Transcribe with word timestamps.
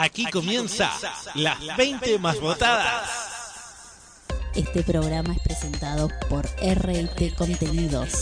Aquí 0.00 0.26
comienza 0.30 0.92
las 1.34 1.58
20 1.76 2.20
más 2.20 2.40
votadas. 2.40 3.10
Este 4.54 4.84
programa 4.84 5.34
es 5.34 5.40
presentado 5.40 6.08
por 6.28 6.46
RT 6.46 7.34
Contenidos. 7.36 8.12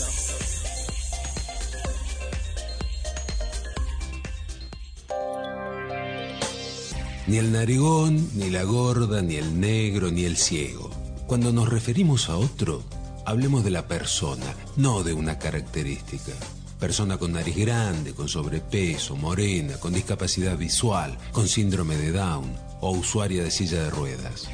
Ni 7.27 7.37
el 7.37 7.51
narigón, 7.51 8.27
ni 8.33 8.49
la 8.49 8.63
gorda, 8.63 9.21
ni 9.21 9.35
el 9.35 9.59
negro, 9.59 10.09
ni 10.09 10.25
el 10.25 10.37
ciego. 10.37 10.89
Cuando 11.27 11.53
nos 11.53 11.69
referimos 11.69 12.29
a 12.29 12.37
otro, 12.37 12.83
hablemos 13.23 13.63
de 13.63 13.69
la 13.69 13.87
persona, 13.87 14.45
no 14.77 15.03
de 15.03 15.13
una 15.13 15.37
característica. 15.37 16.33
Persona 16.79 17.17
con 17.17 17.31
nariz 17.33 17.55
grande, 17.55 18.13
con 18.13 18.29
sobrepeso, 18.29 19.15
morena, 19.15 19.79
con 19.79 19.93
discapacidad 19.93 20.55
visual, 20.55 21.17
con 21.31 21.47
síndrome 21.47 21.97
de 21.97 22.11
Down 22.11 22.55
o 22.81 22.91
usuaria 22.91 23.43
de 23.43 23.49
silla 23.49 23.81
de 23.81 23.89
ruedas. 23.89 24.47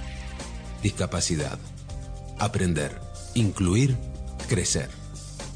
Discapacidad. 0.81 1.59
Aprender. 2.39 2.97
Incluir. 3.33 3.97
Crecer. 4.47 4.89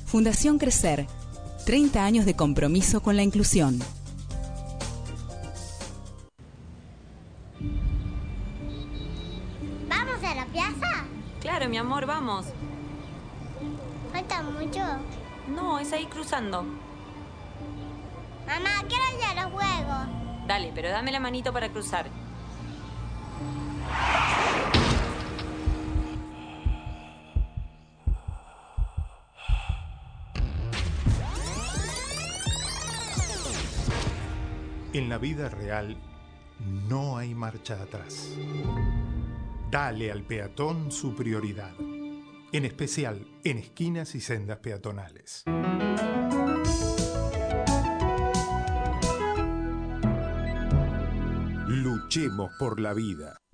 Fundación 0.05 0.58
Crecer. 0.58 1.08
30 1.66 2.04
años 2.04 2.26
de 2.26 2.36
compromiso 2.36 3.02
con 3.02 3.16
la 3.16 3.24
inclusión. 3.24 3.80
¿Vamos 9.88 10.24
a 10.24 10.36
la 10.36 10.46
plaza? 10.48 11.05
Claro, 11.41 11.70
mi 11.70 11.77
amor, 11.77 12.05
vamos. 12.05 12.46
¿Falta 14.12 14.41
mucho? 14.44 14.82
No, 15.48 15.80
es 15.80 15.94
ahí 15.94 16.06
cruzando. 16.06 16.64
Mamá, 18.46 18.84
quiero 18.88 19.04
ir 19.18 19.26
a 19.26 19.44
los 19.44 19.52
juegos. 19.52 20.08
Dale, 20.48 20.72
pero 20.74 20.90
dame 20.90 21.12
la 21.12 21.20
manito 21.20 21.52
para 21.52 21.70
cruzar. 21.70 22.08
En 34.93 35.10
la 35.10 35.18
vida 35.18 35.49
real 35.49 35.98
no 36.90 37.18
hay 37.18 37.36
marcha 37.36 37.82
atrás. 37.82 38.32
Dale 39.70 40.12
al 40.12 40.24
peatón 40.24 40.91
su 40.91 41.14
prioridad, 41.14 41.74
en 42.58 42.66
especial 42.66 43.27
en 43.44 43.60
esquinas 43.60 44.16
y 44.16 44.20
sendas 44.20 44.58
peatonales. 44.58 45.44
Luchemos 51.68 52.52
por 52.58 52.80
la 52.80 52.96
vida. 52.96 53.46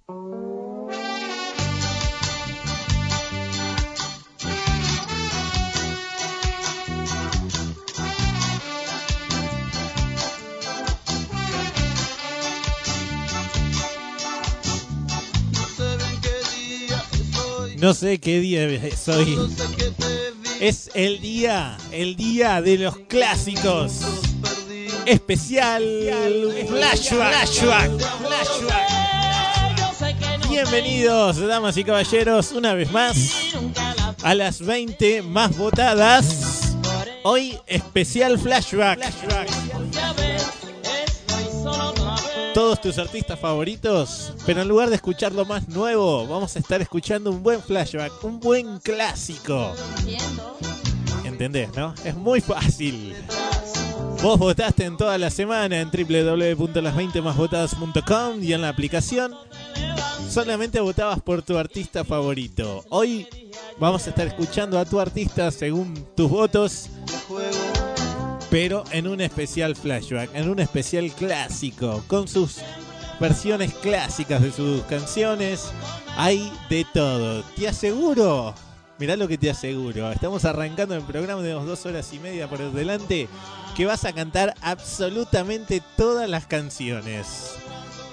No 17.84 17.94
sé 17.94 18.18
qué 18.18 18.40
día 18.40 18.64
es 18.64 19.10
hoy. 19.10 19.38
Es 20.62 20.90
el 20.94 21.20
día, 21.20 21.78
el 21.92 22.16
día 22.16 22.62
de 22.62 22.78
los 22.78 22.96
clásicos. 23.10 24.00
Especial 25.06 25.84
flashback, 26.70 27.46
flashback, 27.46 27.92
flashback. 28.26 28.90
Bienvenidos, 30.50 31.46
damas 31.46 31.76
y 31.76 31.84
caballeros, 31.84 32.54
una 32.54 32.74
vez 32.74 32.90
más 32.90 33.54
a 34.24 34.34
las 34.34 34.62
20 34.62 35.22
más 35.24 35.58
votadas. 35.58 36.78
Hoy 37.24 37.60
especial 37.68 38.40
flashback. 38.40 39.00
Todos 42.54 42.80
tus 42.80 43.00
artistas 43.00 43.40
favoritos, 43.40 44.32
pero 44.46 44.62
en 44.62 44.68
lugar 44.68 44.90
de 44.90 44.96
escuchar 44.96 45.32
lo 45.32 45.44
más 45.44 45.68
nuevo, 45.70 46.28
vamos 46.28 46.56
a 46.56 46.60
estar 46.60 46.80
escuchando 46.82 47.32
un 47.32 47.42
buen 47.42 47.60
flashback, 47.62 48.24
un 48.24 48.40
buen 48.40 48.78
clásico. 48.80 49.74
¿Entendés, 51.26 51.76
no? 51.76 51.96
Es 52.06 52.16
muy 52.16 52.42
fácil. 52.42 53.16
Vos 54.22 54.38
votaste 54.38 54.86
en 54.86 54.98
toda 54.98 55.18
la 55.18 55.32
semana 55.32 55.82
en 55.82 55.90
www.las20másvotadas.com 55.90 58.44
y 58.44 58.54
en 58.54 58.62
la 58.62 58.70
aplicación. 58.70 59.34
Solamente 60.30 60.80
votabas 60.80 61.20
por 61.22 61.42
tu 61.42 61.58
artista 61.58 62.06
favorito. 62.06 62.86
Hoy 62.90 63.28
vamos 63.80 64.06
a 64.06 64.12
estar 64.12 64.28
escuchando 64.28 64.78
a 64.80 64.86
tu 64.86 65.00
artista 65.00 65.50
según 65.52 66.06
tus 66.16 66.30
votos, 66.30 66.90
pero 68.54 68.84
en 68.92 69.08
un 69.08 69.20
especial 69.20 69.76
flashback, 69.76 70.30
en 70.36 70.48
un 70.48 70.60
especial 70.60 71.12
clásico, 71.14 72.04
con 72.06 72.28
sus 72.28 72.58
versiones 73.20 73.74
clásicas 73.74 74.44
de 74.44 74.52
sus 74.52 74.84
canciones. 74.84 75.72
Hay 76.18 76.54
de 76.70 76.86
todo. 76.94 77.42
Te 77.56 77.68
aseguro, 77.68 78.54
mirá 79.00 79.16
lo 79.16 79.28
que 79.28 79.40
te 79.40 79.50
aseguro. 79.50 80.12
Estamos 80.12 80.46
arrancando 80.46 80.94
el 80.94 81.02
programa, 81.02 81.42
tenemos 81.42 81.66
dos 81.66 81.84
horas 81.88 82.14
y 82.14 82.20
media 82.20 82.48
por 82.48 82.60
delante, 82.72 83.28
que 83.76 83.88
vas 83.88 84.06
a 84.06 84.14
cantar 84.14 84.54
absolutamente 84.62 85.82
todas 85.98 86.30
las 86.30 86.46
canciones. 86.46 87.56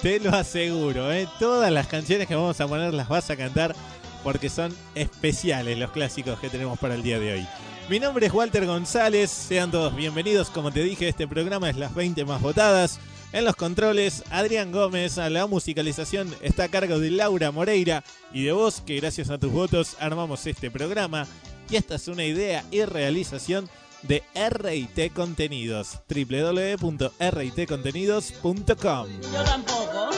Te 0.00 0.20
lo 0.20 0.34
aseguro, 0.34 1.12
¿eh? 1.12 1.28
todas 1.38 1.70
las 1.70 1.86
canciones 1.86 2.26
que 2.26 2.34
vamos 2.34 2.58
a 2.62 2.66
poner 2.66 2.94
las 2.94 3.10
vas 3.10 3.28
a 3.28 3.36
cantar 3.36 3.76
porque 4.24 4.48
son 4.48 4.74
especiales 4.94 5.78
los 5.78 5.90
clásicos 5.90 6.40
que 6.40 6.48
tenemos 6.48 6.78
para 6.78 6.94
el 6.94 7.02
día 7.02 7.18
de 7.18 7.34
hoy. 7.34 7.46
Mi 7.90 7.98
nombre 7.98 8.26
es 8.26 8.32
Walter 8.32 8.64
González, 8.66 9.30
sean 9.32 9.72
todos 9.72 9.96
bienvenidos, 9.96 10.50
como 10.50 10.70
te 10.70 10.84
dije, 10.84 11.08
este 11.08 11.26
programa 11.26 11.68
es 11.68 11.76
las 11.76 11.92
20 11.92 12.24
más 12.24 12.40
votadas. 12.40 13.00
En 13.32 13.44
los 13.44 13.56
controles, 13.56 14.22
Adrián 14.30 14.70
Gómez, 14.70 15.18
a 15.18 15.28
la 15.28 15.48
musicalización 15.48 16.32
está 16.40 16.62
a 16.64 16.68
cargo 16.68 17.00
de 17.00 17.10
Laura 17.10 17.50
Moreira 17.50 18.04
y 18.32 18.44
de 18.44 18.52
vos, 18.52 18.80
que 18.80 19.00
gracias 19.00 19.28
a 19.30 19.38
tus 19.38 19.50
votos 19.50 19.96
armamos 19.98 20.46
este 20.46 20.70
programa. 20.70 21.26
Y 21.68 21.74
esta 21.74 21.96
es 21.96 22.06
una 22.06 22.24
idea 22.24 22.64
y 22.70 22.84
realización 22.84 23.68
de 24.02 24.22
RIT 24.36 25.12
Contenidos, 25.12 25.98
www.ritcontenidos.com. 26.08 29.08
Yo 29.20 29.44
tampoco. 29.44 30.10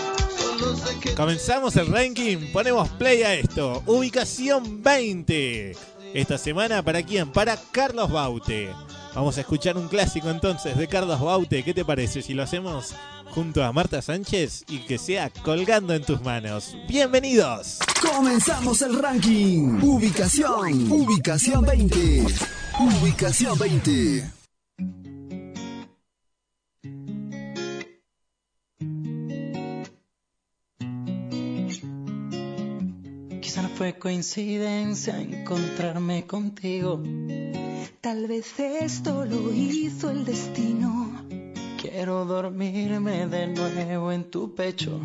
Comenzamos 1.16 1.76
el 1.76 1.86
ranking, 1.86 2.52
ponemos 2.52 2.88
play 2.90 3.22
a 3.22 3.34
esto. 3.34 3.82
Ubicación 3.86 4.82
20. 4.82 5.74
Esta 6.14 6.36
semana, 6.36 6.82
¿para 6.82 7.02
quién? 7.02 7.30
Para 7.30 7.56
Carlos 7.56 8.10
Baute. 8.10 8.70
Vamos 9.14 9.38
a 9.38 9.40
escuchar 9.40 9.78
un 9.78 9.88
clásico 9.88 10.28
entonces 10.28 10.76
de 10.76 10.86
Carlos 10.86 11.18
Baute. 11.20 11.62
¿Qué 11.62 11.72
te 11.72 11.86
parece 11.86 12.20
si 12.20 12.34
lo 12.34 12.42
hacemos 12.42 12.94
junto 13.30 13.64
a 13.64 13.72
Marta 13.72 14.02
Sánchez 14.02 14.64
y 14.68 14.80
que 14.80 14.98
sea 14.98 15.30
colgando 15.30 15.94
en 15.94 16.04
tus 16.04 16.20
manos? 16.20 16.76
Bienvenidos. 16.86 17.78
Comenzamos 18.02 18.82
el 18.82 19.00
ranking. 19.00 19.80
Ubicación. 19.82 20.92
Ubicación 20.92 21.64
20. 21.64 22.26
Ubicación 22.78 23.58
20. 23.58 24.41
Fue 33.82 33.98
coincidencia 33.98 35.20
encontrarme 35.20 36.25
contigo. 36.25 37.03
Tal 38.00 38.28
vez 38.28 38.60
esto 38.60 39.25
lo 39.25 39.53
hizo 39.53 40.09
el 40.09 40.25
destino. 40.25 41.10
Quiero 41.81 42.25
dormirme 42.25 43.26
de 43.26 43.48
nuevo 43.48 44.12
en 44.12 44.31
tu 44.31 44.54
pecho. 44.54 45.00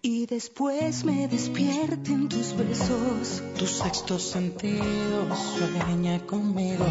Y 0.00 0.26
después 0.26 1.04
me 1.04 1.26
despierten 1.26 2.28
tus 2.28 2.56
besos. 2.56 3.42
Tu 3.58 3.66
sexto 3.66 4.16
sentido 4.16 5.26
sueña 5.34 6.24
conmigo. 6.24 6.86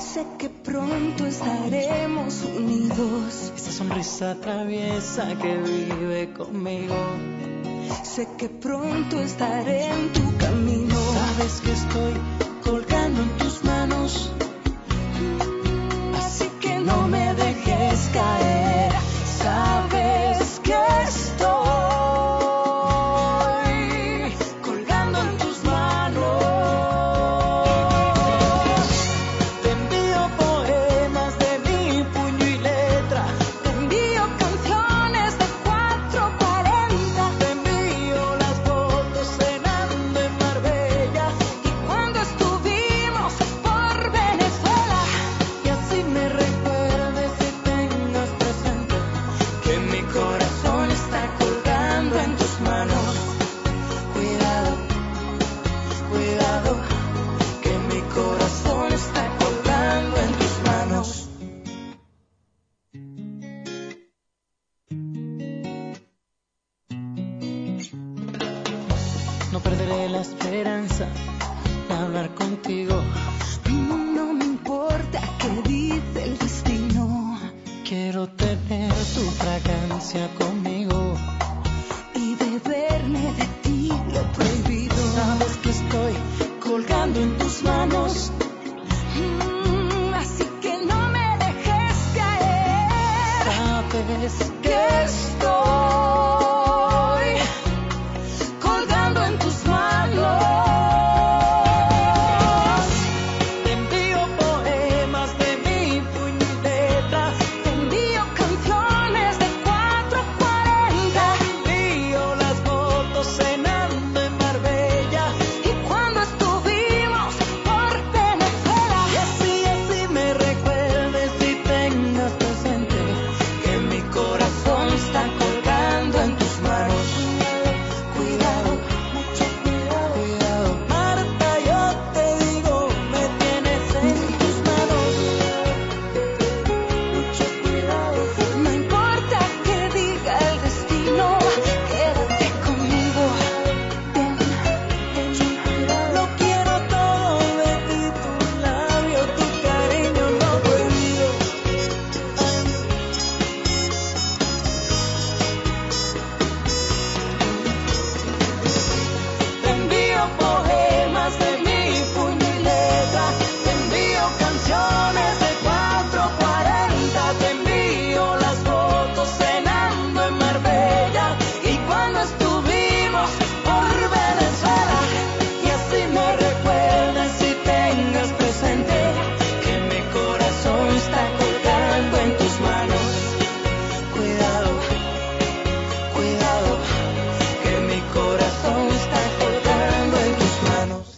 Sé 0.00 0.24
que 0.38 0.48
pronto 0.48 1.26
estaremos 1.26 2.42
unidos. 2.56 3.52
Esa 3.54 3.72
sonrisa 3.72 4.40
traviesa 4.40 5.36
que 5.36 5.58
vive 5.58 6.32
conmigo. 6.32 6.96
Sé 8.04 8.28
que 8.38 8.48
pronto 8.48 9.20
estaré 9.20 9.84
en 9.86 10.12
tu 10.12 10.36
camino. 10.38 10.96
Sabes 10.96 11.60
que 11.60 11.72
estoy 11.72 12.41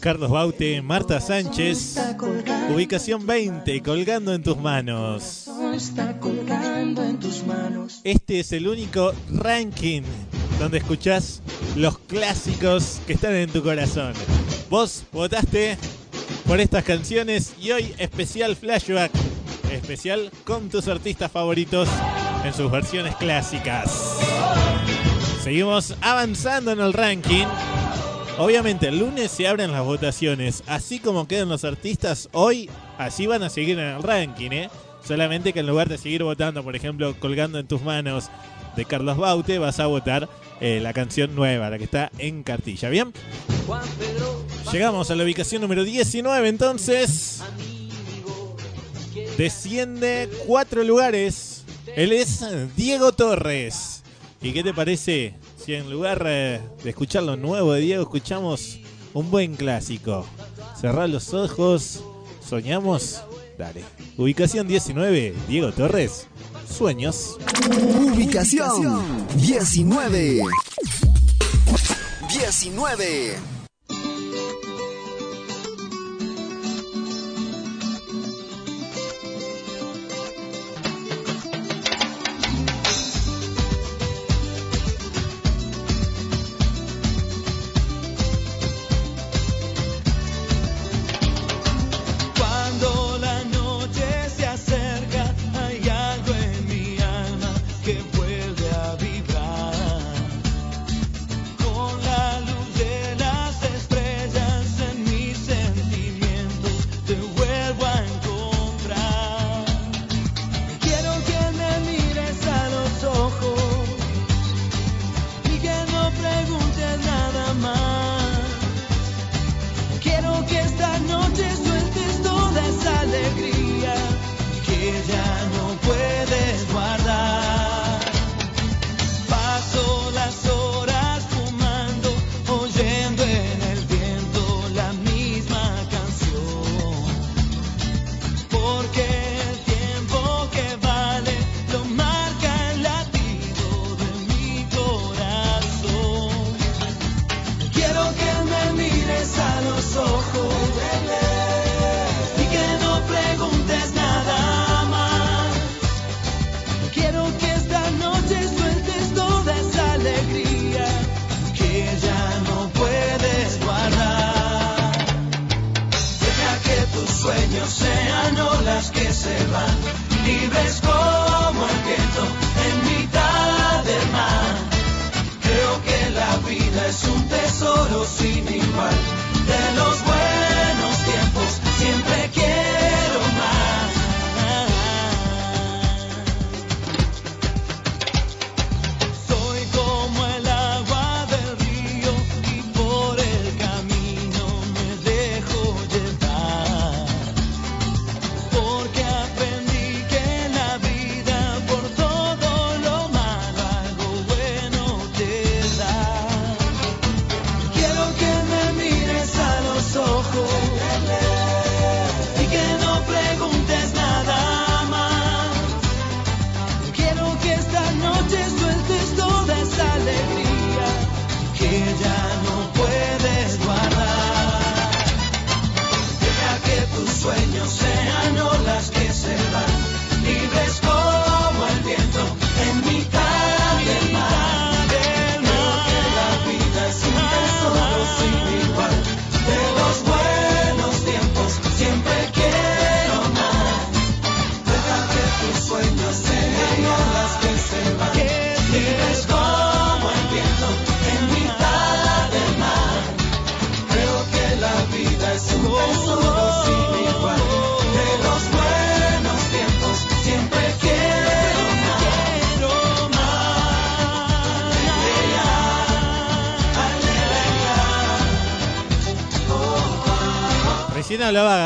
Carlos 0.04 0.28
Baute, 0.28 0.82
Marta 0.82 1.18
Sánchez, 1.18 1.96
ubicación 2.68 3.26
20, 3.26 3.80
colgando 3.80 4.34
en 4.34 4.42
tus 4.42 4.58
manos. 4.58 5.48
está 5.74 6.20
colgando 6.20 7.02
en 7.02 7.18
tus 7.18 7.42
manos. 7.46 8.02
Este 8.04 8.40
es 8.40 8.52
el 8.52 8.68
único 8.68 9.14
ranking 9.32 10.02
donde 10.58 10.76
escuchás 10.76 11.40
los 11.74 11.96
clásicos 12.00 13.00
que 13.06 13.14
están 13.14 13.32
en 13.34 13.48
tu 13.48 13.62
corazón. 13.62 14.12
Vos 14.68 15.04
votaste 15.10 15.78
por 16.46 16.60
estas 16.60 16.84
canciones 16.84 17.54
y 17.58 17.70
hoy 17.70 17.94
especial 17.96 18.56
flashback, 18.56 19.10
especial 19.72 20.30
con 20.44 20.68
tus 20.68 20.86
artistas 20.86 21.32
favoritos 21.32 21.88
en 22.44 22.52
sus 22.52 22.70
versiones 22.70 23.16
clásicas. 23.16 24.18
Seguimos 25.42 25.96
avanzando 26.02 26.72
en 26.72 26.80
el 26.80 26.92
ranking. 26.92 27.46
Obviamente 28.36 28.88
el 28.88 28.98
lunes 28.98 29.30
se 29.30 29.46
abren 29.46 29.70
las 29.70 29.84
votaciones, 29.84 30.64
así 30.66 30.98
como 30.98 31.28
quedan 31.28 31.48
los 31.48 31.62
artistas 31.62 32.28
hoy, 32.32 32.68
así 32.98 33.28
van 33.28 33.44
a 33.44 33.48
seguir 33.48 33.78
en 33.78 33.86
el 33.86 34.02
ranking, 34.02 34.50
¿eh? 34.50 34.70
Solamente 35.06 35.52
que 35.52 35.60
en 35.60 35.68
lugar 35.68 35.88
de 35.88 35.98
seguir 35.98 36.24
votando, 36.24 36.64
por 36.64 36.74
ejemplo, 36.74 37.14
colgando 37.20 37.60
en 37.60 37.68
tus 37.68 37.82
manos 37.82 38.30
de 38.74 38.84
Carlos 38.86 39.18
Baute, 39.18 39.58
vas 39.58 39.78
a 39.78 39.86
votar 39.86 40.28
eh, 40.60 40.80
la 40.82 40.92
canción 40.92 41.36
nueva, 41.36 41.70
la 41.70 41.78
que 41.78 41.84
está 41.84 42.10
en 42.18 42.42
cartilla, 42.42 42.88
¿bien? 42.88 43.12
Llegamos 44.72 45.10
a 45.12 45.14
la 45.14 45.22
ubicación 45.22 45.62
número 45.62 45.84
19 45.84 46.48
entonces. 46.48 47.40
Desciende 49.38 50.28
cuatro 50.46 50.82
lugares. 50.82 51.64
Él 51.94 52.12
es 52.12 52.44
Diego 52.76 53.12
Torres. 53.12 54.02
¿Y 54.42 54.52
qué 54.52 54.64
te 54.64 54.74
parece 54.74 55.34
si 55.64 55.74
en 55.74 55.90
lugar 55.90 56.22
eh, 56.26 56.60
de 56.82 56.90
escuchar 56.90 57.22
lo 57.22 57.36
nuevo 57.36 57.72
de 57.72 57.80
Diego 57.80 58.02
escuchamos 58.02 58.78
un 59.14 59.30
buen 59.30 59.54
clásico? 59.54 60.26
Cerrar 60.78 61.08
los 61.08 61.32
ojos, 61.32 62.04
soñamos. 62.46 63.22
Dale. 63.56 63.82
Ubicación 64.18 64.68
19, 64.68 65.34
Diego 65.48 65.72
Torres. 65.72 66.26
Sueños. 66.68 67.38
Ubicación 68.12 69.26
19. 69.36 70.42
19. 72.28 73.53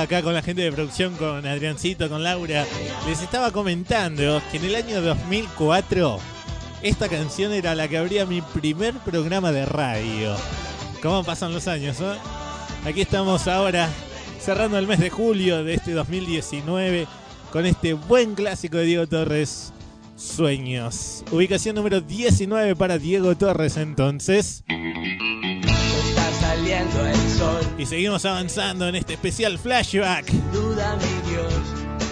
Acá 0.02 0.22
con 0.22 0.32
la 0.32 0.42
gente 0.42 0.62
de 0.62 0.70
producción, 0.70 1.14
con 1.16 1.44
Adriancito, 1.44 2.08
con 2.08 2.22
Laura. 2.22 2.64
Les 3.06 3.20
estaba 3.20 3.50
comentando 3.50 4.40
que 4.50 4.58
en 4.58 4.64
el 4.64 4.76
año 4.76 5.00
2004 5.00 6.18
esta 6.82 7.08
canción 7.08 7.52
era 7.52 7.74
la 7.74 7.88
que 7.88 7.98
abría 7.98 8.24
mi 8.24 8.40
primer 8.40 8.94
programa 8.98 9.50
de 9.50 9.66
radio. 9.66 10.36
¿Cómo 11.02 11.24
pasan 11.24 11.52
los 11.52 11.66
años? 11.66 12.00
eh? 12.00 12.14
Aquí 12.84 13.00
estamos 13.00 13.48
ahora 13.48 13.88
cerrando 14.40 14.78
el 14.78 14.86
mes 14.86 15.00
de 15.00 15.10
julio 15.10 15.64
de 15.64 15.74
este 15.74 15.92
2019 15.92 17.06
con 17.52 17.66
este 17.66 17.94
buen 17.94 18.34
clásico 18.34 18.76
de 18.76 18.84
Diego 18.84 19.06
Torres, 19.08 19.72
Sueños. 20.16 21.24
Ubicación 21.32 21.74
número 21.74 22.00
19 22.00 22.76
para 22.76 22.98
Diego 22.98 23.36
Torres 23.36 23.76
entonces. 23.76 24.62
Y 27.78 27.86
seguimos 27.86 28.24
avanzando 28.24 28.88
en 28.88 28.96
este 28.96 29.14
especial 29.14 29.56
flashback. 29.56 30.32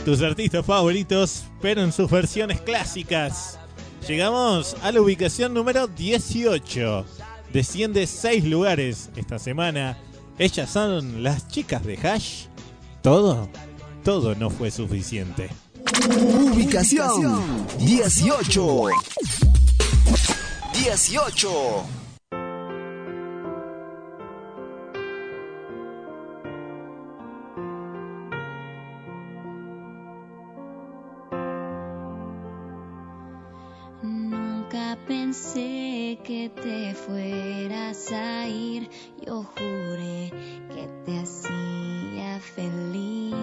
Tus 0.05 0.23
artistas 0.23 0.65
favoritos, 0.65 1.43
pero 1.61 1.83
en 1.83 1.93
sus 1.93 2.09
versiones 2.09 2.61
clásicas. 2.61 3.59
Llegamos 4.07 4.77
a 4.83 4.93
la 4.93 5.01
ubicación 5.01 5.53
número 5.53 5.89
18. 5.89 7.05
Desciende 7.53 8.07
6 8.07 8.45
lugares 8.45 9.11
esta 9.17 9.41
semana. 9.41 9.99
Ellas 10.39 10.71
son 10.71 11.25
las 11.25 11.49
chicas 11.49 11.85
de 11.85 11.99
Hash. 11.99 12.45
Todo, 13.03 13.49
todo 14.05 14.37
no 14.37 14.51
fue 14.51 14.71
suficiente. 14.71 15.51
Ubicación 16.53 17.67
18. 17.81 18.89
18. 20.73 21.96
Que 36.23 36.49
te 36.49 36.95
fueras 36.95 38.13
a 38.13 38.49
ir, 38.49 38.89
yo 39.25 39.43
juré 39.43 40.31
que 40.75 40.89
te 41.05 41.19
hacía 41.19 42.41
feliz. 42.41 43.35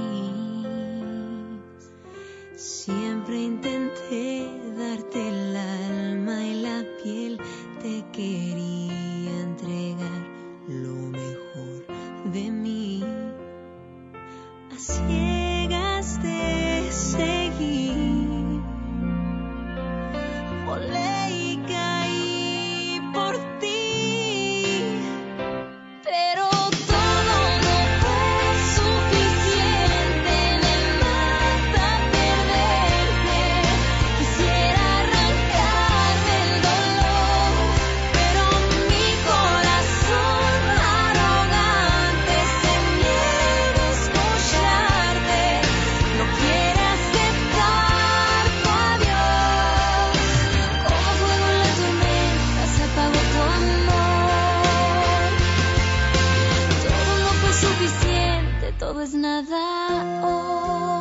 Siempre 2.56 3.42
intenté 3.42 4.48
darte 4.77 5.30
el 5.30 5.56
alma 5.56 6.44
y 6.46 6.62
la 6.62 6.84
piel, 7.03 7.39
te 7.82 8.03
quería 8.12 9.42
entregar 9.42 10.27
lo 10.68 10.94
mejor 11.10 11.86
de 12.32 12.51
mí. 12.51 13.03
A 14.72 14.80
suficiente, 59.13 59.53
todo 60.22 60.93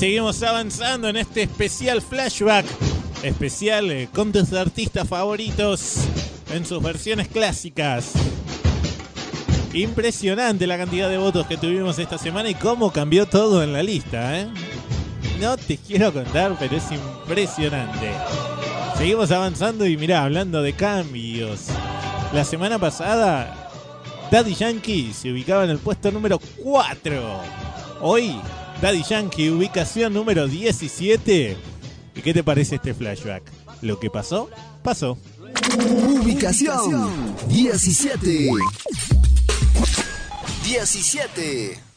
seguimos 0.00 0.42
avanzando 0.42 1.10
en 1.10 1.18
este 1.18 1.42
especial 1.42 2.00
flashback. 2.00 2.64
Especial 3.22 3.90
eh, 3.90 4.08
con 4.10 4.32
tus 4.32 4.50
artistas 4.54 5.06
favoritos 5.06 5.96
en 6.54 6.64
sus 6.64 6.82
versiones 6.82 7.28
clásicas. 7.28 8.12
Impresionante 9.74 10.66
la 10.66 10.78
cantidad 10.78 11.10
de 11.10 11.18
votos 11.18 11.46
que 11.46 11.58
tuvimos 11.58 11.98
esta 11.98 12.16
semana 12.16 12.48
y 12.48 12.54
cómo 12.54 12.90
cambió 12.90 13.26
todo 13.26 13.62
en 13.62 13.74
la 13.74 13.82
lista, 13.82 14.40
¿eh? 14.40 14.48
No 15.38 15.58
te 15.58 15.76
quiero 15.76 16.10
contar, 16.14 16.56
pero 16.58 16.78
es 16.78 16.84
impresionante. 16.90 18.12
Seguimos 18.96 19.30
avanzando 19.30 19.84
y 19.84 19.98
mirá, 19.98 20.24
hablando 20.24 20.62
de 20.62 20.72
cambios. 20.72 21.66
La 22.32 22.44
semana 22.44 22.78
pasada, 22.78 23.68
Daddy 24.30 24.54
Yankee 24.54 25.12
se 25.12 25.30
ubicaba 25.30 25.64
en 25.64 25.70
el 25.70 25.78
puesto 25.78 26.10
número 26.10 26.40
4. 26.62 27.40
Hoy, 28.00 28.40
Daddy 28.80 29.02
Yankee, 29.02 29.50
ubicación 29.50 30.14
número 30.14 30.48
17. 30.48 31.56
¿Y 32.14 32.22
qué 32.22 32.32
te 32.32 32.42
parece 32.42 32.76
este 32.76 32.94
flashback? 32.94 33.42
Lo 33.82 34.00
que 34.00 34.08
pasó, 34.08 34.48
pasó. 34.82 35.18
Ubicación 36.22 37.36
17. 37.48 38.48
17. 40.64 41.89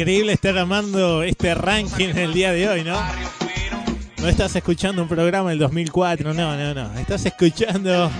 Increíble 0.00 0.32
estar 0.32 0.56
armando 0.56 1.22
este 1.22 1.54
ranking 1.54 2.14
el 2.16 2.32
día 2.32 2.52
de 2.52 2.66
hoy, 2.66 2.84
¿no? 2.84 2.98
No 4.16 4.28
estás 4.28 4.56
escuchando 4.56 5.02
un 5.02 5.08
programa 5.08 5.50
del 5.50 5.58
2004, 5.58 6.32
no, 6.32 6.56
no, 6.56 6.72
no. 6.72 6.98
Estás 6.98 7.26
escuchando 7.26 8.10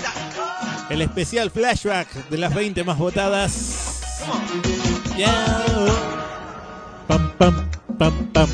el 0.90 1.00
especial 1.00 1.50
flashback 1.50 2.28
de 2.28 2.36
las 2.36 2.54
20 2.54 2.84
más 2.84 2.98
votadas. 2.98 4.02
Ya. 5.16 5.64
Pam, 7.08 7.32
pam, 7.38 7.70
pam, 7.96 8.26
pam. 8.26 8.48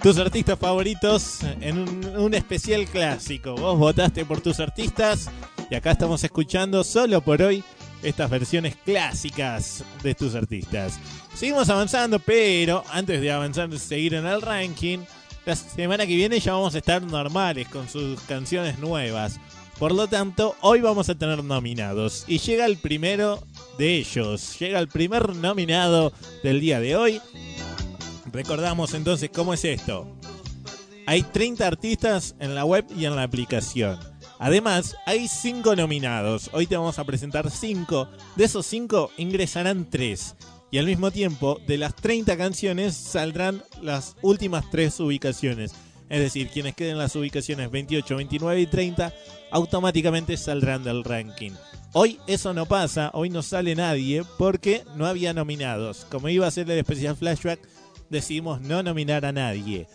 Tus 0.00 0.16
artistas 0.18 0.56
favoritos 0.60 1.40
en 1.42 1.76
un, 1.76 2.06
un 2.18 2.34
especial 2.34 2.84
clásico. 2.86 3.56
Vos 3.56 3.76
votaste 3.76 4.24
por 4.24 4.40
tus 4.40 4.60
artistas 4.60 5.28
y 5.68 5.74
acá 5.74 5.90
estamos 5.90 6.22
escuchando 6.22 6.84
solo 6.84 7.20
por 7.20 7.42
hoy 7.42 7.64
estas 8.02 8.30
versiones 8.30 8.76
clásicas 8.76 9.84
de 10.02 10.14
tus 10.14 10.34
artistas. 10.34 10.98
Seguimos 11.34 11.68
avanzando, 11.68 12.18
pero 12.18 12.82
antes 12.90 13.20
de 13.20 13.30
avanzar 13.30 13.76
seguir 13.78 14.14
en 14.14 14.26
el 14.26 14.42
ranking, 14.42 14.98
la 15.44 15.56
semana 15.56 16.06
que 16.06 16.16
viene 16.16 16.40
ya 16.40 16.52
vamos 16.52 16.74
a 16.74 16.78
estar 16.78 17.02
normales 17.02 17.68
con 17.68 17.88
sus 17.88 18.20
canciones 18.22 18.78
nuevas. 18.78 19.40
Por 19.78 19.94
lo 19.94 20.08
tanto, 20.08 20.56
hoy 20.60 20.80
vamos 20.80 21.08
a 21.08 21.14
tener 21.14 21.44
nominados. 21.44 22.24
Y 22.26 22.38
llega 22.38 22.66
el 22.66 22.78
primero 22.78 23.42
de 23.78 23.96
ellos. 23.96 24.58
Llega 24.58 24.80
el 24.80 24.88
primer 24.88 25.36
nominado 25.36 26.12
del 26.42 26.60
día 26.60 26.80
de 26.80 26.96
hoy. 26.96 27.20
Recordamos 28.32 28.92
entonces 28.94 29.30
cómo 29.32 29.54
es 29.54 29.64
esto. 29.64 30.18
Hay 31.06 31.22
30 31.22 31.66
artistas 31.66 32.34
en 32.40 32.54
la 32.54 32.64
web 32.64 32.84
y 32.94 33.04
en 33.04 33.16
la 33.16 33.22
aplicación. 33.22 33.98
Además, 34.38 34.96
hay 35.04 35.28
5 35.28 35.74
nominados. 35.74 36.50
Hoy 36.52 36.66
te 36.66 36.76
vamos 36.76 36.98
a 36.98 37.04
presentar 37.04 37.50
5. 37.50 38.08
De 38.36 38.44
esos 38.44 38.66
5 38.66 39.10
ingresarán 39.16 39.88
3. 39.90 40.36
Y 40.70 40.78
al 40.78 40.86
mismo 40.86 41.10
tiempo, 41.10 41.60
de 41.66 41.78
las 41.78 41.94
30 41.96 42.36
canciones 42.36 42.94
saldrán 42.94 43.62
las 43.82 44.16
últimas 44.22 44.70
3 44.70 45.00
ubicaciones. 45.00 45.72
Es 46.08 46.20
decir, 46.20 46.48
quienes 46.48 46.74
queden 46.74 46.92
en 46.92 46.98
las 46.98 47.16
ubicaciones 47.16 47.70
28, 47.70 48.16
29 48.16 48.60
y 48.60 48.66
30 48.66 49.12
automáticamente 49.50 50.36
saldrán 50.36 50.84
del 50.84 51.04
ranking. 51.04 51.52
Hoy 51.92 52.18
eso 52.26 52.52
no 52.54 52.66
pasa, 52.66 53.10
hoy 53.14 53.30
no 53.30 53.42
sale 53.42 53.74
nadie 53.74 54.22
porque 54.36 54.84
no 54.94 55.06
había 55.06 55.32
nominados. 55.32 56.06
Como 56.10 56.28
iba 56.28 56.46
a 56.46 56.50
ser 56.50 56.70
el 56.70 56.78
especial 56.78 57.16
flashback, 57.16 57.60
decidimos 58.10 58.60
no 58.60 58.82
nominar 58.82 59.24
a 59.24 59.32
nadie. 59.32 59.86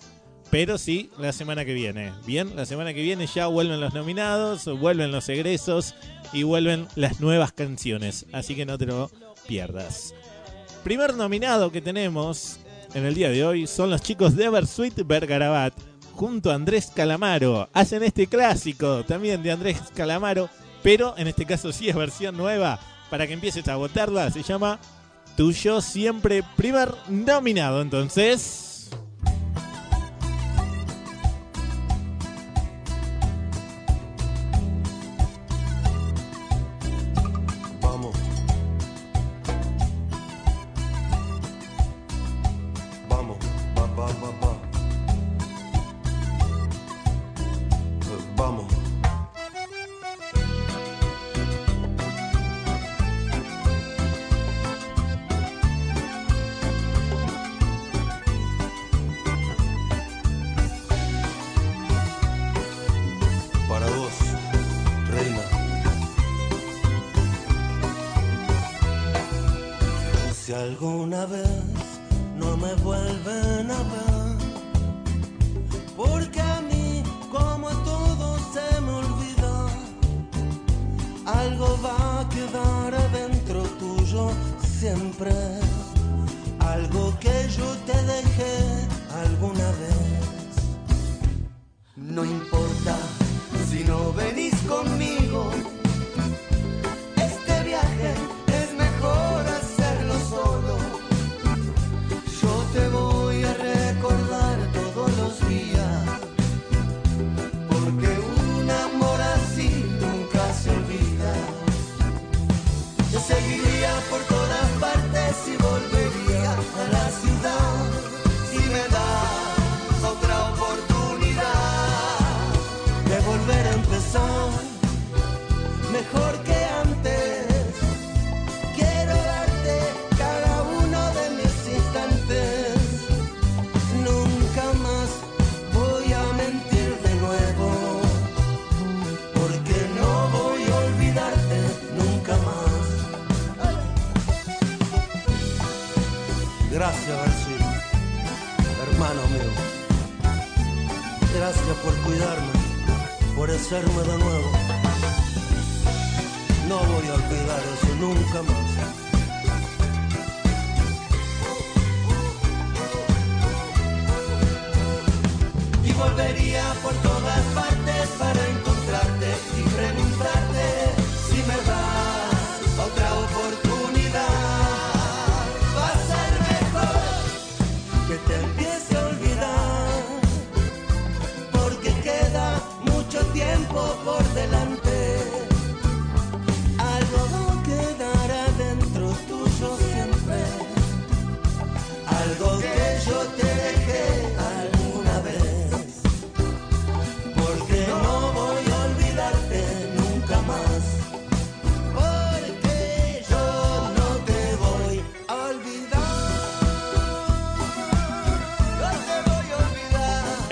Pero 0.54 0.78
sí, 0.78 1.10
la 1.18 1.34
semana 1.34 1.66
que 1.66 1.74
viene. 1.74 2.13
Bien, 2.28 2.56
la 2.56 2.68
semana 2.68 2.94
que 2.94 3.02
viene 3.02 3.26
ya 3.26 3.48
vuelven 3.48 3.82
los 3.82 3.96
nominados, 3.96 4.66
vuelven 4.80 5.12
los 5.12 5.28
egresos 5.28 5.96
y 6.32 6.44
vuelven 6.44 6.88
las 6.94 7.20
nuevas 7.20 7.52
canciones. 7.54 8.28
Así 8.32 8.54
que 8.54 8.63
no 8.63 8.78
te 8.78 8.86
lo 8.86 9.10
pierdas. 9.48 10.13
Primer 10.84 11.16
nominado 11.16 11.72
que 11.72 11.82
tenemos 11.82 12.60
en 12.94 13.04
el 13.04 13.16
día 13.16 13.32
de 13.32 13.44
hoy 13.44 13.66
son 13.66 13.89
los 13.89 14.04
chicos 14.04 14.36
de 14.36 14.46
Eversweet 14.46 14.94
Bergarabat. 15.04 15.74
Junto 16.12 16.52
a 16.52 16.54
Andrés 16.54 16.92
Calamaro. 16.96 17.68
Hacen 17.74 18.04
este 18.04 18.28
clásico 18.28 19.04
también 19.06 19.42
de 19.42 19.54
Andrés 19.54 19.82
Calamaro. 19.96 20.52
Pero 20.84 21.16
en 21.18 21.28
este 21.30 21.48
caso 21.48 21.72
sí 21.72 21.89
es 21.89 21.96
versión 21.96 22.38
nueva. 22.38 22.80
Para 23.10 23.26
que 23.26 23.34
empieces 23.34 23.68
a 23.70 23.76
votarla. 23.76 24.30
Se 24.30 24.44
llama 24.44 24.78
Tuyo 25.36 25.82
Siempre. 25.82 26.44
Primer 26.56 26.94
nominado 27.10 27.82
entonces. 27.82 28.72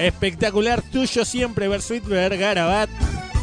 Espectacular 0.02 0.82
tuyo 0.82 1.24
siempre, 1.26 1.68
Versuit 1.68 2.08
Garabat. 2.08 2.90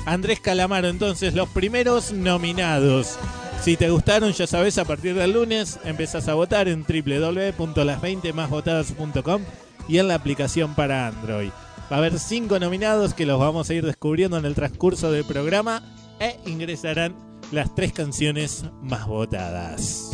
Andrés 0.06 0.40
Calamaro, 0.40 0.88
entonces, 0.88 1.34
los 1.34 1.48
primeros 1.50 2.10
nominados. 2.12 3.16
Si 3.62 3.76
te 3.76 3.90
gustaron, 3.90 4.32
ya 4.32 4.48
sabes, 4.48 4.76
a 4.78 4.84
partir 4.84 5.14
del 5.14 5.34
lunes 5.34 5.78
empezás 5.84 6.26
a 6.26 6.34
votar 6.34 6.66
en 6.66 6.82
www.las20másvotadas.com 6.82 9.42
y 9.88 9.98
en 9.98 10.08
la 10.08 10.16
aplicación 10.16 10.74
para 10.74 11.06
Android. 11.06 11.50
Va 11.92 11.96
a 11.96 12.00
haber 12.00 12.18
cinco 12.18 12.58
nominados 12.58 13.14
que 13.14 13.24
los 13.24 13.38
vamos 13.38 13.70
a 13.70 13.74
ir 13.74 13.86
descubriendo 13.86 14.36
en 14.36 14.44
el 14.44 14.56
transcurso 14.56 15.12
del 15.12 15.24
programa 15.24 15.84
e 16.18 16.40
ingresarán 16.44 17.14
las 17.52 17.72
tres 17.72 17.92
canciones 17.92 18.64
más 18.82 19.06
votadas. 19.06 20.10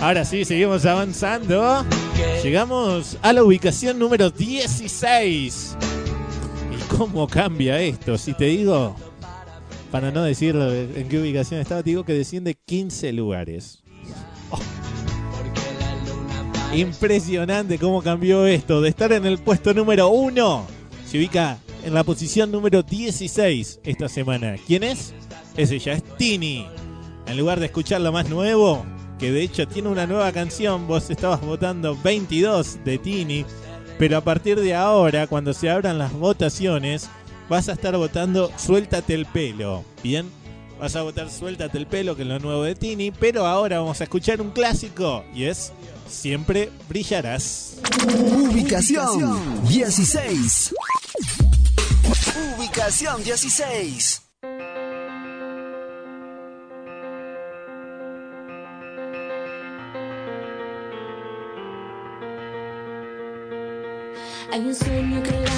Ahora 0.00 0.24
sí, 0.26 0.44
seguimos 0.44 0.84
avanzando. 0.84 1.84
Llegamos 2.42 3.16
a 3.22 3.32
la 3.32 3.42
ubicación 3.42 3.98
número 3.98 4.30
16. 4.30 5.76
¿Y 6.70 6.96
cómo 6.96 7.26
cambia 7.26 7.80
esto? 7.80 8.18
Si 8.18 8.34
te 8.34 8.44
digo, 8.44 8.94
para 9.90 10.10
no 10.10 10.22
decir 10.22 10.54
en 10.54 11.08
qué 11.08 11.18
ubicación 11.18 11.60
estaba, 11.60 11.82
te 11.82 11.90
digo 11.90 12.04
que 12.04 12.12
desciende 12.12 12.54
15 12.54 13.12
lugares. 13.14 13.82
Oh. 14.50 14.58
Impresionante 16.74 17.78
cómo 17.78 18.02
cambió 18.02 18.46
esto. 18.46 18.82
De 18.82 18.90
estar 18.90 19.12
en 19.12 19.24
el 19.24 19.38
puesto 19.38 19.72
número 19.72 20.08
1, 20.08 20.66
se 21.06 21.16
ubica 21.16 21.58
en 21.84 21.94
la 21.94 22.04
posición 22.04 22.52
número 22.52 22.82
16 22.82 23.80
esta 23.82 24.10
semana. 24.10 24.56
¿Quién 24.66 24.82
es? 24.82 25.14
Es 25.56 25.70
ella, 25.70 25.94
es 25.94 26.02
Tini. 26.18 26.66
En 27.26 27.38
lugar 27.38 27.60
de 27.60 27.66
escuchar 27.66 28.02
lo 28.02 28.12
más 28.12 28.28
nuevo, 28.28 28.84
que 29.18 29.32
de 29.32 29.42
hecho 29.42 29.66
tiene 29.66 29.88
una 29.88 30.06
nueva 30.06 30.32
canción, 30.32 30.86
vos 30.86 31.10
estabas 31.10 31.40
votando 31.40 31.96
22 32.02 32.84
de 32.84 32.98
Tini, 32.98 33.44
pero 33.98 34.18
a 34.18 34.20
partir 34.20 34.60
de 34.60 34.74
ahora, 34.74 35.26
cuando 35.26 35.52
se 35.52 35.70
abran 35.70 35.98
las 35.98 36.12
votaciones, 36.12 37.08
vas 37.48 37.68
a 37.68 37.72
estar 37.72 37.96
votando 37.96 38.50
Suéltate 38.56 39.14
el 39.14 39.26
pelo. 39.26 39.84
Bien, 40.02 40.30
vas 40.78 40.96
a 40.96 41.02
votar 41.02 41.30
Suéltate 41.30 41.78
el 41.78 41.86
pelo, 41.86 42.14
que 42.16 42.22
es 42.22 42.28
lo 42.28 42.38
nuevo 42.38 42.62
de 42.62 42.74
Tini, 42.74 43.10
pero 43.10 43.46
ahora 43.46 43.78
vamos 43.78 44.00
a 44.00 44.04
escuchar 44.04 44.40
un 44.40 44.50
clásico 44.50 45.24
y 45.34 45.44
es 45.44 45.72
Siempre 46.08 46.70
brillarás. 46.88 47.78
Ubicación 48.04 49.66
16. 49.66 50.74
Ubicación 52.56 53.24
16. 53.24 54.22
Hay 64.52 64.60
un 64.60 64.74
sueño 64.74 65.22
que 65.22 65.32
late 65.32 65.55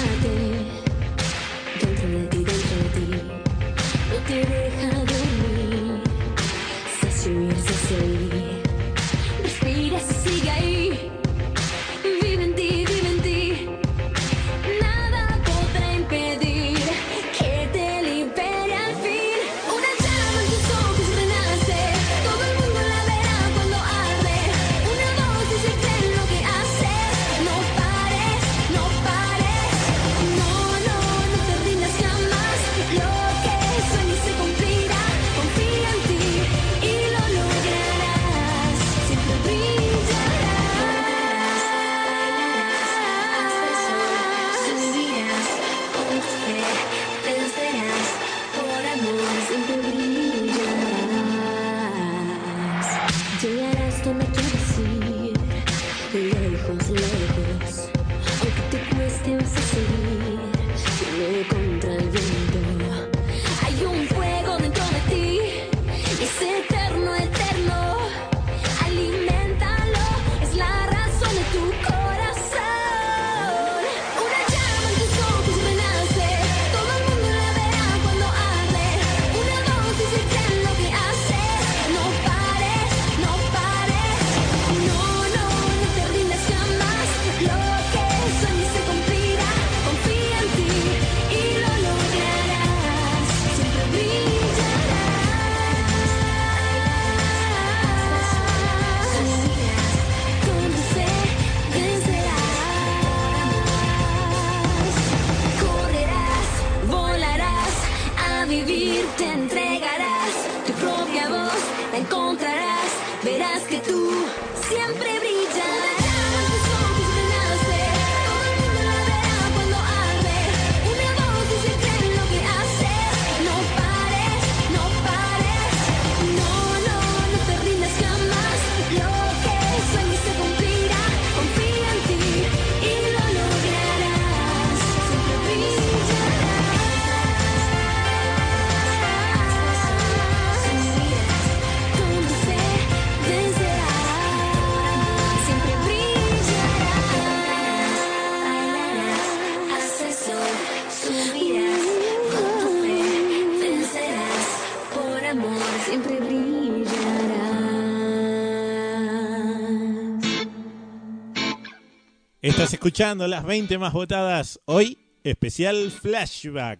Estás 162.69 162.81
escuchando 162.81 163.27
las 163.27 163.43
20 163.45 163.79
más 163.79 163.93
votadas 163.93 164.59
hoy, 164.65 164.95
especial 165.23 165.89
flashback, 165.89 166.79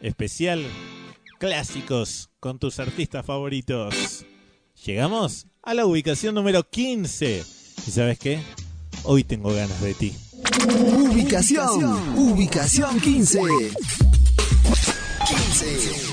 especial 0.00 0.66
clásicos 1.38 2.28
con 2.40 2.58
tus 2.58 2.80
artistas 2.80 3.24
favoritos. 3.24 4.26
Llegamos 4.84 5.46
a 5.62 5.74
la 5.74 5.86
ubicación 5.86 6.34
número 6.34 6.68
15. 6.68 7.44
¿Y 7.86 7.90
sabes 7.92 8.18
qué? 8.18 8.42
Hoy 9.04 9.22
tengo 9.22 9.54
ganas 9.54 9.80
de 9.80 9.94
ti. 9.94 10.12
Ubicación, 10.92 12.18
ubicación 12.18 12.98
15. 12.98 13.40
15. 15.28 16.11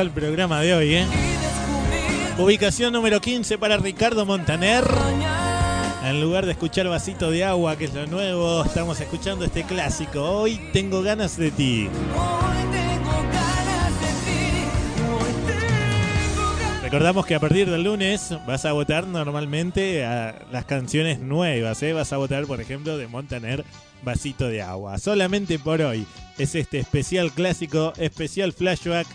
el 0.00 0.10
programa 0.10 0.60
de 0.60 0.74
hoy, 0.74 0.94
¿eh? 0.94 1.06
Ubicación 2.38 2.92
número 2.92 3.18
15 3.20 3.56
para 3.56 3.78
Ricardo 3.78 4.26
Montaner. 4.26 4.84
En 6.04 6.20
lugar 6.20 6.44
de 6.44 6.52
escuchar 6.52 6.86
Vasito 6.88 7.30
de 7.30 7.44
Agua, 7.44 7.76
que 7.76 7.86
es 7.86 7.94
lo 7.94 8.06
nuevo, 8.06 8.62
estamos 8.62 9.00
escuchando 9.00 9.46
este 9.46 9.62
clásico. 9.62 10.22
Hoy 10.22 10.60
tengo 10.72 11.00
ganas 11.02 11.38
de 11.38 11.50
ti. 11.50 11.88
Recordamos 16.82 17.24
que 17.24 17.34
a 17.34 17.40
partir 17.40 17.70
del 17.70 17.84
lunes 17.84 18.34
vas 18.46 18.66
a 18.66 18.72
votar 18.72 19.06
normalmente 19.06 20.04
a 20.04 20.44
las 20.52 20.66
canciones 20.66 21.20
nuevas. 21.20 21.82
¿eh? 21.82 21.94
Vas 21.94 22.12
a 22.12 22.18
votar, 22.18 22.44
por 22.44 22.60
ejemplo, 22.60 22.98
de 22.98 23.06
Montaner, 23.06 23.64
Vasito 24.02 24.48
de 24.48 24.60
Agua. 24.60 24.98
Solamente 24.98 25.58
por 25.58 25.80
hoy 25.80 26.06
es 26.36 26.54
este 26.54 26.78
especial 26.80 27.32
clásico, 27.32 27.94
especial 27.96 28.52
flashback 28.52 29.06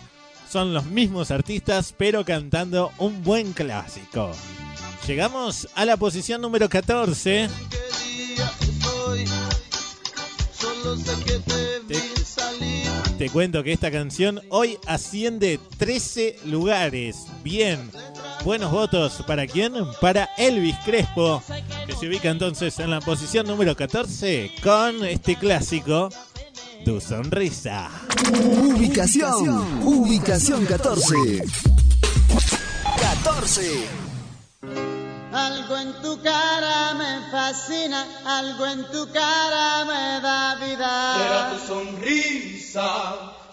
son 0.52 0.74
los 0.74 0.84
mismos 0.84 1.30
artistas, 1.30 1.94
pero 1.96 2.26
cantando 2.26 2.92
un 2.98 3.24
buen 3.24 3.54
clásico. 3.54 4.32
Llegamos 5.06 5.66
a 5.74 5.86
la 5.86 5.96
posición 5.96 6.42
número 6.42 6.68
14. 6.68 7.48
Te, 13.16 13.30
cuento 13.30 13.62
que 13.62 13.72
esta 13.72 13.90
canción 13.90 14.42
hoy 14.50 14.76
asciende 14.86 15.58
13 15.78 16.40
lugares. 16.44 17.28
Bien. 17.42 17.90
Buenos 18.44 18.72
votos. 18.72 19.24
¿Para 19.26 19.46
quién? 19.46 19.72
Para 20.02 20.28
Elvis 20.36 20.76
Crespo, 20.84 21.42
que 21.86 21.94
se 21.94 22.08
ubica 22.08 22.28
entonces 22.28 22.78
en 22.78 22.90
la 22.90 23.00
posición 23.00 23.46
número 23.46 23.74
14 23.74 24.50
con 24.62 25.02
este 25.02 25.34
clásico, 25.36 26.10
Tu 26.84 27.00
Sonrisa. 27.00 27.88
Ubicación, 28.60 29.82
ubicación 29.84 30.66
14. 30.66 31.44
14. 32.98 33.88
Algo 35.32 35.76
en 35.76 36.02
tu 36.02 36.20
cara 36.22 36.94
me 36.94 37.30
fascina, 37.30 38.04
algo 38.26 38.66
en 38.66 38.84
tu 38.90 39.06
cara 39.12 39.84
me 39.84 40.20
da 40.20 40.56
vida. 40.56 41.14
Será 41.18 41.50
tu 41.52 41.58
sonrisa, 41.68 42.88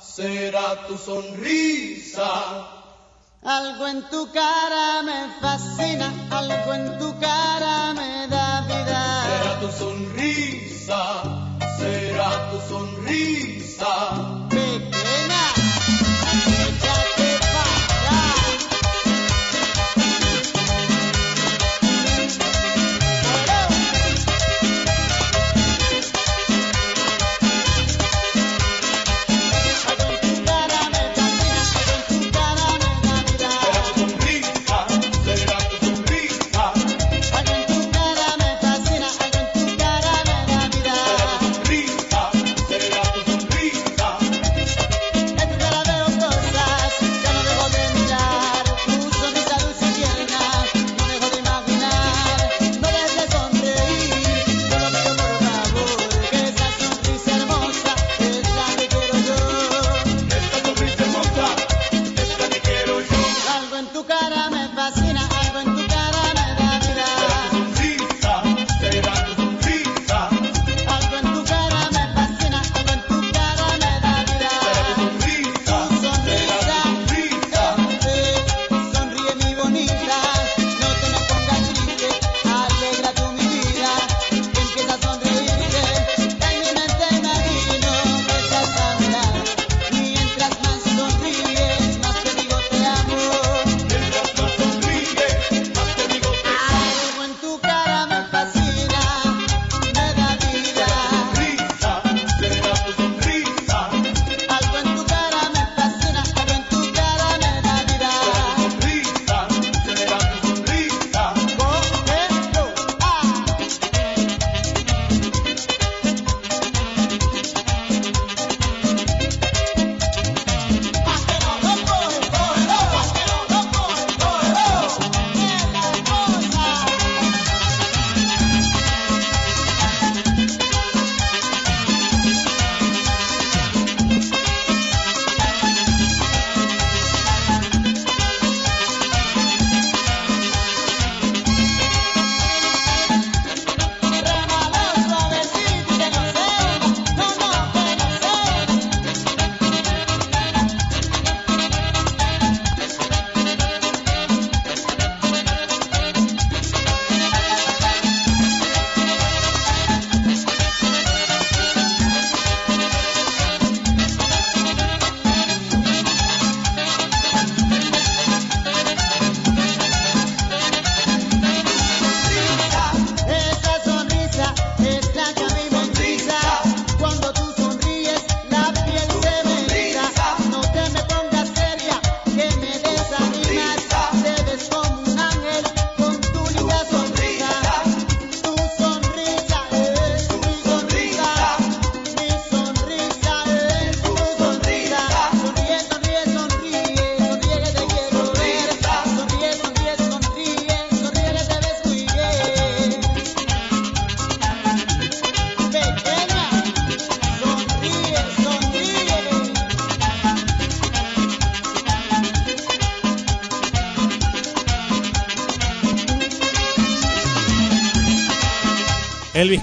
será 0.02 0.88
tu 0.88 0.98
sonrisa. 0.98 2.32
Algo 3.44 3.88
en 3.88 4.10
tu 4.10 4.28
cara 4.32 5.04
me 5.04 5.30
fascina, 5.40 6.12
algo 6.32 6.74
en 6.74 6.98
tu 6.98 7.20
cara 7.20 7.94
me 7.94 8.28
da 8.28 8.62
vida. 8.62 9.24
Será 9.28 9.60
tu 9.60 9.72
sonrisa, 9.72 11.39
sonrisa. 13.80 14.39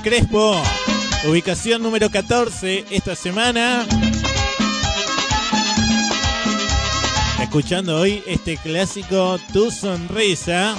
Crespo, 0.06 0.62
ubicación 1.28 1.82
número 1.82 2.08
14 2.08 2.84
esta 2.92 3.16
semana. 3.16 3.84
Escuchando 7.42 7.96
hoy 7.96 8.22
este 8.24 8.56
clásico 8.56 9.36
Tu 9.52 9.72
Sonrisa. 9.72 10.76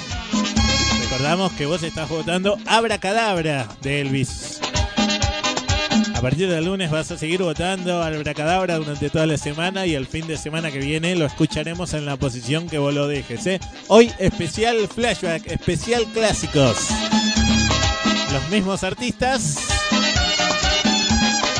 Recordamos 1.02 1.52
que 1.52 1.66
vos 1.66 1.82
estás 1.82 2.08
votando 2.08 2.56
Abracadabra 2.64 3.68
de 3.82 4.00
Elvis. 4.00 4.62
A 6.14 6.22
partir 6.22 6.48
del 6.48 6.64
lunes 6.64 6.90
vas 6.90 7.10
a 7.10 7.18
seguir 7.18 7.42
votando 7.42 8.02
al 8.02 8.16
Bracadabra 8.22 8.78
durante 8.78 9.10
toda 9.10 9.26
la 9.26 9.36
semana 9.36 9.84
y 9.84 9.94
el 9.94 10.06
fin 10.06 10.26
de 10.26 10.38
semana 10.38 10.70
que 10.70 10.78
viene 10.78 11.14
lo 11.16 11.26
escucharemos 11.26 11.92
en 11.92 12.06
la 12.06 12.16
posición 12.16 12.66
que 12.66 12.78
vos 12.78 12.94
lo 12.94 13.06
dejes. 13.06 13.46
¿eh? 13.46 13.60
Hoy 13.88 14.10
especial 14.18 14.88
flashback, 14.88 15.48
especial 15.48 16.06
clásicos. 16.14 16.88
Los 18.32 18.50
mismos 18.50 18.84
artistas, 18.84 19.56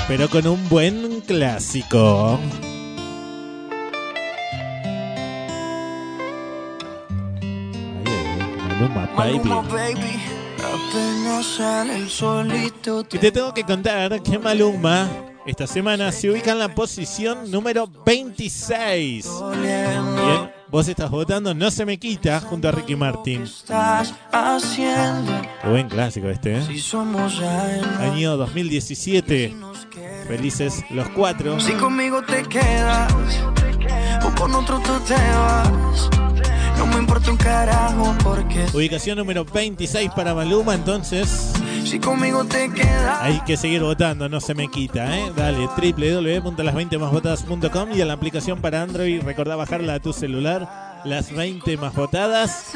pero 0.06 0.28
con 0.28 0.46
un 0.46 0.68
buen 0.68 1.20
clásico. 1.22 2.38
Maluma, 8.68 9.06
baby. 9.16 9.48
baby, 9.72 10.22
apenas 10.58 11.46
sale 11.46 11.96
el 11.96 12.08
solito. 12.08 13.00
Y 13.12 13.18
te 13.18 13.32
tengo 13.32 13.52
que 13.52 13.64
contar 13.64 14.22
que 14.22 14.38
Maluma 14.38 15.08
esta 15.46 15.66
semana 15.66 16.12
se 16.12 16.30
ubica 16.30 16.52
en 16.52 16.58
la 16.58 16.74
posición 16.74 17.50
número 17.50 17.88
26. 18.04 19.26
Bien, 19.62 20.50
vos 20.70 20.88
estás 20.88 21.10
votando 21.10 21.54
No 21.54 21.70
se 21.70 21.84
me 21.84 21.98
quita 21.98 22.40
junto 22.40 22.68
a 22.68 22.72
Ricky 22.72 22.96
Martin. 22.96 23.44
Qué 25.62 25.68
buen 25.68 25.88
clásico 25.88 26.28
este, 26.28 26.58
¿eh? 26.58 26.62
Año 28.00 28.36
2017. 28.36 29.54
Felices 30.26 30.84
los 30.90 31.08
cuatro. 31.10 31.58
Si 31.60 31.72
conmigo 31.72 32.22
te 32.22 32.42
quedas 32.44 33.12
o 34.24 34.34
con 34.40 34.54
otro 34.54 34.80
tú 34.80 34.92
te 35.06 35.14
vas, 35.14 36.10
no 36.78 36.86
me 36.86 36.96
importa 36.96 37.30
un 37.30 37.36
carajo 37.36 38.14
porque 38.22 38.66
Ubicación 38.74 39.18
número 39.18 39.44
26 39.44 40.10
para 40.14 40.34
Maluma, 40.34 40.74
entonces 40.74 41.52
si 41.84 41.98
conmigo 41.98 42.44
te 42.44 42.70
quedas, 42.70 43.22
hay 43.22 43.40
que 43.46 43.56
seguir 43.56 43.82
votando, 43.82 44.28
no 44.28 44.40
se 44.40 44.54
me 44.54 44.68
quita, 44.68 45.18
¿eh? 45.18 45.32
Dale, 45.36 45.66
www.las20másvotadas.com 45.66 47.88
y 47.94 48.00
en 48.00 48.08
la 48.08 48.14
aplicación 48.14 48.60
para 48.60 48.82
Android, 48.82 49.22
recordá 49.22 49.54
bajarla 49.56 49.94
a 49.94 50.00
tu 50.00 50.12
celular, 50.12 51.00
las 51.04 51.32
20 51.32 51.76
más 51.76 51.94
votadas. 51.94 52.72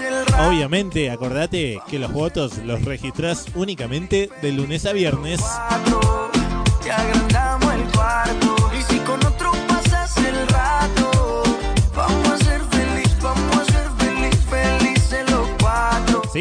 Obviamente, 0.46 1.10
acordate 1.10 1.80
que 1.88 1.98
los 1.98 2.12
votos 2.12 2.58
los 2.58 2.84
registrás 2.84 3.46
únicamente 3.54 4.30
de 4.40 4.52
lunes 4.52 4.86
a 4.86 4.92
viernes. 4.92 5.40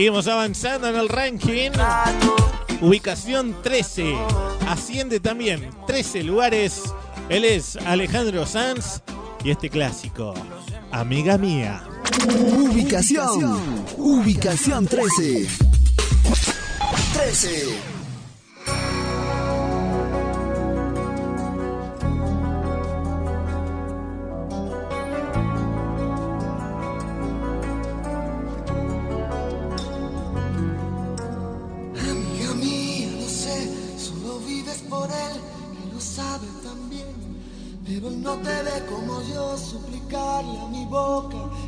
Seguimos 0.01 0.27
avanzando 0.27 0.87
en 0.87 0.95
el 0.95 1.07
ranking. 1.07 1.69
Ubicación 2.81 3.55
13. 3.61 4.15
Asciende 4.67 5.19
también 5.19 5.69
13 5.85 6.23
lugares. 6.23 6.81
Él 7.29 7.45
es 7.45 7.75
Alejandro 7.75 8.47
Sanz 8.47 9.03
y 9.43 9.51
este 9.51 9.69
clásico, 9.69 10.33
Amiga 10.91 11.37
Mía. 11.37 11.83
Ubicación. 12.51 13.85
Ubicación 13.95 14.87
13. 14.87 15.47
13. 17.13 18.00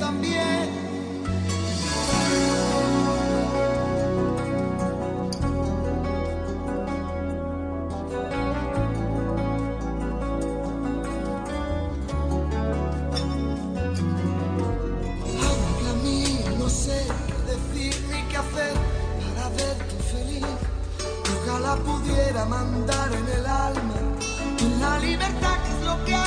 También. 0.00 0.86
No 16.58 16.68
sé 16.68 17.06
qué 17.26 17.52
decir 17.52 17.94
ni 18.10 18.22
qué 18.28 18.36
hacer 18.36 18.74
para 19.34 19.48
verte 19.50 19.96
feliz. 20.10 20.44
Ojalá 21.42 21.76
pudiera 21.76 22.44
mandar 22.44 23.12
en 23.12 23.28
el 23.38 23.46
alma 23.46 23.94
la 24.80 24.98
libertad 24.98 25.56
que 25.62 25.70
es 25.70 25.84
lo 25.84 26.04
que 26.04 26.14
a 26.14 26.25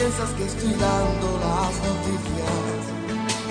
piensas 0.00 0.30
que 0.30 0.44
estoy 0.46 0.72
dando 0.80 1.28
las 1.44 1.74
noticias. 1.88 2.80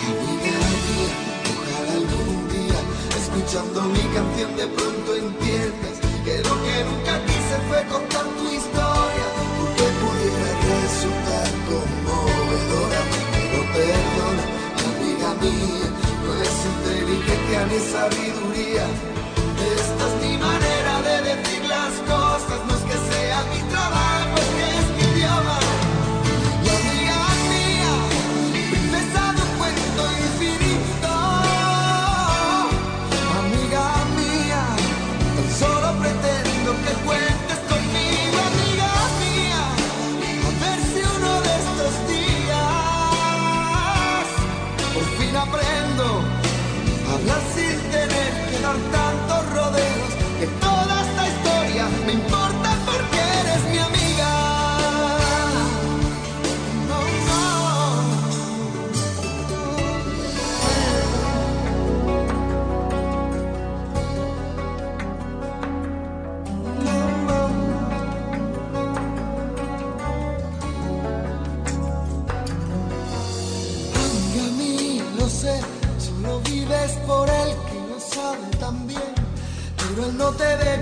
Amiga 0.09 0.57
mía, 0.85 1.13
ojalá 1.53 1.93
algún 2.01 2.37
día, 2.49 2.79
escuchando 3.21 3.77
mi 3.95 4.03
canción 4.15 4.51
de 4.57 4.65
pronto 4.75 5.09
entiendas 5.25 5.95
que 6.25 6.35
lo 6.47 6.55
que 6.65 6.77
nunca 6.89 7.13
quise 7.29 7.55
fue 7.67 7.79
contar 7.93 8.25
tu 8.37 8.45
historia, 8.57 9.27
porque 9.57 9.85
pudiera 10.01 10.51
resultar 10.73 11.49
conmovedora, 11.69 13.01
pero 13.33 13.59
perdona, 13.77 14.45
amiga 14.89 15.29
mía, 15.45 15.89
no 16.23 16.31
es 16.47 16.55
inteligencia 16.73 17.59
ni 17.69 17.79
sabiduría, 17.93 18.85
esta 19.77 20.03
es 20.09 20.15
mi 20.23 20.33
manera 20.49 20.93
de 21.07 21.15
decir 21.29 21.61
las 21.75 21.93
cosas, 22.09 22.59
no 22.65 22.73
es 22.73 22.83
que 22.89 22.97
sea 23.11 23.39
mi 23.53 23.61
trabajo, 23.69 24.18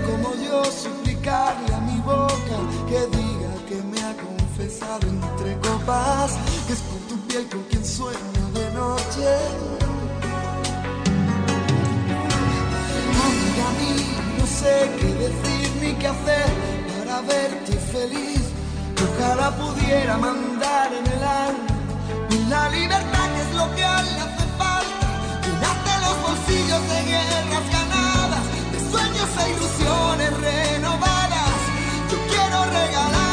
como 0.06 0.34
yo 0.34 0.64
suplicarle 0.64 1.74
a 1.74 1.80
mi 1.80 1.98
boca 2.00 2.58
que 2.88 3.00
diga 3.16 3.52
que 3.68 3.76
me 3.90 4.00
ha 4.02 4.14
confesado 4.16 5.06
entre 5.08 5.58
copas, 5.58 6.36
que 6.66 6.72
es 6.72 6.80
por 6.80 7.00
tu 7.08 7.16
piel 7.26 7.48
con 7.48 7.62
quien 7.64 7.84
sueña 7.84 8.44
de 8.54 8.70
noche. 8.72 9.28
Amiga 13.26 13.68
mía, 13.80 14.20
no 14.38 14.46
sé 14.46 14.90
qué 14.98 15.10
decir 15.26 15.66
ni 15.80 15.92
qué 16.00 16.08
hacer 16.08 16.50
para 16.98 17.20
verte 17.22 17.72
feliz. 17.92 18.42
ojalá 19.06 19.50
pudiera 19.56 20.16
mandar 20.18 20.92
en 20.92 21.06
el 21.06 21.22
alma. 21.24 21.68
La 22.48 22.70
libertad 22.70 23.26
que 23.34 23.40
es 23.42 23.52
lo 23.54 23.74
que 23.76 23.84
a 23.84 24.02
le 24.02 24.20
hace 24.20 24.46
falta. 24.56 25.06
Llenarte 25.44 25.92
los 26.00 26.16
bolsillos 26.26 26.82
de 26.88 26.98
guerras 27.10 27.66
ganadas, 27.70 28.07
sueños 28.90 29.28
e 29.44 29.50
ilusiones 29.50 30.32
renovadas. 30.40 31.54
Yo 32.10 32.18
quiero 32.28 32.64
regalarte 32.64 33.27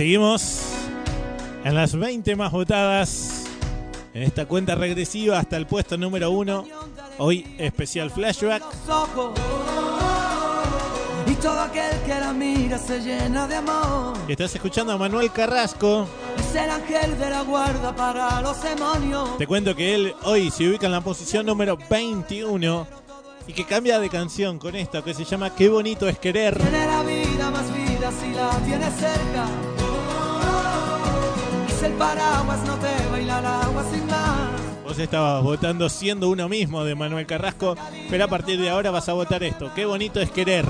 seguimos 0.00 0.62
en 1.62 1.74
las 1.74 1.94
20 1.94 2.34
más 2.34 2.50
votadas 2.52 3.44
en 4.14 4.22
esta 4.22 4.46
cuenta 4.46 4.74
regresiva 4.74 5.38
hasta 5.38 5.58
el 5.58 5.66
puesto 5.66 5.98
número 5.98 6.30
uno. 6.30 6.64
Hoy 7.18 7.46
especial 7.58 8.10
flashback. 8.10 8.62
y 11.26 11.34
todo 11.34 11.60
aquel 11.60 12.00
que 12.06 12.18
la 12.18 12.32
mira 12.32 12.78
se 12.78 13.00
llena 13.00 13.46
de 13.46 13.56
amor. 13.56 14.16
Estás 14.26 14.54
escuchando 14.54 14.94
a 14.94 14.96
Manuel 14.96 15.30
Carrasco. 15.32 16.08
Es 16.38 16.54
el 16.54 16.70
ángel 16.70 17.18
de 17.18 17.28
la 17.28 17.42
guarda 17.42 17.94
para 17.94 18.40
los 18.40 18.62
demonios. 18.62 19.36
Te 19.36 19.46
cuento 19.46 19.76
que 19.76 19.94
él 19.94 20.14
hoy 20.24 20.50
se 20.50 20.66
ubica 20.66 20.86
en 20.86 20.92
la 20.92 21.02
posición 21.02 21.44
número 21.44 21.76
21 21.90 22.86
y 23.46 23.52
que 23.52 23.66
cambia 23.66 23.98
de 23.98 24.08
canción 24.08 24.58
con 24.58 24.76
esto 24.76 25.04
que 25.04 25.12
se 25.12 25.26
llama 25.26 25.54
Qué 25.54 25.68
bonito 25.68 26.08
es 26.08 26.18
querer. 26.18 26.56
Tiene 26.56 26.86
la 26.86 27.02
vida 27.02 27.50
más 27.50 27.66
vida 27.74 28.10
si 28.10 28.30
la 28.32 28.50
tienes 28.64 28.94
cerca. 28.94 29.79
El 31.82 31.92
paraguas, 31.94 32.60
no 32.66 32.74
te 32.76 32.88
baila 33.10 33.38
el 33.38 33.46
agua 33.46 33.84
sin 33.90 34.06
más. 34.06 34.84
Vos 34.84 34.98
estabas 34.98 35.42
votando 35.42 35.88
siendo 35.88 36.28
uno 36.28 36.46
mismo 36.46 36.84
de 36.84 36.94
Manuel 36.94 37.26
Carrasco, 37.26 37.74
pero 38.10 38.24
a 38.24 38.28
partir 38.28 38.60
de 38.60 38.68
ahora 38.68 38.90
vas 38.90 39.08
a 39.08 39.14
votar 39.14 39.42
esto. 39.42 39.70
Qué 39.74 39.86
bonito 39.86 40.20
es 40.20 40.30
querer. 40.30 40.66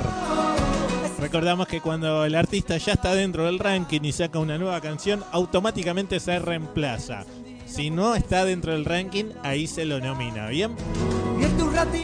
Recordamos 1.19 1.67
que 1.67 1.81
cuando 1.81 2.25
el 2.25 2.35
artista 2.37 2.77
ya 2.77 2.93
está 2.93 3.15
dentro 3.15 3.47
del 3.47 3.59
ranking 3.59 4.01
y 4.03 4.13
saca 4.13 4.39
una 4.39 4.57
nueva 4.57 4.81
canción, 4.81 5.25
automáticamente 5.33 6.21
se 6.21 6.39
reemplaza. 6.39 7.25
Si 7.67 7.91
no 7.91 8.15
está 8.15 8.45
dentro 8.45 8.73
del 8.73 8.85
ranking, 8.85 9.27
ahí 9.43 9.67
se 9.67 9.85
lo 9.85 10.01
nomina, 10.01 10.49
¿bien? 10.49 10.77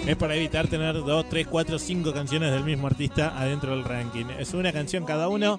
Es 0.07 0.17
para 0.17 0.35
evitar 0.35 0.69
tener 0.69 0.95
2, 0.95 1.29
3, 1.29 1.47
4, 1.49 1.79
5 1.79 2.13
canciones 2.13 2.53
del 2.53 2.65
mismo 2.65 2.87
artista 2.87 3.35
adentro 3.37 3.73
del 3.73 3.85
ranking. 3.85 4.27
Es 4.39 4.55
una 4.55 4.73
canción 4.73 5.05
cada 5.05 5.29
uno. 5.29 5.59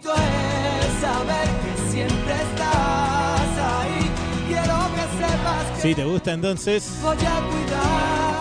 Si 5.82 5.93
te 5.93 6.05
gusta 6.05 6.34
entonces, 6.34 6.91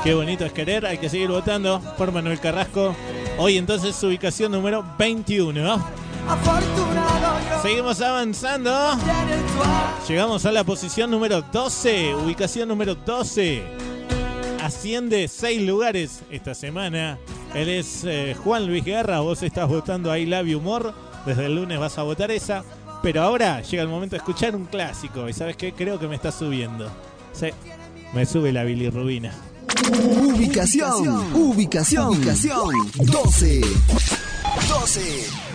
qué 0.03 0.15
bonito 0.15 0.45
es 0.45 0.53
querer. 0.53 0.87
Hay 0.87 0.99
que 0.99 1.09
seguir 1.09 1.29
votando 1.29 1.81
por 1.99 2.13
Manuel 2.13 2.41
Carrasco. 2.41 2.95
Hoy 3.39 3.59
entonces 3.59 3.95
su 3.95 4.07
ubicación 4.07 4.53
número 4.53 4.85
21. 4.99 5.75
Afortunado 6.29 7.39
yo. 7.51 7.63
Seguimos 7.63 8.01
avanzando. 8.01 8.73
Llegamos 10.09 10.47
a 10.47 10.53
la 10.53 10.65
posición 10.65 11.11
número 11.11 11.43
12. 11.43 12.15
Ubicación 12.15 12.69
número 12.69 12.95
12. 12.95 13.86
Asciende 14.67 15.29
6 15.29 15.63
lugares 15.63 16.23
esta 16.29 16.53
semana. 16.53 17.21
Él 17.55 17.69
es 17.69 18.03
eh, 18.03 18.35
Juan 18.43 18.67
Luis 18.67 18.85
Guerra. 18.85 19.21
Vos 19.21 19.45
estás 19.45 19.69
votando 19.69 20.11
ahí 20.11 20.29
You 20.45 20.61
More. 20.61 20.91
Desde 21.25 21.47
el 21.47 21.55
lunes 21.55 21.79
vas 21.79 21.97
a 21.99 22.03
votar 22.03 22.33
esa. 22.33 22.65
Pero 23.01 23.23
ahora 23.23 23.63
llega 23.63 23.85
el 23.85 23.89
momento 23.89 24.17
de 24.17 24.19
escuchar 24.19 24.57
un 24.57 24.65
clásico. 24.65 25.29
¿Y 25.29 25.33
sabes 25.33 25.57
qué? 25.57 25.73
Creo 25.73 26.01
que 26.01 26.09
me 26.09 26.17
está 26.17 26.33
subiendo. 26.33 26.91
Sí, 27.33 27.51
me 28.13 28.27
sube 28.27 28.53
la 28.53 28.65
bilirrubina. 28.65 29.33
Ubicación, 30.03 31.33
ubicación, 31.33 32.09
ubicación 32.09 32.73
12. 33.05 33.61
12. 34.69 35.46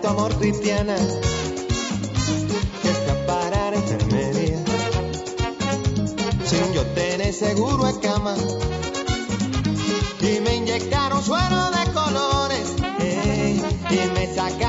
Tu 0.00 0.08
amor 0.08 0.34
cristiana 0.36 0.96
que 2.82 2.88
fue 2.88 3.34
a 3.34 3.74
enfermería. 3.74 4.58
Sin 6.44 6.72
yo 6.72 6.84
tener 6.94 7.32
seguro 7.32 7.84
de 7.84 8.00
cama. 8.00 8.34
Y 10.20 10.40
me 10.40 10.56
inyectaron 10.56 11.22
suero 11.22 11.70
de 11.70 11.92
colores. 11.92 12.74
Y 13.90 14.08
me 14.14 14.34
sacaron 14.34 14.67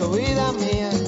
beso, 0.00 0.10
vida 0.12 0.52
mía. 0.52 0.99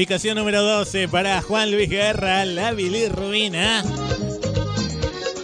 Ubicación 0.00 0.38
número 0.38 0.62
12 0.62 1.08
para 1.08 1.42
Juan 1.42 1.70
Luis 1.70 1.90
Guerra, 1.90 2.46
la 2.46 2.72
bilirrubina. 2.72 3.84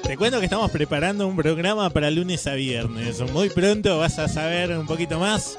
Te 0.03 0.17
cuento 0.17 0.39
que 0.39 0.47
estamos 0.47 0.71
preparando 0.71 1.29
un 1.29 1.37
programa 1.37 1.91
para 1.91 2.11
lunes 2.11 2.47
a 2.47 2.55
viernes. 2.55 3.21
Muy 3.33 3.51
pronto 3.51 3.99
vas 3.99 4.19
a 4.19 4.29
saber 4.29 4.71
un 4.79 4.87
poquito 4.87 5.21
más, 5.21 5.57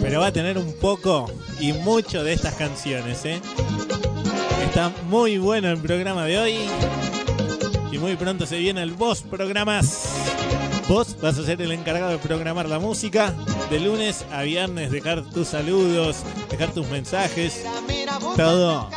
pero 0.00 0.20
va 0.20 0.28
a 0.28 0.32
tener 0.32 0.56
un 0.56 0.72
poco 0.72 1.30
y 1.60 1.74
mucho 1.74 2.24
de 2.24 2.32
estas 2.32 2.54
canciones. 2.54 3.26
¿eh? 3.26 3.42
Está 4.64 4.90
muy 5.10 5.36
bueno 5.36 5.68
el 5.68 5.76
programa 5.76 6.24
de 6.24 6.38
hoy. 6.38 6.54
Y 7.92 7.98
muy 7.98 8.16
pronto 8.16 8.46
se 8.46 8.56
viene 8.56 8.82
el 8.82 8.92
Vos 8.92 9.20
Programas. 9.20 10.30
Vos 10.88 11.14
vas 11.20 11.38
a 11.38 11.44
ser 11.44 11.60
el 11.60 11.72
encargado 11.72 12.10
de 12.10 12.18
programar 12.18 12.68
la 12.68 12.78
música 12.78 13.34
de 13.70 13.78
lunes 13.78 14.24
a 14.32 14.42
viernes, 14.42 14.90
dejar 14.90 15.22
tus 15.22 15.46
saludos, 15.46 16.24
dejar 16.50 16.72
tus 16.72 16.88
mensajes, 16.88 17.64
todo 18.36 18.88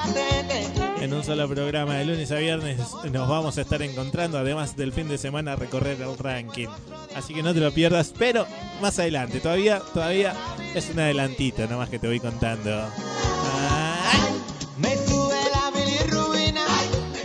en 1.03 1.13
un 1.13 1.23
solo 1.23 1.49
programa 1.49 1.95
de 1.95 2.05
lunes 2.05 2.31
a 2.31 2.35
viernes 2.35 2.79
nos 3.11 3.27
vamos 3.27 3.57
a 3.57 3.61
estar 3.61 3.81
encontrando, 3.81 4.37
además 4.37 4.77
del 4.77 4.93
fin 4.93 5.09
de 5.09 5.17
semana 5.17 5.57
recorrer 5.57 6.01
el 6.01 6.17
ranking. 6.17 6.67
Así 7.13 7.33
que 7.33 7.43
no 7.43 7.53
te 7.53 7.59
lo 7.59 7.73
pierdas, 7.73 8.13
pero 8.17 8.47
más 8.81 8.99
adelante, 8.99 9.41
todavía, 9.41 9.81
todavía 9.93 10.33
es 10.73 10.89
un 10.89 10.99
adelantito, 10.99 11.67
nomás 11.67 11.89
que 11.89 11.99
te 11.99 12.07
voy 12.07 12.21
contando. 12.21 12.87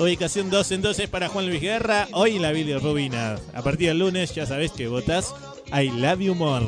Ubicación 0.01 0.51
2 0.51 0.73
entonces 0.73 1.09
para 1.09 1.29
Juan 1.29 1.47
Luis 1.47 1.61
Guerra, 1.61 2.09
hoy 2.13 2.39
la 2.41 2.51
bilirrubina. 2.51 3.37
A 3.55 3.63
partir 3.63 3.89
del 3.89 4.01
lunes 4.01 4.35
ya 4.35 4.45
sabes 4.45 4.73
que 4.73 4.89
votas 4.89 5.35
I 5.73 5.91
Love 5.91 6.21
You 6.21 6.35
More. 6.35 6.67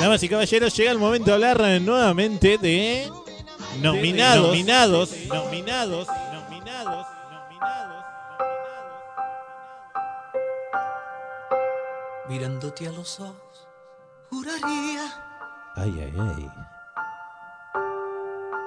Damas 0.00 0.22
y 0.22 0.28
caballeros, 0.28 0.76
llega 0.76 0.92
el 0.92 0.98
momento 0.98 1.26
de 1.26 1.32
hablar 1.34 1.80
nuevamente 1.80 2.56
de 2.58 3.10
nominados, 3.80 4.46
nominados, 4.46 5.10
nominados, 5.28 6.06
nominados, 6.32 7.06
nominados. 7.32 8.04
Mirándote 12.28 12.86
a 12.86 12.92
los 12.92 13.18
ojos, 13.20 13.66
juraría 14.30 15.02
Ay, 15.74 15.94
ay, 16.00 16.12
ay. 16.16 16.50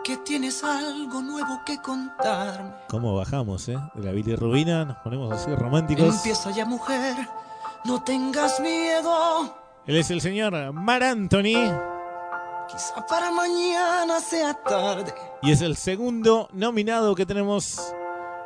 que 0.04 0.18
tienes 0.18 0.64
algo 0.64 1.22
nuevo 1.22 1.62
que 1.66 1.78
contarme. 1.82 2.74
¿Cómo 2.90 3.16
bajamos, 3.16 3.70
eh? 3.70 3.78
De 3.94 4.04
la 4.04 4.12
bilirrubina, 4.12 4.84
nos 4.86 4.98
ponemos 4.98 5.32
así 5.34 5.54
románticos. 5.56 6.16
Empieza 6.16 6.52
ya, 6.52 6.66
mujer, 6.66 7.16
no 7.86 8.04
tengas 8.04 8.60
miedo. 8.60 9.61
Él 9.88 9.98
es 9.98 10.12
el 10.12 10.22
señor 10.22 10.74
Mar 10.74 11.04
Anthony 11.04 11.72
Quizá 12.70 13.06
para 13.08 13.32
mañana 13.32 14.20
sea 14.20 14.54
tarde. 14.54 15.14
y 15.42 15.52
es 15.52 15.62
el 15.62 15.76
segundo 15.76 16.48
nominado 16.54 17.16
que 17.16 17.26
tenemos 17.26 17.94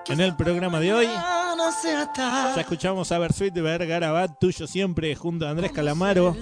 en 0.08 0.20
el 0.20 0.36
programa 0.36 0.80
de 0.80 0.94
hoy. 0.94 1.06
Ya 1.06 2.56
escuchamos 2.58 3.12
a 3.12 3.20
Bersuit 3.20 3.54
de 3.54 3.62
Vergarabat, 3.62 4.40
tuyo 4.40 4.66
siempre, 4.66 5.14
junto 5.16 5.46
a 5.46 5.52
Andrés 5.52 5.72
Calamaro. 5.72 6.36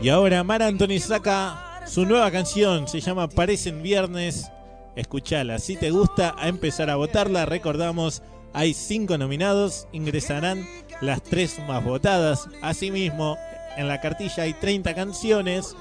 Y 0.00 0.08
ahora 0.08 0.44
Mar 0.44 0.62
Anthony 0.62 1.00
saca 1.00 1.82
su 1.86 2.04
nueva 2.04 2.30
canción, 2.30 2.86
se 2.86 3.00
llama 3.00 3.28
Parecen 3.28 3.82
Viernes. 3.82 4.50
Escuchala, 4.94 5.58
si 5.58 5.76
te 5.76 5.90
gusta, 5.90 6.34
a 6.38 6.48
empezar 6.48 6.90
a 6.90 6.96
votarla. 6.96 7.46
Recordamos, 7.46 8.22
hay 8.52 8.74
cinco 8.74 9.18
nominados, 9.18 9.88
ingresarán 9.92 10.66
las 11.00 11.22
tres 11.22 11.58
más 11.66 11.82
votadas. 11.82 12.48
Asimismo, 12.62 13.36
en 13.76 13.88
la 13.88 14.00
cartilla 14.00 14.44
hay 14.44 14.54
30 14.54 14.94
canciones 14.94 15.76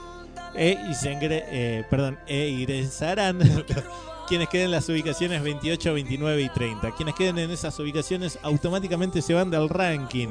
e, 0.55 0.77
y 0.89 0.93
se 0.93 1.17
eh, 1.21 1.83
perdón, 1.89 2.17
e 2.27 2.47
ingresarán 2.49 3.39
quienes 4.27 4.49
queden 4.49 4.65
en 4.65 4.71
las 4.71 4.89
ubicaciones 4.89 5.43
28, 5.43 5.93
29 5.93 6.41
y 6.41 6.49
30. 6.49 6.91
Quienes 6.91 7.15
queden 7.15 7.39
en 7.39 7.51
esas 7.51 7.77
ubicaciones 7.79 8.39
automáticamente 8.43 9.21
se 9.21 9.33
van 9.33 9.51
del 9.51 9.69
ranking. 9.69 10.29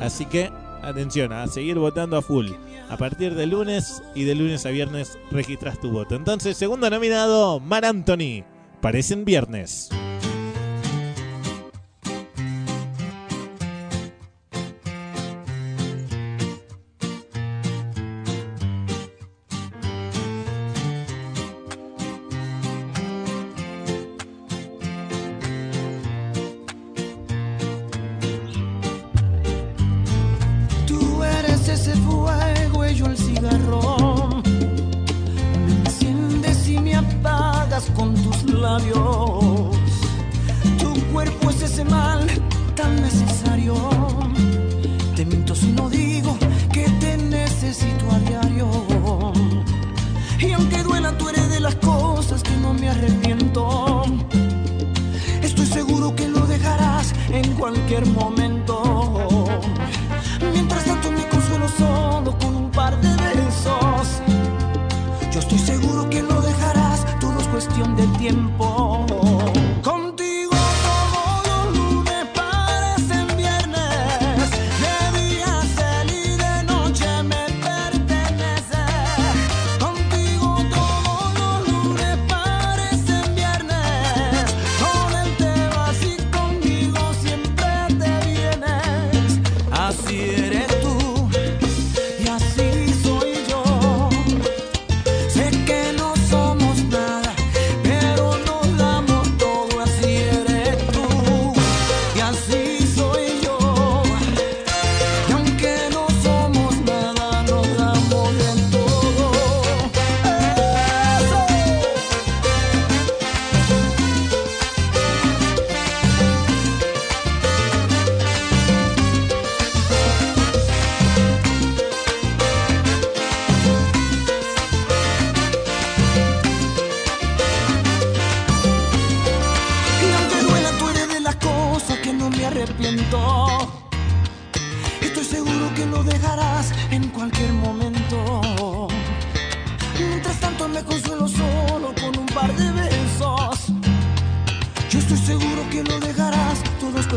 Así 0.00 0.26
que, 0.26 0.50
atención, 0.82 1.32
a 1.32 1.46
seguir 1.46 1.78
votando 1.78 2.16
a 2.16 2.22
full. 2.22 2.50
A 2.90 2.96
partir 2.96 3.34
de 3.34 3.46
lunes 3.46 4.02
y 4.14 4.24
de 4.24 4.34
lunes 4.34 4.66
a 4.66 4.70
viernes 4.70 5.18
registras 5.30 5.80
tu 5.80 5.90
voto. 5.90 6.14
Entonces, 6.14 6.56
segundo 6.56 6.90
nominado, 6.90 7.60
Mar 7.60 7.84
Anthony. 7.84 8.44
Parecen 8.80 9.24
viernes. 9.24 9.88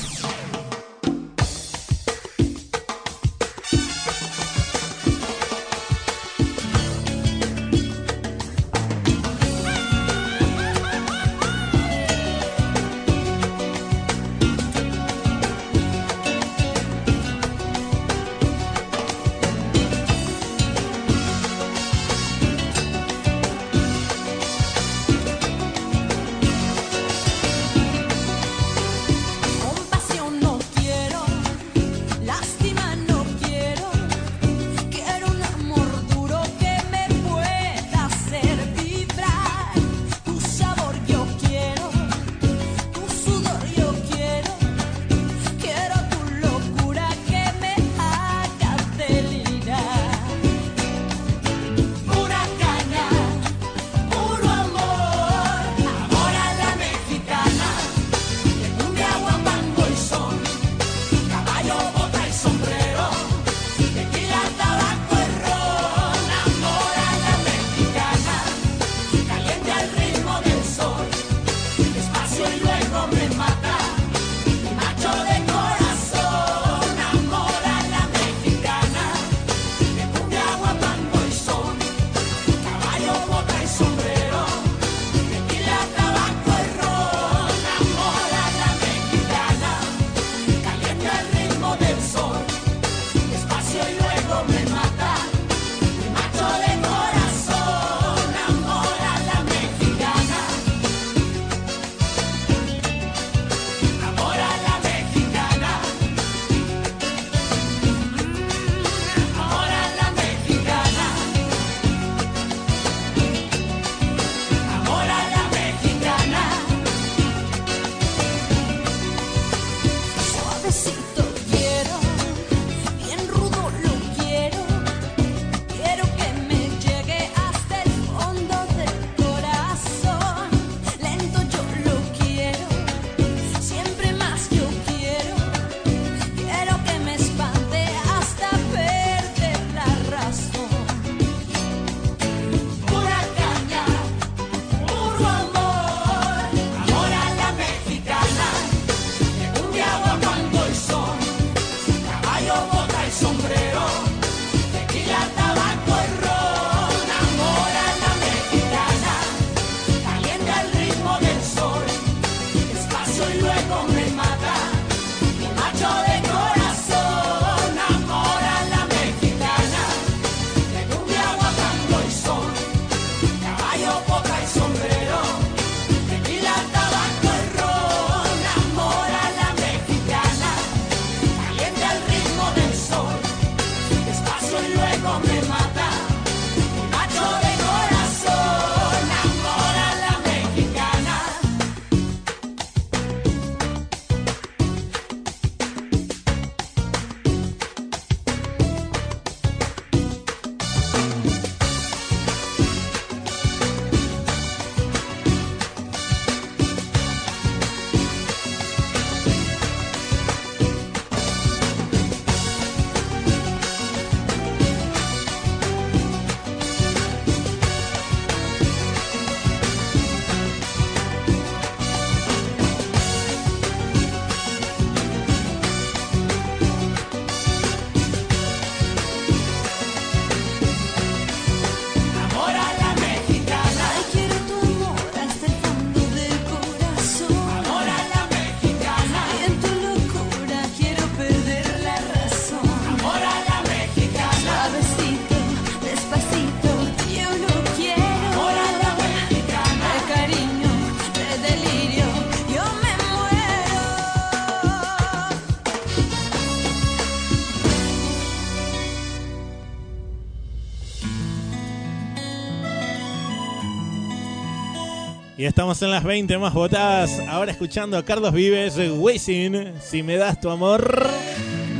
Y 265.44 265.46
estamos 265.46 265.82
en 265.82 265.92
las 265.92 266.06
20 266.06 266.38
más 266.38 266.54
votadas. 266.54 267.20
Ahora 267.28 267.52
escuchando 267.52 267.98
a 267.98 268.06
Carlos 268.06 268.32
Vives, 268.32 268.78
Wisin, 268.96 269.74
si 269.82 270.02
me 270.02 270.16
das 270.16 270.40
tu 270.40 270.50
amor. 270.50 271.06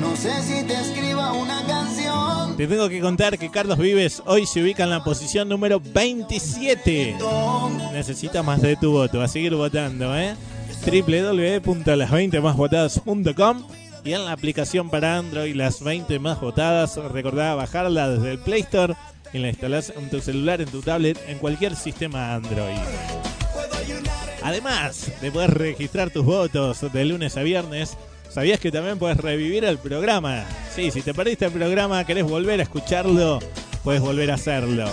No 0.02 0.18
sé 0.18 0.42
si 0.42 0.66
te 0.66 0.74
escriba 0.74 1.32
una 1.32 1.66
canción. 1.66 2.58
Te 2.58 2.68
tengo 2.68 2.90
que 2.90 3.00
contar 3.00 3.40
que 3.40 3.50
Carlos 3.50 3.78
Vives 3.78 4.22
hoy 4.26 4.46
se 4.46 4.62
ubica 4.62 4.84
en 4.84 4.90
la 4.90 5.02
posición 5.02 5.48
número 5.48 5.80
27. 5.80 7.16
Necesita 7.94 8.44
más 8.44 8.62
de 8.62 8.76
tu 8.76 8.92
voto, 8.92 9.22
a 9.22 9.30
seguir 9.30 9.56
votando, 9.56 10.14
¿eh? 10.14 10.36
www.las20másvotadas.com 10.86 13.64
y 14.04 14.12
en 14.12 14.26
la 14.26 14.34
aplicación 14.34 14.90
para 14.90 15.20
Android 15.20 15.56
Las 15.56 15.82
20 15.82 16.20
más 16.20 16.42
votadas, 16.42 16.98
recordá 16.98 17.56
bajarla 17.56 18.10
desde 18.10 18.32
el 18.32 18.40
Play 18.40 18.64
Store 18.64 18.96
y 19.32 19.38
la 19.38 19.48
instalás 19.48 19.94
en 19.96 20.10
tu 20.10 20.20
celular, 20.20 20.60
en 20.60 20.68
tu 20.68 20.82
tablet, 20.82 21.18
en 21.30 21.38
cualquier 21.38 21.78
sistema 21.78 22.36
Android. 22.36 22.76
Además 24.44 25.12
de 25.22 25.32
poder 25.32 25.54
registrar 25.54 26.10
tus 26.10 26.26
votos 26.26 26.92
de 26.92 27.06
lunes 27.06 27.38
a 27.38 27.44
viernes, 27.44 27.98
¿sabías 28.30 28.60
que 28.60 28.72
también 28.72 29.00
puedes 29.00 29.18
revivir 29.18 29.64
el 29.64 29.78
programa? 29.78 30.44
Sí, 30.74 30.92
si 30.92 31.02
te 31.02 31.14
perdiste 31.14 31.46
el 31.46 31.52
programa, 31.52 32.06
querés 32.06 32.26
volver 32.26 32.60
a 32.60 32.64
escucharlo, 32.64 33.40
puedes 33.84 34.02
volver 34.02 34.32
a 34.32 34.36
hacerlo 34.36 34.86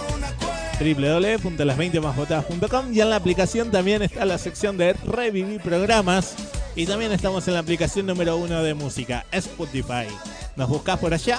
www.las20másvotadas.com 0.80 2.92
y 2.92 3.00
en 3.00 3.10
la 3.10 3.16
aplicación 3.16 3.70
también 3.70 4.00
está 4.02 4.24
la 4.24 4.38
sección 4.38 4.78
de 4.78 4.94
revivir 4.94 5.60
programas 5.60 6.34
y 6.74 6.86
también 6.86 7.12
estamos 7.12 7.46
en 7.48 7.54
la 7.54 7.60
aplicación 7.60 8.06
número 8.06 8.38
uno 8.38 8.62
de 8.62 8.72
música, 8.74 9.26
Spotify. 9.30 10.06
Nos 10.56 10.70
buscás 10.70 10.98
por 10.98 11.12
allá 11.12 11.38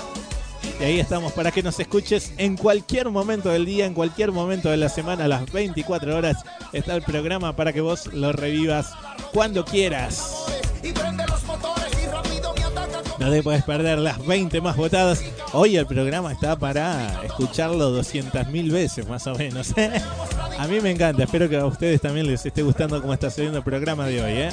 y 0.80 0.84
ahí 0.84 1.00
estamos 1.00 1.34
para 1.34 1.52
que 1.52 1.64
nos 1.64 1.80
escuches 1.80 2.34
en 2.38 2.58
cualquier 2.58 3.10
momento 3.10 3.50
del 3.50 3.66
día, 3.66 3.86
en 3.86 3.94
cualquier 3.94 4.32
momento 4.32 4.70
de 4.70 4.78
la 4.78 4.90
semana, 4.90 5.26
a 5.26 5.28
las 5.28 5.52
24 5.52 6.16
horas 6.16 6.38
está 6.74 6.96
el 6.96 7.02
programa 7.02 7.56
para 7.56 7.74
que 7.74 7.82
vos 7.82 8.08
lo 8.14 8.32
revivas 8.32 8.92
cuando 9.34 9.66
quieras. 9.66 10.61
No 13.22 13.30
te 13.30 13.44
puedes 13.44 13.64
perder 13.64 14.00
las 14.00 14.26
20 14.26 14.62
más 14.62 14.76
votadas. 14.76 15.22
Hoy 15.54 15.78
el 15.78 15.86
programa 15.86 16.32
está 16.32 16.56
para 16.56 17.22
escucharlo 17.24 17.96
200.000 17.96 18.72
veces 18.72 19.08
más 19.08 19.28
o 19.28 19.36
menos. 19.36 19.76
A 20.58 20.68
mí 20.68 20.82
me 20.82 20.90
encanta, 20.90 21.26
espero 21.26 21.48
que 21.48 21.56
a 21.56 21.68
ustedes 21.68 22.02
también 22.02 22.26
les 22.26 22.44
esté 22.44 22.64
gustando 22.64 23.00
cómo 23.00 23.14
está 23.14 23.30
saliendo 23.30 23.60
el 23.60 23.64
programa 23.64 24.08
de 24.08 24.24
hoy, 24.24 24.32
¿eh? 24.32 24.50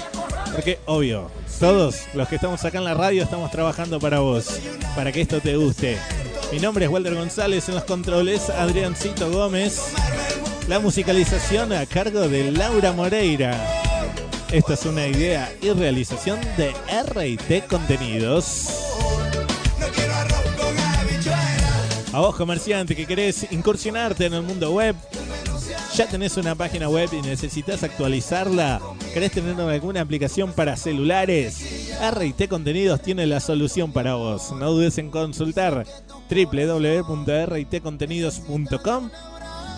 Porque 0.52 0.80
obvio, 0.84 1.30
todos 1.58 2.02
los 2.12 2.28
que 2.28 2.34
estamos 2.34 2.62
acá 2.62 2.76
en 2.76 2.84
la 2.84 2.92
radio 2.92 3.22
estamos 3.22 3.50
trabajando 3.50 3.98
para 4.00 4.18
vos, 4.18 4.60
para 4.94 5.12
que 5.12 5.22
esto 5.22 5.40
te 5.40 5.56
guste. 5.56 5.96
Mi 6.52 6.60
nombre 6.60 6.84
es 6.84 6.90
Walter 6.90 7.14
González, 7.14 7.70
en 7.70 7.74
los 7.74 7.84
controles 7.84 8.50
Adriancito 8.50 9.30
Gómez, 9.30 9.94
la 10.68 10.78
musicalización 10.78 11.72
a 11.72 11.86
cargo 11.86 12.28
de 12.28 12.52
Laura 12.52 12.92
Moreira. 12.92 13.77
Esta 14.52 14.72
es 14.72 14.86
una 14.86 15.06
idea 15.06 15.52
y 15.60 15.70
realización 15.70 16.40
de 16.56 16.70
RT 16.70 17.68
Contenidos. 17.68 18.70
A 22.14 22.20
vos, 22.20 22.34
comerciante, 22.34 22.96
que 22.96 23.04
querés 23.04 23.52
incursionarte 23.52 24.24
en 24.24 24.32
el 24.32 24.40
mundo 24.42 24.72
web, 24.72 24.96
ya 25.94 26.06
tenés 26.06 26.38
una 26.38 26.54
página 26.54 26.88
web 26.88 27.10
y 27.12 27.20
necesitas 27.20 27.82
actualizarla, 27.82 28.80
querés 29.12 29.32
tener 29.32 29.60
alguna 29.60 30.00
aplicación 30.00 30.52
para 30.52 30.78
celulares, 30.78 31.92
RT 32.00 32.48
Contenidos 32.48 33.02
tiene 33.02 33.26
la 33.26 33.40
solución 33.40 33.92
para 33.92 34.14
vos. 34.14 34.52
No 34.52 34.70
dudes 34.70 34.96
en 34.96 35.10
consultar 35.10 35.84
www.rtcontenidos.com 36.30 39.10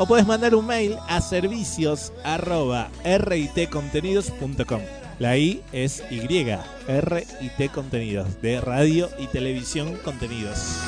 o 0.01 0.07
puedes 0.07 0.27
mandar 0.27 0.55
un 0.55 0.67
mail 0.67 0.97
a 1.09 1.21
servicios 1.21 2.11
arroba 2.25 2.89
ritcontenidos.com. 3.05 4.81
La 5.19 5.37
I 5.37 5.63
es 5.73 6.03
Y, 6.11 6.21
RIT 6.21 7.71
Contenidos, 7.71 8.41
de 8.41 8.63
radio 8.63 9.11
y 9.19 9.27
televisión 9.27 9.99
contenidos. 10.03 10.79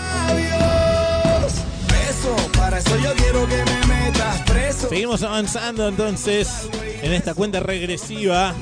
Preso, 1.86 2.34
para 2.56 2.78
eso 2.78 2.96
yo 3.00 3.12
quiero 3.12 3.46
que 3.46 3.56
me 3.56 3.86
metas 3.86 4.40
preso. 4.50 4.88
Seguimos 4.88 5.22
avanzando 5.22 5.88
entonces 5.88 6.70
en 7.02 7.12
esta 7.12 7.34
cuenta 7.34 7.60
regresiva 7.60 8.54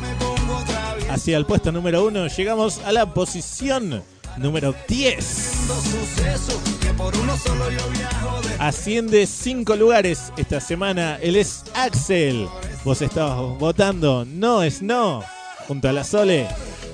hacia 1.09 1.36
el 1.36 1.46
puesto 1.46 1.70
número 1.70 2.05
uno. 2.05 2.26
Llegamos 2.26 2.80
a 2.80 2.90
la 2.90 3.14
posición 3.14 4.03
número 4.37 4.74
10. 4.89 5.24
Suceso, 5.24 6.61
que 6.81 6.93
por 6.95 7.16
uno 7.16 7.37
solo 7.37 7.70
yo 7.70 7.89
viajo 7.91 8.41
de 8.43 8.55
Asciende 8.59 9.26
cinco 9.26 9.76
lugares 9.76 10.33
esta 10.37 10.61
semana. 10.61 11.18
Él 11.22 11.37
es 11.37 11.64
Axel. 11.74 12.49
Vos 12.85 13.03
estabas 13.03 13.59
votando 13.59 14.24
No 14.24 14.62
es 14.62 14.83
No 14.83 15.22
junto 15.70 15.89
a 15.89 15.93
la 15.93 16.03
Sole. 16.03 16.49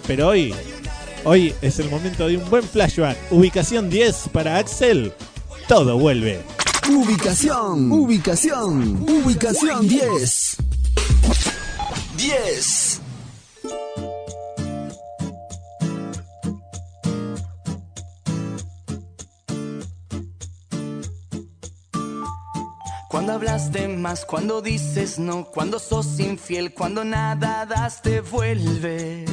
Pero 0.06 0.28
hoy, 0.28 0.54
hoy 1.24 1.54
es 1.62 1.78
el 1.78 1.88
momento 1.88 2.28
de 2.28 2.36
un 2.36 2.50
buen 2.50 2.62
flashback. 2.62 3.16
Ubicación 3.30 3.88
10 3.88 4.28
para 4.34 4.58
Axel. 4.58 5.14
Todo 5.66 5.98
vuelve. 5.98 6.42
Ubicación, 6.90 7.90
ubicación, 7.90 9.02
ubicación 9.08 9.88
10. 9.88 10.56
10. 12.18 13.00
Cuando 23.26 23.48
hablas 23.48 23.72
de 23.72 23.88
más, 23.88 24.24
cuando 24.24 24.62
dices 24.62 25.18
no, 25.18 25.46
cuando 25.46 25.80
sos 25.80 26.20
infiel, 26.20 26.72
cuando 26.72 27.04
nada 27.04 27.66
das 27.66 28.00
te 28.00 28.20
vuelve. 28.20 29.24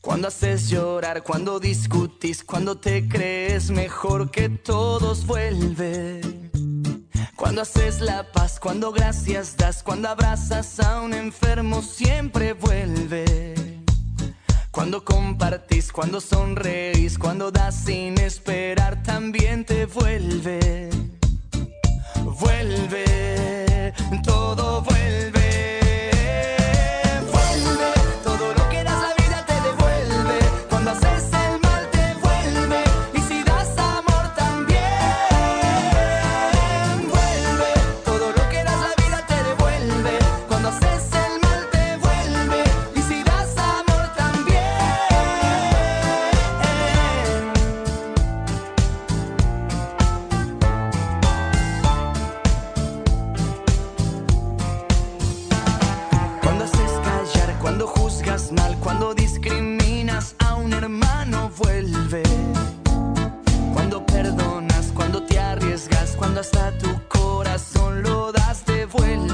Cuando 0.00 0.28
haces 0.28 0.68
llorar, 0.70 1.24
cuando 1.24 1.58
discutís, 1.58 2.44
cuando 2.44 2.78
te 2.78 3.08
crees 3.08 3.70
mejor 3.70 4.30
que 4.30 4.48
todos 4.48 5.26
vuelve. 5.26 6.20
Cuando 7.34 7.62
haces 7.62 8.00
la 8.00 8.30
paz, 8.30 8.60
cuando 8.60 8.92
gracias 8.92 9.56
das, 9.56 9.82
cuando 9.82 10.08
abrazas 10.08 10.78
a 10.78 11.00
un 11.00 11.12
enfermo 11.12 11.82
siempre 11.82 12.52
vuelve. 12.52 13.82
Cuando 14.70 15.04
compartís, 15.04 15.90
cuando 15.90 16.20
sonreís, 16.20 17.18
cuando 17.18 17.50
das 17.50 17.74
sin 17.84 18.16
esperar 18.20 19.02
también 19.02 19.64
te 19.64 19.86
vuelve 19.86 21.05
vuelve, 22.30 23.92
todo 24.24 24.82
vuelve. 24.82 25.45
Cuando 63.74 64.06
perdonas, 64.06 64.92
cuando 64.94 65.24
te 65.24 65.40
arriesgas, 65.40 66.14
cuando 66.16 66.40
hasta 66.40 66.70
tu 66.78 66.88
corazón 67.08 68.04
lo 68.04 68.30
das, 68.30 68.64
devuelve. 68.64 69.16
Todo 69.16 69.25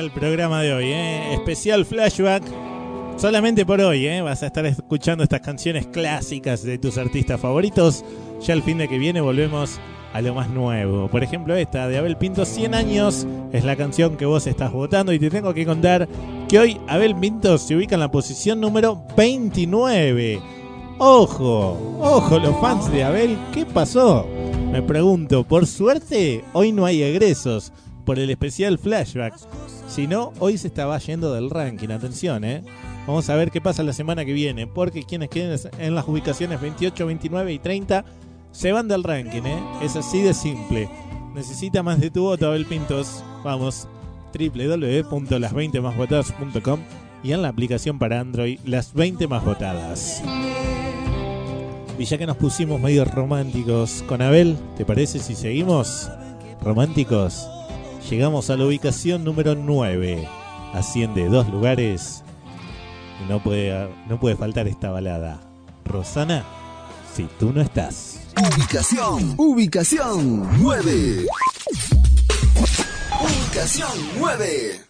el 0.00 0.10
programa 0.10 0.62
de 0.62 0.72
hoy, 0.72 0.86
¿eh? 0.86 1.34
Especial 1.34 1.84
flashback. 1.84 2.42
Solamente 3.18 3.66
por 3.66 3.82
hoy, 3.82 4.06
¿eh? 4.06 4.22
Vas 4.22 4.42
a 4.42 4.46
estar 4.46 4.64
escuchando 4.64 5.22
estas 5.22 5.42
canciones 5.42 5.86
clásicas 5.86 6.62
de 6.62 6.78
tus 6.78 6.96
artistas 6.96 7.38
favoritos. 7.38 8.02
Ya 8.40 8.54
el 8.54 8.62
fin 8.62 8.78
de 8.78 8.88
que 8.88 8.96
viene 8.96 9.20
volvemos 9.20 9.78
a 10.14 10.22
lo 10.22 10.34
más 10.34 10.48
nuevo. 10.48 11.08
Por 11.08 11.22
ejemplo, 11.22 11.54
esta 11.54 11.86
de 11.86 11.98
Abel 11.98 12.16
Pinto, 12.16 12.46
100 12.46 12.74
años, 12.74 13.26
es 13.52 13.64
la 13.64 13.76
canción 13.76 14.16
que 14.16 14.24
vos 14.24 14.46
estás 14.46 14.72
votando. 14.72 15.12
Y 15.12 15.18
te 15.18 15.28
tengo 15.28 15.52
que 15.52 15.66
contar 15.66 16.08
que 16.48 16.58
hoy 16.58 16.80
Abel 16.88 17.14
Pinto 17.14 17.58
se 17.58 17.76
ubica 17.76 17.96
en 17.96 18.00
la 18.00 18.10
posición 18.10 18.58
número 18.58 19.04
29. 19.18 20.40
Ojo, 20.98 21.98
ojo, 22.00 22.38
los 22.38 22.58
fans 22.58 22.90
de 22.90 23.04
Abel, 23.04 23.38
¿qué 23.52 23.66
pasó? 23.66 24.26
Me 24.72 24.80
pregunto, 24.80 25.44
por 25.44 25.66
suerte, 25.66 26.42
hoy 26.54 26.72
no 26.72 26.86
hay 26.86 27.02
egresos 27.02 27.70
por 28.04 28.18
el 28.18 28.28
especial 28.30 28.78
flashback. 28.78 29.34
Si 29.88 30.06
no, 30.06 30.32
hoy 30.38 30.58
se 30.58 30.68
estaba 30.68 30.98
yendo 30.98 31.32
del 31.34 31.50
ranking. 31.50 31.88
Atención, 31.90 32.44
¿eh? 32.44 32.62
Vamos 33.06 33.30
a 33.30 33.36
ver 33.36 33.50
qué 33.50 33.60
pasa 33.60 33.82
la 33.82 33.92
semana 33.92 34.24
que 34.24 34.32
viene. 34.32 34.66
Porque 34.66 35.02
quienes 35.02 35.28
queden 35.30 35.58
en 35.78 35.94
las 35.94 36.08
ubicaciones 36.08 36.60
28, 36.60 37.06
29 37.06 37.52
y 37.52 37.58
30 37.58 38.04
se 38.52 38.72
van 38.72 38.88
del 38.88 39.04
ranking, 39.04 39.42
¿eh? 39.42 39.62
Es 39.82 39.96
así 39.96 40.22
de 40.22 40.32
simple. 40.34 40.88
Necesita 41.34 41.82
más 41.82 42.00
de 42.00 42.10
tu 42.10 42.22
voto, 42.22 42.46
Abel 42.46 42.64
Pintos. 42.66 43.22
Vamos, 43.44 43.86
www.las20másvotadas.com 44.32 46.80
y 47.22 47.32
en 47.32 47.42
la 47.42 47.48
aplicación 47.48 47.98
para 47.98 48.20
Android, 48.20 48.58
las 48.64 48.94
20 48.94 49.28
más 49.28 49.44
votadas. 49.44 50.22
Y 51.98 52.04
ya 52.04 52.16
que 52.16 52.24
nos 52.26 52.38
pusimos 52.38 52.80
medio 52.80 53.04
románticos 53.04 54.02
con 54.08 54.22
Abel, 54.22 54.56
¿te 54.76 54.86
parece 54.86 55.18
si 55.18 55.34
seguimos? 55.34 56.10
Románticos, 56.62 57.46
llegamos 58.08 58.50
a 58.50 58.56
la 58.56 58.66
ubicación 58.66 59.24
número 59.24 59.54
9. 59.54 60.28
Asciende 60.72 61.26
dos 61.26 61.48
lugares 61.48 62.22
y 63.20 63.28
no 63.28 63.42
puede, 63.42 63.88
no 64.08 64.20
puede 64.20 64.36
faltar 64.36 64.68
esta 64.68 64.90
balada. 64.90 65.40
Rosana, 65.84 66.44
si 67.14 67.24
tú 67.38 67.52
no 67.52 67.60
estás. 67.60 68.20
Ubicación, 68.36 69.34
ubicación 69.36 70.48
9. 70.60 71.26
Ubicación 73.20 73.90
9. 74.18 74.89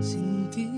sin 0.00 0.50
ti. 0.50 0.68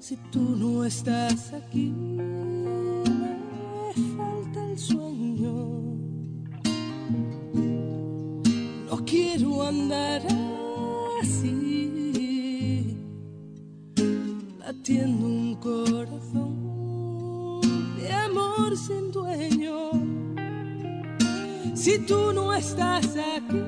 Si 0.00 0.16
tú 0.32 0.56
no 0.56 0.84
estás 0.84 1.52
aquí, 1.52 1.92
me 1.92 3.92
falta 4.16 4.64
el 4.70 4.78
sueño. 4.78 5.80
No 8.90 9.04
quiero 9.04 9.62
andar 9.62 10.22
así, 11.22 12.96
latiendo 14.58 15.26
un 15.26 15.54
corazón 15.56 17.60
de 17.96 18.12
amor 18.12 18.76
sin 18.76 19.12
dueño. 19.12 19.90
Si 21.74 21.98
tú 22.00 22.32
no 22.32 22.52
estás 22.52 23.16
aquí, 23.36 23.62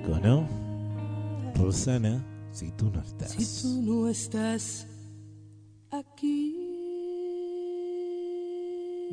¿no? 0.01 0.49
Rosana, 1.55 2.25
si 2.51 2.71
tú 2.73 2.91
no 2.91 3.03
estás. 3.03 3.33
Si 3.33 3.63
tú 3.63 3.83
no 3.83 4.09
estás 4.09 4.87
aquí. 5.91 6.57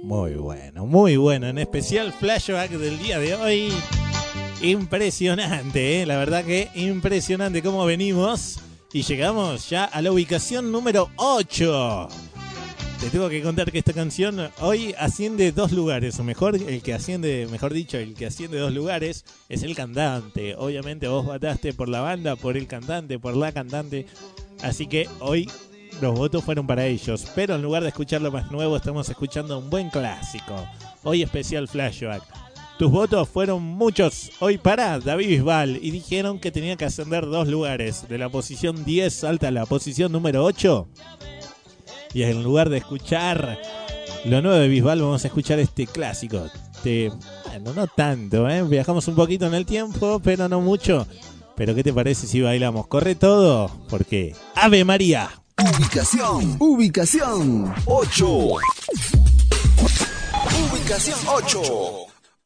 Muy 0.04 0.36
bueno, 0.36 0.86
muy 0.86 1.18
bueno. 1.18 1.48
En 1.48 1.58
especial 1.58 2.14
flashback 2.14 2.72
del 2.72 2.98
día 2.98 3.20
de 3.20 3.36
hoy. 3.36 3.74
Impresionante, 4.62 6.02
¿eh? 6.02 6.06
la 6.06 6.18
verdad 6.18 6.46
que 6.46 6.70
impresionante 6.76 7.62
cómo 7.62 7.86
venimos. 7.86 8.60
Y 8.94 9.04
llegamos 9.04 9.70
ya 9.70 9.84
a 9.86 10.02
la 10.02 10.12
ubicación 10.12 10.72
número 10.72 11.10
8. 11.18 12.08
Te 13.00 13.10
tengo 13.10 13.30
que 13.30 13.42
contar 13.42 13.72
que 13.72 13.80
esta 13.80 13.94
canción 13.94 14.50
hoy 14.60 14.94
asciende 15.00 15.54
dos 15.54 15.72
lugares, 15.72 16.20
o 16.20 16.24
mejor, 16.26 16.56
el 16.56 16.82
que 16.82 16.94
asciende, 16.94 17.48
mejor 17.50 17.74
dicho, 17.74 17.98
el 17.98 18.14
que 18.14 18.26
asciende 18.26 18.60
dos 18.60 18.74
lugares 18.74 19.24
es 19.48 19.64
el 19.64 19.74
cantante. 19.74 20.54
Obviamente 20.58 21.08
vos 21.08 21.26
votaste 21.26 21.74
por 21.74 21.88
la 21.88 22.02
banda, 22.02 22.36
por 22.36 22.58
el 22.58 22.68
cantante, 22.68 23.18
por 23.18 23.38
la 23.38 23.54
cantante. 23.54 24.06
Así 24.62 24.86
que 24.86 25.08
hoy 25.20 25.50
los 26.02 26.14
votos 26.14 26.44
fueron 26.44 26.68
para 26.68 26.88
ellos. 26.88 27.26
Pero 27.36 27.56
en 27.56 27.62
lugar 27.62 27.84
de 27.84 27.90
escuchar 27.90 28.22
lo 28.22 28.34
más 28.34 28.52
nuevo, 28.52 28.76
estamos 28.76 29.08
escuchando 29.08 29.58
un 29.58 29.70
buen 29.70 29.90
clásico. 29.90 30.68
Hoy 31.04 31.24
especial 31.24 31.70
flashback. 31.70 32.24
Tus 32.80 32.92
votos 32.92 33.28
fueron 33.28 33.62
muchos 33.62 34.32
hoy 34.40 34.58
para 34.58 35.00
David 35.00 35.28
Bisbal 35.28 35.80
y 35.82 35.92
dijeron 35.92 36.40
que 36.40 36.52
tenía 36.52 36.78
que 36.78 36.86
ascender 36.86 37.26
dos 37.26 37.48
lugares. 37.48 38.08
De 38.08 38.18
la 38.18 38.30
posición 38.30 38.84
10 38.84 39.14
salta 39.14 39.50
a 39.50 39.52
la 39.52 39.66
posición 39.66 40.12
número 40.12 40.44
8. 40.44 40.88
Y 42.14 42.24
en 42.24 42.44
lugar 42.44 42.70
de 42.70 42.78
escuchar 42.78 43.60
lo 44.26 44.42
nuevo 44.42 44.58
de 44.58 44.68
Bisbal, 44.68 45.02
vamos 45.02 45.24
a 45.24 45.28
escuchar 45.28 45.60
este 45.60 45.88
clásico. 45.88 46.46
Este, 46.76 47.12
bueno, 47.48 47.74
no 47.74 47.88
tanto, 47.88 48.50
¿eh? 48.50 48.64
Viajamos 48.64 49.08
un 49.08 49.16
poquito 49.16 49.46
en 49.46 49.54
el 49.54 49.66
tiempo, 49.66 50.20
pero 50.24 50.50
no 50.50 50.62
mucho. 50.62 51.08
Pero 51.56 51.76
¿qué 51.76 51.84
te 51.84 51.94
parece 51.94 52.26
si 52.26 52.42
bailamos? 52.42 52.88
Corre 52.88 53.16
todo, 53.16 53.70
porque 53.90 54.36
Ave 54.56 54.86
María. 54.86 55.30
Ubicación, 55.58 56.56
ubicación 56.60 57.74
8. 57.86 58.28
Ubicación 60.72 61.20
8. 61.28 61.62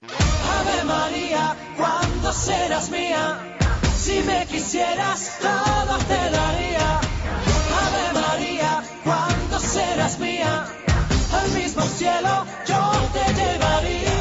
Ave 0.01 0.83
María, 0.83 1.55
¿cuándo 1.77 2.33
serás 2.33 2.89
mía? 2.89 3.57
Si 3.95 4.19
me 4.23 4.47
quisieras, 4.47 5.37
todo 5.39 5.97
te 6.07 6.31
daría. 6.35 6.72
Serás 9.93 10.19
mía? 10.19 10.65
Al 11.31 11.49
mismo 11.51 11.83
cielo 11.83 12.45
yo 12.65 12.91
te 13.13 13.33
llevaría. 13.33 14.12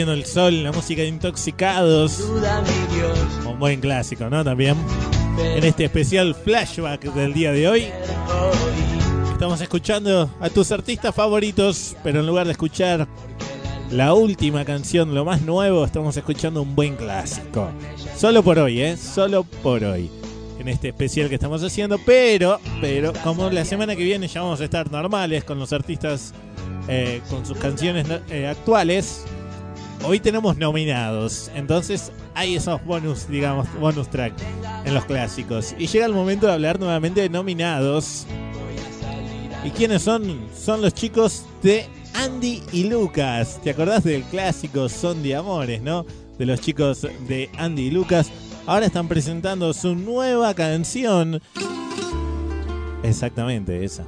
Saliendo 0.00 0.12
el 0.14 0.24
sol, 0.24 0.62
la 0.62 0.72
música 0.72 1.02
de 1.02 1.08
intoxicados. 1.08 2.20
Un 3.46 3.58
buen 3.58 3.80
clásico, 3.80 4.30
¿no? 4.30 4.42
También. 4.42 4.74
En 5.38 5.62
este 5.62 5.84
especial 5.84 6.34
flashback 6.34 7.02
del 7.12 7.34
día 7.34 7.52
de 7.52 7.68
hoy. 7.68 7.84
Estamos 9.30 9.60
escuchando 9.60 10.30
a 10.40 10.48
tus 10.48 10.72
artistas 10.72 11.14
favoritos, 11.14 11.96
pero 12.02 12.20
en 12.20 12.26
lugar 12.26 12.46
de 12.46 12.52
escuchar 12.52 13.06
la 13.90 14.14
última 14.14 14.64
canción, 14.64 15.14
lo 15.14 15.26
más 15.26 15.42
nuevo, 15.42 15.84
estamos 15.84 16.16
escuchando 16.16 16.62
un 16.62 16.74
buen 16.74 16.96
clásico. 16.96 17.68
Solo 18.16 18.42
por 18.42 18.58
hoy, 18.58 18.80
¿eh? 18.80 18.96
Solo 18.96 19.44
por 19.44 19.84
hoy. 19.84 20.10
En 20.58 20.68
este 20.68 20.88
especial 20.88 21.28
que 21.28 21.34
estamos 21.34 21.62
haciendo, 21.62 21.98
pero, 22.06 22.58
pero, 22.80 23.12
como 23.22 23.50
la 23.50 23.66
semana 23.66 23.94
que 23.96 24.04
viene 24.04 24.28
ya 24.28 24.40
vamos 24.40 24.62
a 24.62 24.64
estar 24.64 24.90
normales 24.90 25.44
con 25.44 25.58
los 25.58 25.74
artistas 25.74 26.32
eh, 26.88 27.20
con 27.28 27.44
sus 27.44 27.58
canciones 27.58 28.06
eh, 28.30 28.46
actuales, 28.46 29.24
hoy 30.04 30.20
tenemos 30.20 30.56
nominados. 30.56 31.50
Entonces 31.54 32.12
hay 32.34 32.56
esos 32.56 32.84
bonus, 32.84 33.28
digamos, 33.28 33.66
bonus 33.78 34.08
track 34.08 34.34
en 34.84 34.94
los 34.94 35.04
clásicos. 35.04 35.74
Y 35.78 35.86
llega 35.86 36.06
el 36.06 36.14
momento 36.14 36.46
de 36.46 36.52
hablar 36.52 36.78
nuevamente 36.78 37.22
de 37.22 37.28
nominados. 37.28 38.26
¿Y 39.64 39.70
quiénes 39.70 40.02
son? 40.02 40.48
Son 40.56 40.80
los 40.80 40.94
chicos 40.94 41.44
de 41.62 41.86
Andy 42.14 42.62
y 42.72 42.84
Lucas. 42.84 43.60
¿Te 43.62 43.70
acordás 43.70 44.04
del 44.04 44.22
clásico 44.24 44.88
Son 44.88 45.22
de 45.22 45.36
Amores, 45.36 45.82
no? 45.82 46.06
De 46.38 46.46
los 46.46 46.60
chicos 46.60 47.06
de 47.28 47.50
Andy 47.58 47.82
y 47.82 47.90
Lucas. 47.90 48.30
Ahora 48.66 48.86
están 48.86 49.08
presentando 49.08 49.72
su 49.72 49.94
nueva 49.94 50.54
canción. 50.54 51.42
Exactamente, 53.02 53.84
esa. 53.84 54.04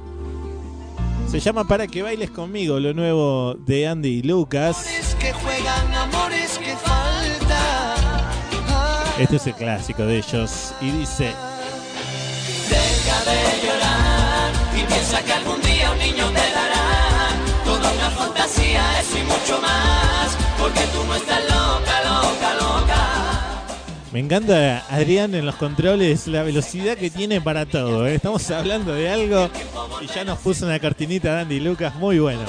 Se 1.27 1.39
llama 1.39 1.67
Para 1.67 1.87
que 1.87 2.03
bailes 2.03 2.29
conmigo, 2.29 2.79
lo 2.79 2.93
nuevo 2.93 3.55
de 3.55 3.87
Andy 3.87 4.09
y 4.09 4.21
Lucas. 4.21 5.12
Que 5.23 5.31
juegan, 5.31 5.95
amores 5.95 6.57
que 6.57 6.75
falta. 6.75 7.95
Este 9.17 9.37
es 9.37 9.47
el 9.47 9.53
clásico 9.53 10.05
de 10.05 10.17
ellos. 10.17 10.73
Y 10.81 10.91
dice, 10.91 11.31
Deja 12.69 13.19
de 13.23 13.65
llorar 13.65 14.51
y 14.75 14.83
piensa 14.83 15.23
que 15.23 15.31
algún 15.31 15.61
día 15.61 15.91
un 15.91 15.99
niño 15.99 16.27
te 16.27 16.51
dará 16.53 17.29
toda 17.63 17.89
una 17.93 18.09
fantasía, 18.09 18.99
eso 18.99 19.17
y 19.17 19.23
mucho 19.23 19.61
más. 19.61 20.35
Porque 20.59 20.81
tú 20.91 21.05
no 21.05 21.15
estás 21.15 21.41
loca, 21.43 22.01
loca, 22.03 22.53
loca. 22.55 23.63
me 24.11 24.19
encanta 24.19 24.83
Adrián 24.89 25.35
en 25.35 25.45
los 25.45 25.55
controles, 25.55 26.27
la 26.27 26.43
velocidad 26.43 26.97
que 26.97 27.09
tiene 27.09 27.39
para 27.39 27.65
todo. 27.65 28.05
¿eh? 28.07 28.15
Estamos 28.15 28.51
hablando 28.51 28.93
de 28.93 29.09
algo 29.09 29.49
y 30.01 30.07
ya 30.07 30.25
nos 30.25 30.39
puso 30.39 30.65
una 30.65 30.79
cartinita 30.79 31.35
de 31.35 31.41
Andy 31.43 31.55
y 31.55 31.59
Lucas 31.61 31.95
muy 31.95 32.19
bueno. 32.19 32.43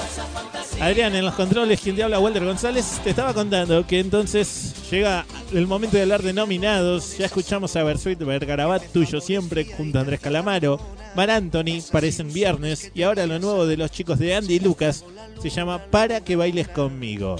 Adrián 0.79 1.15
en 1.15 1.25
los 1.25 1.35
controles, 1.35 1.79
quien 1.79 1.95
te 1.95 2.03
habla 2.03 2.19
Walter 2.19 2.43
González, 2.43 2.99
te 3.03 3.09
estaba 3.09 3.33
contando 3.33 3.87
que 3.87 3.99
entonces 3.99 4.73
llega 4.91 5.25
el 5.53 5.67
momento 5.67 5.95
de 5.95 6.03
hablar 6.03 6.21
de 6.21 6.33
nominados. 6.33 7.17
Ya 7.17 7.25
escuchamos 7.25 7.75
a 7.75 7.83
Bersuit 7.83 8.19
Vergarabat, 8.19 8.83
tuyo 8.91 9.21
siempre, 9.21 9.65
junto 9.65 9.97
a 9.97 10.01
Andrés 10.01 10.19
Calamaro. 10.19 10.79
Mar 11.15 11.31
Anthony, 11.31 11.81
parecen 11.91 12.31
viernes. 12.33 12.91
Y 12.93 13.03
ahora 13.03 13.25
lo 13.25 13.39
nuevo 13.39 13.65
de 13.65 13.77
los 13.77 13.89
chicos 13.89 14.19
de 14.19 14.35
Andy 14.35 14.55
y 14.55 14.59
Lucas 14.59 15.05
se 15.41 15.49
llama 15.49 15.79
Para 15.79 16.21
que 16.21 16.35
bailes 16.35 16.67
conmigo. 16.67 17.37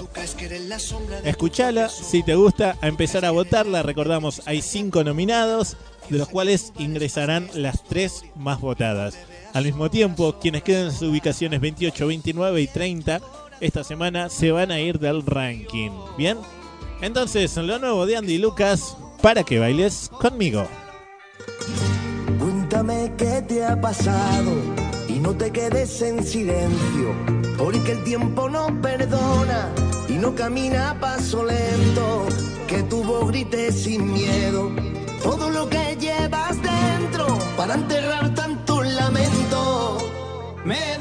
Escuchala, 1.24 1.88
si 1.90 2.22
te 2.22 2.34
gusta, 2.34 2.78
a 2.80 2.88
empezar 2.88 3.26
a 3.26 3.32
votarla. 3.32 3.82
Recordamos, 3.82 4.42
hay 4.46 4.62
cinco 4.62 5.04
nominados, 5.04 5.76
de 6.08 6.18
los 6.18 6.28
cuales 6.28 6.72
ingresarán 6.78 7.48
las 7.52 7.84
tres 7.84 8.24
más 8.34 8.60
votadas. 8.60 9.18
Al 9.56 9.64
mismo 9.64 9.88
tiempo, 9.88 10.36
quienes 10.38 10.62
quedan 10.62 10.88
en 10.88 10.92
sus 10.92 11.08
ubicaciones 11.08 11.62
28, 11.62 12.06
29 12.06 12.60
y 12.60 12.66
30 12.66 13.22
esta 13.62 13.84
semana 13.84 14.28
se 14.28 14.52
van 14.52 14.70
a 14.70 14.78
ir 14.78 14.98
del 14.98 15.24
ranking. 15.24 15.92
¿Bien? 16.18 16.36
Entonces, 17.00 17.56
lo 17.56 17.78
nuevo 17.78 18.04
de 18.04 18.18
Andy 18.18 18.36
Lucas, 18.36 18.98
para 19.22 19.44
que 19.44 19.58
bailes 19.58 20.10
conmigo. 20.20 20.68
Cuéntame 22.38 23.14
qué 23.16 23.40
te 23.48 23.64
ha 23.64 23.80
pasado 23.80 24.52
y 25.08 25.14
no 25.20 25.34
te 25.34 25.50
quedes 25.50 26.02
en 26.02 26.22
silencio, 26.22 27.14
porque 27.56 27.92
el 27.92 28.04
tiempo 28.04 28.50
no 28.50 28.66
perdona 28.82 29.70
y 30.06 30.18
no 30.18 30.34
camina 30.34 30.98
paso 31.00 31.42
lento. 31.42 32.26
Que 32.66 32.82
tu 32.82 33.02
voz 33.02 33.28
grite 33.28 33.72
sin 33.72 34.12
miedo 34.12 34.70
todo 35.22 35.48
lo 35.48 35.66
que 35.70 35.96
llevas 35.98 36.58
dentro 36.60 37.38
para 37.56 37.72
enterrar 37.72 38.16
lamento. 38.36 38.55
Me 40.66 40.95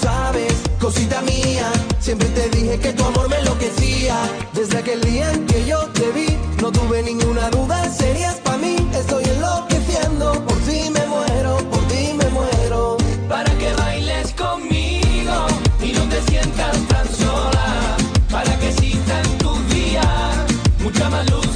sabes, 0.00 0.54
cosita 0.80 1.20
mía. 1.22 1.70
Siempre 2.00 2.28
te 2.28 2.48
dije 2.50 2.78
que 2.78 2.92
tu 2.92 3.04
amor 3.04 3.28
me 3.28 3.38
enloquecía. 3.38 4.16
Desde 4.54 4.78
aquel 4.78 5.00
día 5.02 5.30
en 5.32 5.46
que 5.46 5.66
yo 5.66 5.78
te 5.98 6.10
vi, 6.12 6.38
no 6.60 6.70
tuve 6.70 7.02
ninguna 7.02 7.50
duda, 7.50 7.88
serías 7.90 8.36
para 8.36 8.58
mí. 8.58 8.76
Estoy 8.92 9.24
enloqueciendo, 9.24 10.32
por 10.46 10.58
ti 10.66 10.90
me 10.90 11.04
muero, 11.06 11.56
por 11.70 11.82
ti 11.88 12.12
me 12.14 12.28
muero. 12.30 12.96
Para 13.28 13.50
que 13.58 13.72
bailes 13.74 14.32
conmigo 14.34 15.36
y 15.82 15.92
no 15.92 16.02
te 16.08 16.22
sientas 16.22 16.76
tan 16.88 17.06
sola. 17.14 17.96
Para 18.30 18.58
que 18.58 18.68
existan 18.68 19.26
tus 19.38 19.58
días 19.68 20.48
muchas 20.82 21.10
más 21.10 21.30
luces 21.30 21.47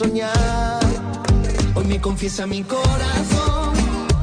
soñar. 0.00 0.80
Hoy 1.74 1.84
me 1.84 2.00
confiesa 2.00 2.46
mi 2.46 2.62
corazón, 2.62 3.74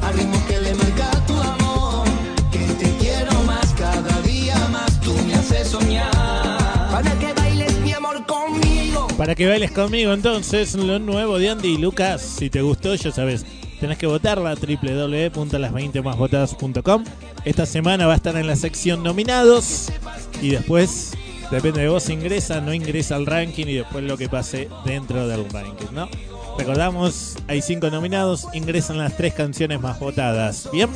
al 0.02 0.14
ritmo 0.14 0.42
que 0.48 0.60
le 0.60 0.74
marca 0.74 1.08
tu 1.24 1.40
amor. 1.40 2.04
Que 2.50 2.58
te 2.80 2.96
quiero 2.96 3.32
más, 3.44 3.72
cada 3.74 4.20
día 4.22 4.56
más 4.72 5.00
tú 5.00 5.14
me 5.24 5.34
haces 5.34 5.68
soñar. 5.68 6.10
Para 6.90 7.16
que 7.20 7.32
bailes 7.32 7.78
mi 7.80 7.92
amor 7.92 8.26
conmigo. 8.26 9.06
Para 9.16 9.36
que 9.36 9.46
bailes 9.46 9.70
conmigo 9.70 10.12
entonces 10.12 10.74
lo 10.74 10.98
nuevo 10.98 11.38
de 11.38 11.50
Andy 11.50 11.74
y 11.74 11.78
Lucas. 11.78 12.22
Si 12.22 12.50
te 12.50 12.60
gustó, 12.60 12.96
ya 12.96 13.12
sabes, 13.12 13.46
tenés 13.78 13.98
que 13.98 14.08
votarla 14.08 14.56
www.las20másvotadas.com. 14.56 17.04
Esta 17.44 17.66
semana 17.66 18.08
va 18.08 18.14
a 18.14 18.16
estar 18.16 18.36
en 18.36 18.48
la 18.48 18.56
sección 18.56 19.04
nominados 19.04 19.92
y 20.42 20.48
después 20.48 21.12
depende 21.50 21.80
de 21.80 21.88
vos 21.88 22.08
ingresa, 22.08 22.60
no 22.60 22.74
ingresa 22.74 23.16
al 23.16 23.26
ranking 23.26 23.66
y 23.66 23.74
después 23.74 24.04
lo 24.04 24.16
que 24.16 24.28
pase 24.28 24.68
dentro 24.84 25.26
del 25.26 25.48
ranking, 25.50 25.92
¿no? 25.92 26.08
Recordamos, 26.58 27.36
hay 27.46 27.62
cinco 27.62 27.88
nominados, 27.88 28.46
ingresan 28.52 28.98
las 28.98 29.16
tres 29.16 29.32
canciones 29.32 29.80
más 29.80 30.00
votadas. 30.00 30.68
Bien, 30.72 30.90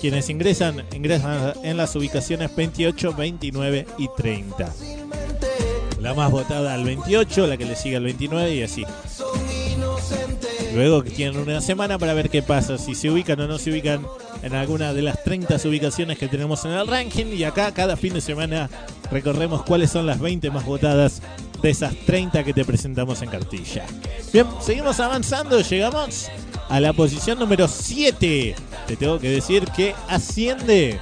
quienes 0.00 0.30
ingresan, 0.30 0.84
ingresan 0.92 1.52
en 1.62 1.76
las 1.76 1.94
ubicaciones 1.94 2.54
28, 2.56 3.12
29 3.12 3.86
y 3.98 4.08
30. 4.16 4.72
La 6.00 6.14
más 6.14 6.30
votada 6.30 6.72
al 6.72 6.84
28, 6.84 7.46
la 7.46 7.56
que 7.58 7.66
le 7.66 7.76
sigue 7.76 7.96
al 7.96 8.04
29 8.04 8.54
y 8.54 8.62
así. 8.62 8.84
Luego 10.74 11.04
tienen 11.04 11.38
una 11.38 11.60
semana 11.60 11.98
para 11.98 12.14
ver 12.14 12.30
qué 12.30 12.42
pasa, 12.42 12.78
si 12.78 12.94
se 12.94 13.10
ubican 13.10 13.38
o 13.40 13.46
no 13.46 13.58
se 13.58 13.70
ubican 13.70 14.06
en 14.42 14.54
alguna 14.54 14.92
de 14.92 15.02
las 15.02 15.22
30 15.24 15.56
ubicaciones 15.64 16.18
que 16.18 16.28
tenemos 16.28 16.64
en 16.64 16.72
el 16.72 16.86
ranking. 16.86 17.26
Y 17.26 17.44
acá 17.44 17.72
cada 17.72 17.96
fin 17.96 18.14
de 18.14 18.20
semana 18.20 18.68
recorremos 19.10 19.62
cuáles 19.62 19.90
son 19.90 20.06
las 20.06 20.20
20 20.20 20.50
más 20.50 20.64
votadas 20.64 21.22
de 21.62 21.70
esas 21.70 21.94
30 22.06 22.44
que 22.44 22.52
te 22.52 22.64
presentamos 22.64 23.22
en 23.22 23.30
cartilla. 23.30 23.84
Bien, 24.32 24.46
seguimos 24.60 24.98
avanzando, 25.00 25.60
llegamos 25.60 26.28
a 26.68 26.80
la 26.80 26.92
posición 26.92 27.38
número 27.38 27.68
7. 27.68 28.54
Te 28.86 28.96
tengo 28.96 29.18
que 29.18 29.30
decir 29.30 29.64
que 29.76 29.94
asciende 30.08 30.98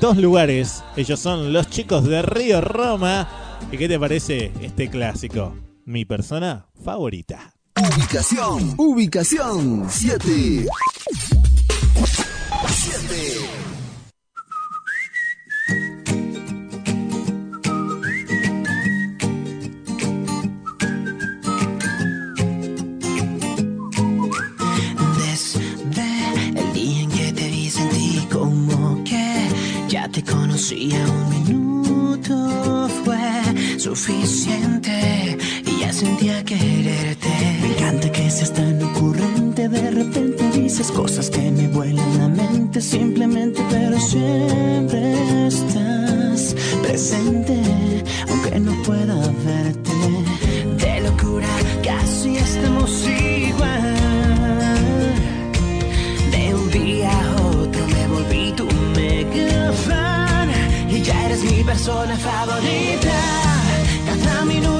dos 0.00 0.16
lugares. 0.16 0.82
Ellos 0.96 1.20
son 1.20 1.52
los 1.52 1.68
chicos 1.70 2.04
de 2.04 2.22
Río 2.22 2.60
Roma. 2.60 3.28
¿Y 3.70 3.76
qué 3.76 3.88
te 3.88 3.98
parece 3.98 4.52
este 4.60 4.90
clásico? 4.90 5.54
Mi 5.84 6.04
persona 6.04 6.66
favorita. 6.84 7.54
Ubicación, 7.76 8.74
ubicación 8.76 9.86
7. 9.88 10.66
Cosas 40.90 41.30
que 41.30 41.50
me 41.50 41.68
vuelan 41.68 42.18
la 42.18 42.29
mente 42.80 42.82
simplemente, 42.82 43.62
pero 43.70 43.98
siempre 44.00 45.46
estás 45.46 46.54
presente, 46.82 47.54
aunque 48.28 48.60
no 48.60 48.72
pueda 48.82 49.16
verte. 49.44 49.90
De 50.78 51.00
locura 51.02 51.48
casi 51.82 52.36
estamos 52.36 53.06
igual. 53.06 53.96
De 56.30 56.54
un 56.54 56.70
día 56.70 57.10
a 57.10 57.36
otro 57.58 57.86
me 57.88 58.06
volví 58.06 58.52
tu 58.52 58.66
mega 58.96 59.72
fan 59.72 60.50
y 60.90 61.02
ya 61.02 61.26
eres 61.26 61.44
mi 61.44 61.62
persona 61.64 62.16
favorita. 62.16 63.16
Cada 64.06 64.44
minuto 64.44 64.79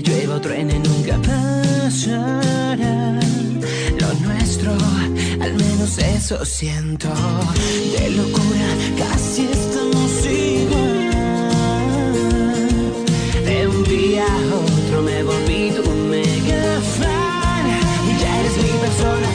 aunque 0.00 0.10
llueva 0.10 0.36
o 0.36 0.40
truene 0.40 0.78
nunca 0.78 1.18
pasará. 1.18 2.40
Lo 4.00 4.14
nuestro, 4.26 4.72
al 5.40 5.54
menos 5.54 5.98
eso 5.98 6.44
siento. 6.44 7.08
De 7.98 8.10
locura 8.10 8.68
casi 8.98 9.48
estamos 9.52 10.26
igual. 10.26 11.10
De 13.44 13.66
un 13.68 13.84
día 13.84 14.24
a 14.24 14.54
otro 14.54 15.02
me 15.02 15.22
volví 15.22 15.70
tu 15.72 15.90
mega 15.90 16.80
fan 16.98 17.66
ya 18.20 18.40
eres 18.40 18.56
mi 18.56 18.72
persona 18.80 19.28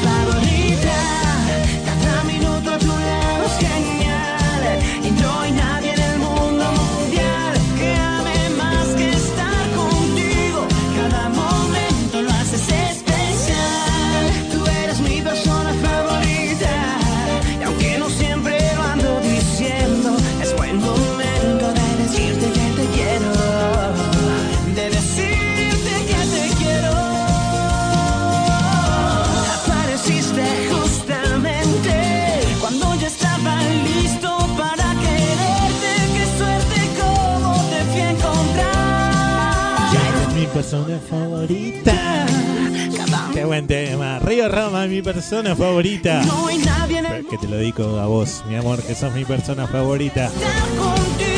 persona 45.28 45.56
favorita. 45.56 46.22
No 46.24 46.46
hay 46.46 46.60
nadie 46.60 47.00
en 47.00 47.06
el 47.08 47.26
Que 47.26 47.40
te 47.40 47.48
lo 47.48 47.58
digo 47.58 48.00
a 48.00 48.06
vos, 48.06 48.44
mi 48.48 48.56
amor, 48.58 48.80
que 48.84 48.94
sos 48.94 49.12
mi 49.12 49.26
persona 49.26 49.66
favorita. 49.66 50.30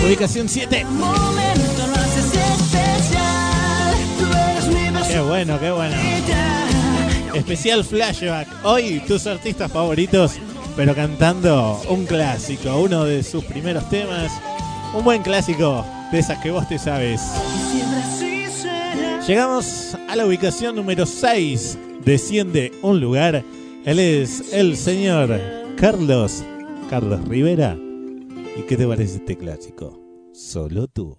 Ubicación 0.06 0.50
7. 0.50 0.84
momento 0.84 1.88
lo 1.88 1.96
haces 1.96 2.26
especial. 2.26 3.96
Tú 4.20 4.26
eres 4.26 4.68
mi 4.68 4.92
persona 4.92 5.08
Qué 5.08 5.20
bueno, 5.22 5.60
qué 5.62 5.72
bueno. 5.72 5.96
Especial 7.34 7.86
flashback. 7.86 8.50
Hoy 8.66 9.02
tus 9.08 9.26
artistas 9.26 9.72
favoritos, 9.72 10.34
pero 10.76 10.94
cantando 10.94 11.82
un 11.88 12.06
clásico, 12.06 12.78
uno 12.80 13.06
de 13.06 13.24
sus 13.24 13.46
primeros 13.46 13.90
temas. 13.90 14.34
Un 14.94 15.06
buen 15.06 15.22
clásico 15.22 15.86
de 16.12 16.20
esas 16.20 16.40
que 16.40 16.52
vos 16.52 16.68
te 16.68 16.78
sabes. 16.78 17.22
Llegamos 19.26 19.98
a 20.10 20.16
la 20.18 20.26
ubicación 20.26 20.76
número 20.76 21.06
6. 21.06 21.78
Desciende 22.04 22.74
un 22.82 23.00
lugar. 23.00 23.44
Él 23.88 24.00
es 24.00 24.52
el 24.52 24.76
señor 24.76 25.40
Carlos. 25.78 26.44
Carlos 26.90 27.26
Rivera. 27.26 27.78
¿Y 28.58 28.64
qué 28.64 28.76
te 28.76 28.86
parece 28.86 29.16
este 29.16 29.38
clásico? 29.38 29.98
Solo 30.34 30.90
tú. 30.90 31.18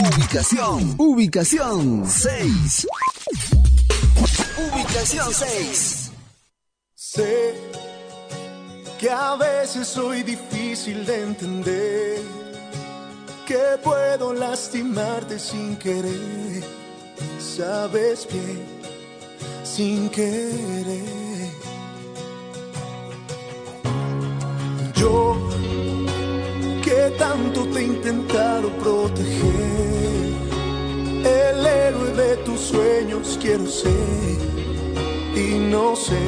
Ubicación, 0.00 0.94
ubicación 0.96 2.06
6. 2.06 2.86
Ubicación 4.72 5.28
6. 5.30 6.10
Sé 6.94 7.52
que 8.98 9.10
a 9.10 9.36
veces 9.36 9.86
soy 9.86 10.22
difícil 10.22 11.04
de 11.04 11.22
entender, 11.22 12.18
que 13.46 13.60
puedo 13.84 14.32
lastimarte 14.32 15.38
sin 15.38 15.76
querer, 15.76 16.64
sabes 17.38 18.26
bien, 18.32 18.64
sin 19.64 20.08
querer. 20.08 21.35
Yo 24.96 25.36
que 26.82 27.14
tanto 27.18 27.66
te 27.66 27.80
he 27.80 27.84
intentado 27.84 28.68
proteger, 28.78 30.32
el 31.24 31.66
héroe 31.66 32.10
de 32.12 32.36
tus 32.38 32.60
sueños 32.60 33.38
quiero 33.40 33.66
ser 33.66 34.38
y 35.34 35.58
no 35.70 35.94
sé 35.96 36.18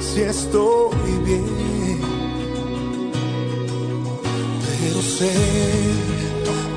si 0.00 0.20
estoy 0.20 1.12
bien, 1.24 2.00
pero 4.64 5.02
sé 5.02 5.32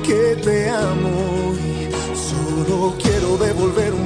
que 0.02 0.36
te 0.42 0.68
amo 0.68 1.54
y 1.54 2.16
solo 2.16 2.94
quiero 3.00 3.36
devolver 3.36 3.94
un 3.94 4.01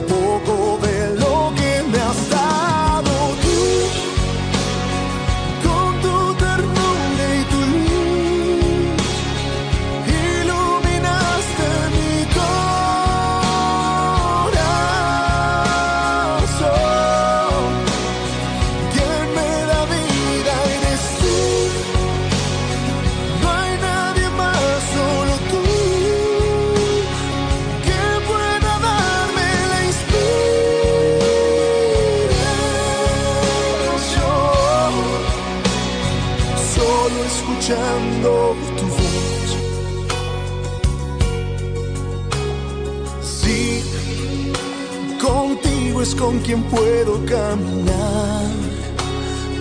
con 46.26 46.40
quien 46.40 46.60
puedo 46.64 47.24
caminar, 47.24 48.46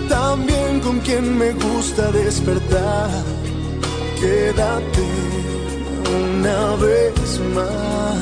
también 0.08 0.80
con 0.80 0.98
quien 0.98 1.38
me 1.38 1.52
gusta 1.52 2.10
despertar. 2.10 3.08
Quédate 4.20 5.06
una 6.22 6.74
vez 6.84 7.40
más, 7.54 8.18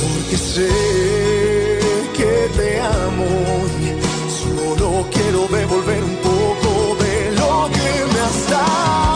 porque 0.00 0.36
sé 0.38 0.72
que 2.16 2.34
te 2.56 2.80
amo 2.80 3.30
y 3.84 3.86
solo 4.40 5.06
quiero 5.12 5.40
devolver 5.58 6.02
un 6.02 6.16
poco 6.30 6.70
de 7.04 7.16
lo 7.38 7.68
que 7.76 7.90
me 8.12 8.20
has 8.28 8.50
dado 8.50 9.15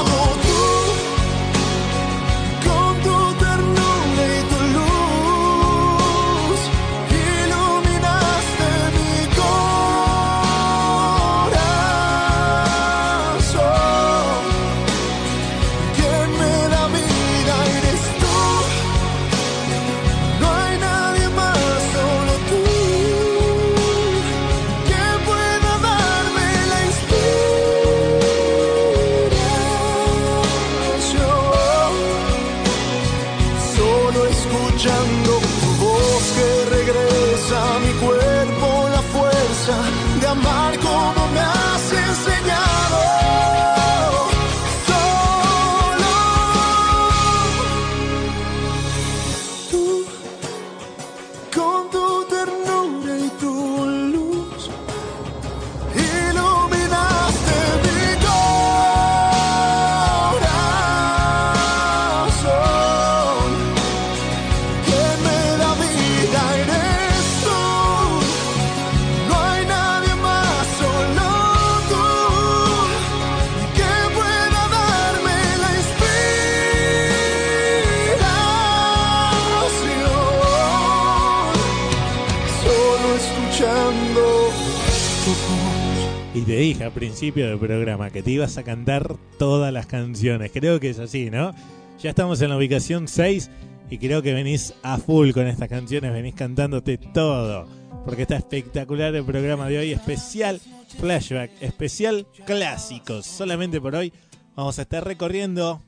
del 87.34 87.58
programa 87.58 88.10
que 88.10 88.22
te 88.22 88.32
ibas 88.32 88.58
a 88.58 88.64
cantar 88.64 89.16
todas 89.38 89.72
las 89.72 89.86
canciones. 89.86 90.50
Creo 90.52 90.80
que 90.80 90.90
es 90.90 90.98
así, 90.98 91.30
¿no? 91.30 91.54
Ya 92.00 92.10
estamos 92.10 92.40
en 92.42 92.50
la 92.50 92.56
ubicación 92.56 93.08
6 93.08 93.50
y 93.90 93.98
creo 93.98 94.22
que 94.22 94.34
venís 94.34 94.74
a 94.82 94.98
full 94.98 95.30
con 95.30 95.46
estas 95.46 95.68
canciones, 95.68 96.12
venís 96.12 96.34
cantándote 96.34 96.98
todo. 96.98 97.66
Porque 98.04 98.22
está 98.22 98.36
espectacular 98.36 99.14
el 99.14 99.24
programa 99.24 99.68
de 99.68 99.78
hoy, 99.78 99.92
especial 99.92 100.60
flashback, 100.98 101.50
especial 101.60 102.26
clásicos. 102.46 103.26
Solamente 103.26 103.80
por 103.80 103.94
hoy 103.94 104.12
vamos 104.56 104.78
a 104.78 104.82
estar 104.82 105.04
recorriendo 105.04 105.82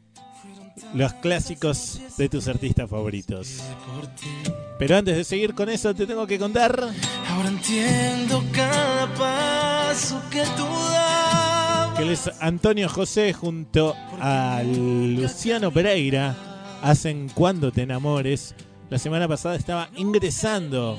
los 0.94 1.12
clásicos 1.14 2.00
de 2.16 2.28
tus 2.28 2.48
artistas 2.48 2.88
favoritos. 2.88 3.58
Pero 4.78 4.96
antes 4.96 5.16
de 5.16 5.24
seguir 5.24 5.54
con 5.54 5.68
eso, 5.68 5.94
te 5.94 6.06
tengo 6.06 6.26
que 6.26 6.38
contar 6.38 6.88
Ahora 7.28 7.48
entiendo 7.48 8.42
cada 8.52 9.06
paso 9.14 10.20
que 10.30 10.42
tú 10.56 10.66
das. 10.90 11.98
que 11.98 12.12
es 12.12 12.30
Antonio 12.40 12.88
José 12.88 13.32
junto 13.32 13.94
a 14.20 14.62
Luciano 14.64 15.70
Pereira 15.70 16.34
hacen 16.82 17.28
Cuando 17.28 17.70
te 17.72 17.82
enamores. 17.82 18.54
La 18.90 18.98
semana 18.98 19.26
pasada 19.26 19.56
estaba 19.56 19.88
ingresando 19.96 20.98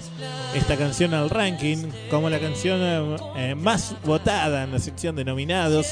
esta 0.56 0.76
canción 0.78 1.14
al 1.14 1.30
ranking 1.30 1.78
como 2.10 2.28
la 2.28 2.40
canción 2.40 2.80
eh, 3.36 3.54
más 3.54 3.96
votada 4.04 4.64
en 4.64 4.72
la 4.72 4.80
sección 4.80 5.16
de 5.16 5.24
nominados 5.26 5.90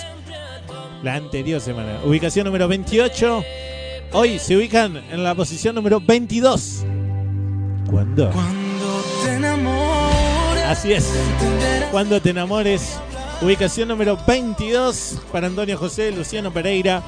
la 1.04 1.16
anterior 1.16 1.60
semana. 1.62 2.00
Ubicación 2.06 2.46
número 2.46 2.68
28. 2.68 3.44
Hoy 4.14 4.40
se 4.40 4.58
ubican 4.58 4.98
en 5.12 5.24
la 5.24 5.36
posición 5.36 5.76
número 5.76 6.02
22. 6.02 6.84
¿Cuándo? 7.90 8.30
Cuando 8.32 9.04
te 9.24 9.34
enamores. 9.34 10.66
Así 10.66 10.92
es. 10.94 11.10
Cuando 11.92 12.20
te 12.22 12.32
enamores. 12.32 13.00
Ubicación 13.42 13.88
número 13.88 14.20
22 14.28 15.22
para 15.32 15.48
Antonio 15.48 15.76
José, 15.78 16.12
Luciano 16.12 16.52
Pereira. 16.54 17.02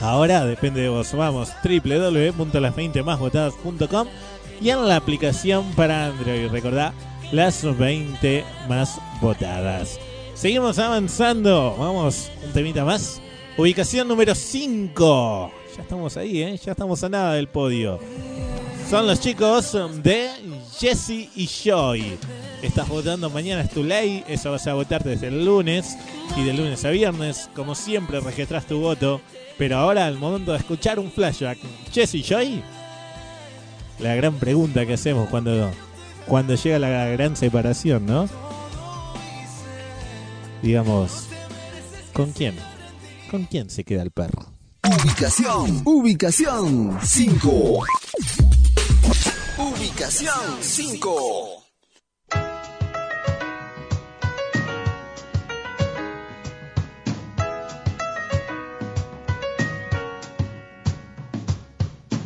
Ahora 0.00 0.44
depende 0.44 0.80
de 0.80 0.88
vos. 0.88 1.12
Vamos, 1.12 1.52
www.las20másvotadas.com 1.62 4.08
y 4.60 4.70
en 4.70 4.88
la 4.88 4.96
aplicación 4.96 5.70
para 5.72 6.06
Android. 6.06 6.48
Recordá, 6.48 6.92
las 7.30 7.62
20 7.78 8.44
más 8.68 8.98
votadas. 9.20 10.00
Seguimos 10.40 10.78
avanzando. 10.78 11.76
Vamos, 11.78 12.30
un 12.42 12.52
temita 12.52 12.82
más. 12.82 13.20
Ubicación 13.58 14.08
número 14.08 14.34
5. 14.34 15.52
Ya 15.76 15.82
estamos 15.82 16.16
ahí, 16.16 16.40
¿eh? 16.40 16.58
Ya 16.64 16.72
estamos 16.72 17.04
a 17.04 17.10
nada 17.10 17.34
del 17.34 17.46
podio. 17.46 17.98
Son 18.88 19.06
los 19.06 19.20
chicos 19.20 19.76
de 20.02 20.30
Jesse 20.78 21.28
y 21.36 21.46
Joy. 21.46 22.16
Estás 22.62 22.88
votando 22.88 23.28
mañana 23.28 23.60
es 23.60 23.68
tu 23.68 23.84
ley. 23.84 24.24
Eso 24.26 24.50
vas 24.50 24.66
a 24.66 24.72
votar 24.72 25.04
desde 25.04 25.28
el 25.28 25.44
lunes 25.44 25.98
y 26.34 26.42
de 26.42 26.54
lunes 26.54 26.86
a 26.86 26.90
viernes. 26.90 27.50
Como 27.54 27.74
siempre, 27.74 28.18
registras 28.20 28.64
tu 28.64 28.80
voto. 28.80 29.20
Pero 29.58 29.76
ahora, 29.76 30.06
al 30.06 30.16
momento 30.16 30.52
de 30.52 30.58
escuchar 30.58 30.98
un 30.98 31.12
flashback, 31.12 31.58
Jesse 31.92 32.14
y 32.14 32.22
Joy. 32.22 32.62
La 33.98 34.14
gran 34.14 34.36
pregunta 34.36 34.86
que 34.86 34.94
hacemos 34.94 35.28
cuando, 35.28 35.70
cuando 36.26 36.54
llega 36.54 36.78
la 36.78 37.08
gran 37.08 37.36
separación, 37.36 38.06
¿no? 38.06 38.26
Digamos, 40.62 41.26
¿con 42.12 42.32
quién? 42.32 42.54
¿Con 43.30 43.44
quién 43.44 43.70
se 43.70 43.82
queda 43.84 44.02
el 44.02 44.10
perro? 44.10 44.52
Ubicación, 44.84 45.82
ubicación 45.86 46.98
5. 47.02 47.84
Ubicación 49.58 50.34
5. 50.60 51.64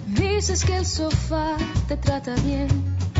Dices 0.08 0.64
que 0.64 0.76
el 0.76 0.86
sofá 0.86 1.56
te 1.86 1.96
trata 1.96 2.34
bien, 2.36 2.68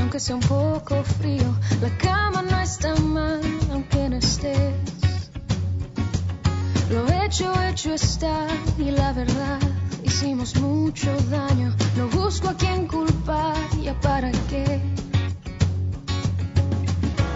aunque 0.01 0.19
sea 0.19 0.35
un 0.35 0.43
poco 0.43 1.05
frío. 1.05 1.57
La 1.81 1.97
cama 1.99 2.43
no 2.43 2.61
está 2.61 2.95
mal, 2.97 3.41
aunque 3.71 4.09
no 4.09 4.17
estés. 4.17 5.04
Lo 6.91 7.09
hecho, 7.25 7.53
hecho 7.63 7.95
está, 7.95 8.47
y 8.79 8.91
la 8.91 9.13
verdad, 9.13 9.59
hicimos 10.03 10.55
mucho 10.57 11.11
daño. 11.31 11.75
No 11.97 12.09
busco 12.09 12.49
a 12.49 12.55
quien 12.55 12.87
culpar, 12.87 13.57
ya 13.83 13.99
para 14.01 14.31
qué. 14.51 14.81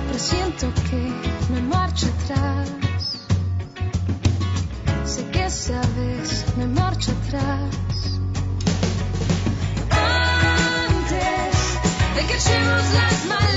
Pero 0.07 0.19
siento 0.19 0.67
que 0.91 1.13
me 1.53 1.63
marcho 1.63 2.07
atrás. 2.23 3.27
Sé 5.05 5.25
que 5.31 5.47
esta 5.47 5.81
vez 5.97 6.45
me 6.59 6.67
marcho 6.67 7.13
atrás. 7.13 8.21
Antes 10.91 11.57
de 12.15 12.27
que 12.27 12.35
echemos 12.35 12.83
las 12.93 13.25
maletas 13.27 13.48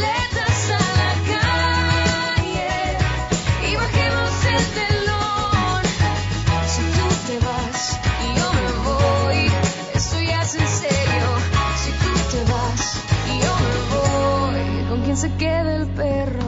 perro? 15.96 16.41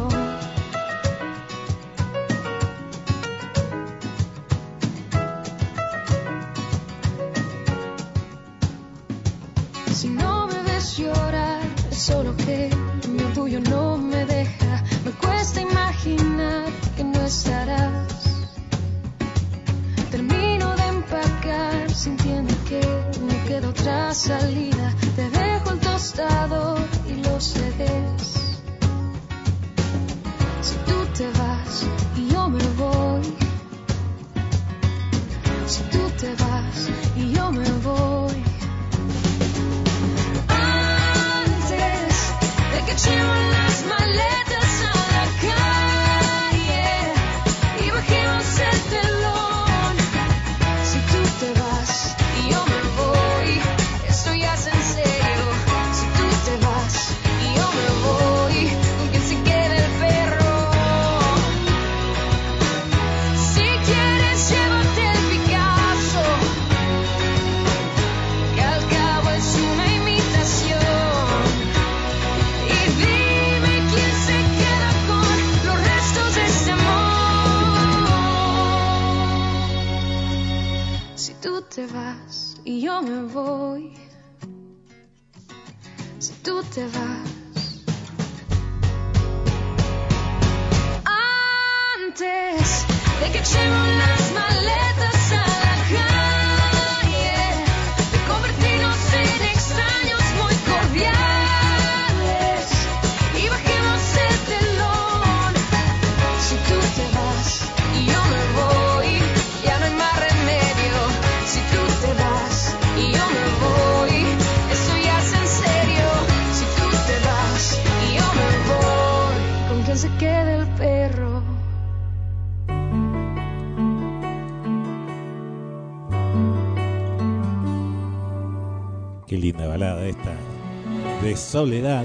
Soledad. 131.53 132.03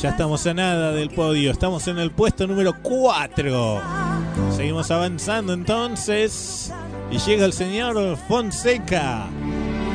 Ya 0.00 0.10
estamos 0.10 0.46
a 0.46 0.54
nada 0.54 0.92
del 0.92 1.10
podio, 1.10 1.50
estamos 1.50 1.86
en 1.88 1.98
el 1.98 2.10
puesto 2.10 2.46
número 2.46 2.74
4. 2.82 3.80
Seguimos 4.50 4.90
avanzando 4.90 5.52
entonces 5.52 6.72
y 7.10 7.18
llega 7.18 7.44
el 7.44 7.52
señor 7.52 8.16
Fonseca. 8.28 9.26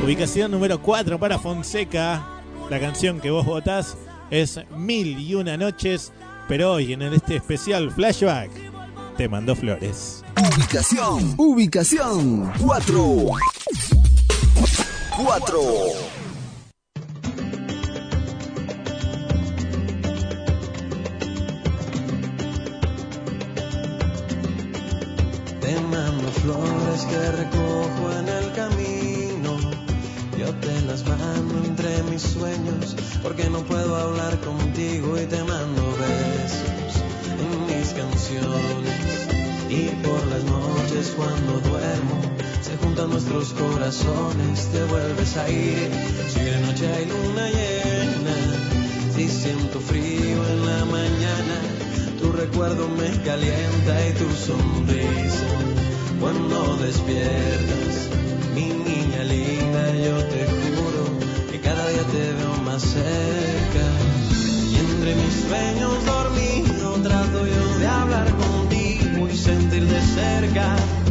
Ubicación 0.04 0.50
número 0.50 0.80
4 0.80 1.18
para 1.18 1.38
Fonseca. 1.38 2.24
La 2.70 2.78
canción 2.78 3.20
que 3.20 3.30
vos 3.30 3.46
votás 3.46 3.96
es 4.30 4.60
Mil 4.76 5.18
y 5.18 5.34
una 5.34 5.56
noches, 5.56 6.12
pero 6.48 6.72
hoy 6.72 6.92
en 6.92 7.02
este 7.02 7.36
especial 7.36 7.90
flashback 7.90 8.50
te 9.16 9.28
mando 9.28 9.56
flores. 9.56 10.25
Ubicación, 10.38 11.34
ubicación 11.38 12.52
4. 12.60 13.26
4. 15.16 15.60
Te 25.58 25.80
mando 25.80 26.30
flores 26.32 27.06
que 27.08 27.32
recojo 27.32 28.12
en 28.18 28.28
el 28.28 28.52
camino. 28.52 29.56
Yo 30.38 30.54
te 30.56 30.82
las 30.82 31.02
mando 31.06 31.64
entre 31.64 32.02
mis 32.02 32.20
sueños 32.20 32.94
porque 33.22 33.48
no 33.48 33.64
puedo 33.64 33.96
hablar 33.96 34.38
contigo 34.40 35.18
y 35.18 35.24
te 35.24 35.42
mando 35.44 35.82
besos 35.96 37.02
en 37.40 37.66
mis 37.66 37.88
canciones. 37.94 39.25
Y 39.68 39.88
por 40.06 40.24
las 40.28 40.44
noches 40.44 41.12
cuando 41.16 41.60
duermo 41.68 42.20
se 42.62 42.76
juntan 42.76 43.10
nuestros 43.10 43.52
corazones, 43.52 44.68
te 44.72 44.84
vuelves 44.84 45.36
a 45.36 45.48
ir. 45.50 45.90
Si 46.32 46.40
de 46.40 46.60
noche 46.60 46.86
hay 46.92 47.06
luna 47.06 47.48
llena, 47.48 48.36
si 49.14 49.28
siento 49.28 49.80
frío 49.80 50.48
en 50.48 50.66
la 50.66 50.84
mañana, 50.84 51.56
tu 52.20 52.30
recuerdo 52.30 52.88
me 52.88 53.10
calienta 53.22 54.08
y 54.08 54.12
tu 54.12 54.30
sonrisa. 54.34 55.48
Cuando 56.20 56.76
despiertas, 56.76 58.08
mi 58.54 58.66
niña 58.66 59.24
linda, 59.24 59.92
yo 59.94 60.16
te 60.26 60.46
juro 60.46 61.50
que 61.50 61.60
cada 61.60 61.88
día 61.88 62.02
te 62.04 62.32
veo 62.34 62.62
más 62.64 62.82
cerca. 62.82 63.84
Y 64.70 64.76
entre 64.76 65.14
mis 65.16 65.34
sueños 65.48 66.06
dormido 66.06 66.92
trato 67.02 67.46
yo 67.46 67.78
de 67.78 67.86
hablar 67.86 68.36
sentir 68.36 68.55
de 69.88 70.00
cerca 70.00 71.05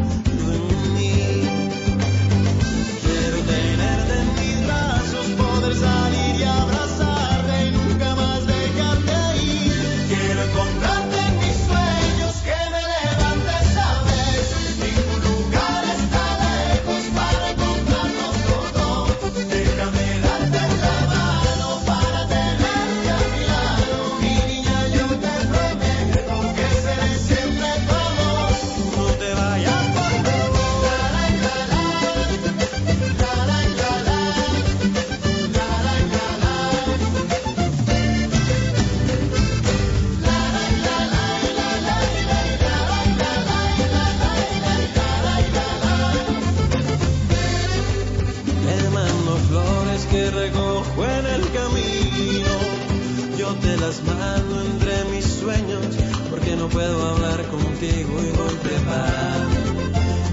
puedo 56.76 57.08
hablar 57.08 57.42
contigo 57.48 58.12
y 58.20 58.32
voy 58.36 58.56
preparando 58.62 59.72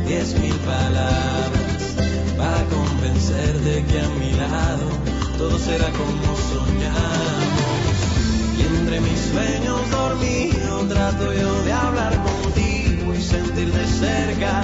diez 0.08 0.36
mil 0.40 0.56
palabras 0.66 1.82
para 2.36 2.64
convencerte 2.64 3.84
que 3.84 4.00
a 4.00 4.08
mi 4.18 4.32
lado 4.32 4.88
todo 5.38 5.56
será 5.56 5.88
como 5.92 6.36
soñamos. 6.50 7.96
Y 8.58 8.62
entre 8.76 9.00
mis 9.02 9.20
sueños 9.20 9.88
dormido 9.92 10.84
trato 10.88 11.32
yo 11.32 11.62
de 11.62 11.72
hablar 11.72 12.12
contigo 12.24 13.14
y 13.14 13.22
sentir 13.22 13.72
de 13.72 13.86
cerca 13.86 14.62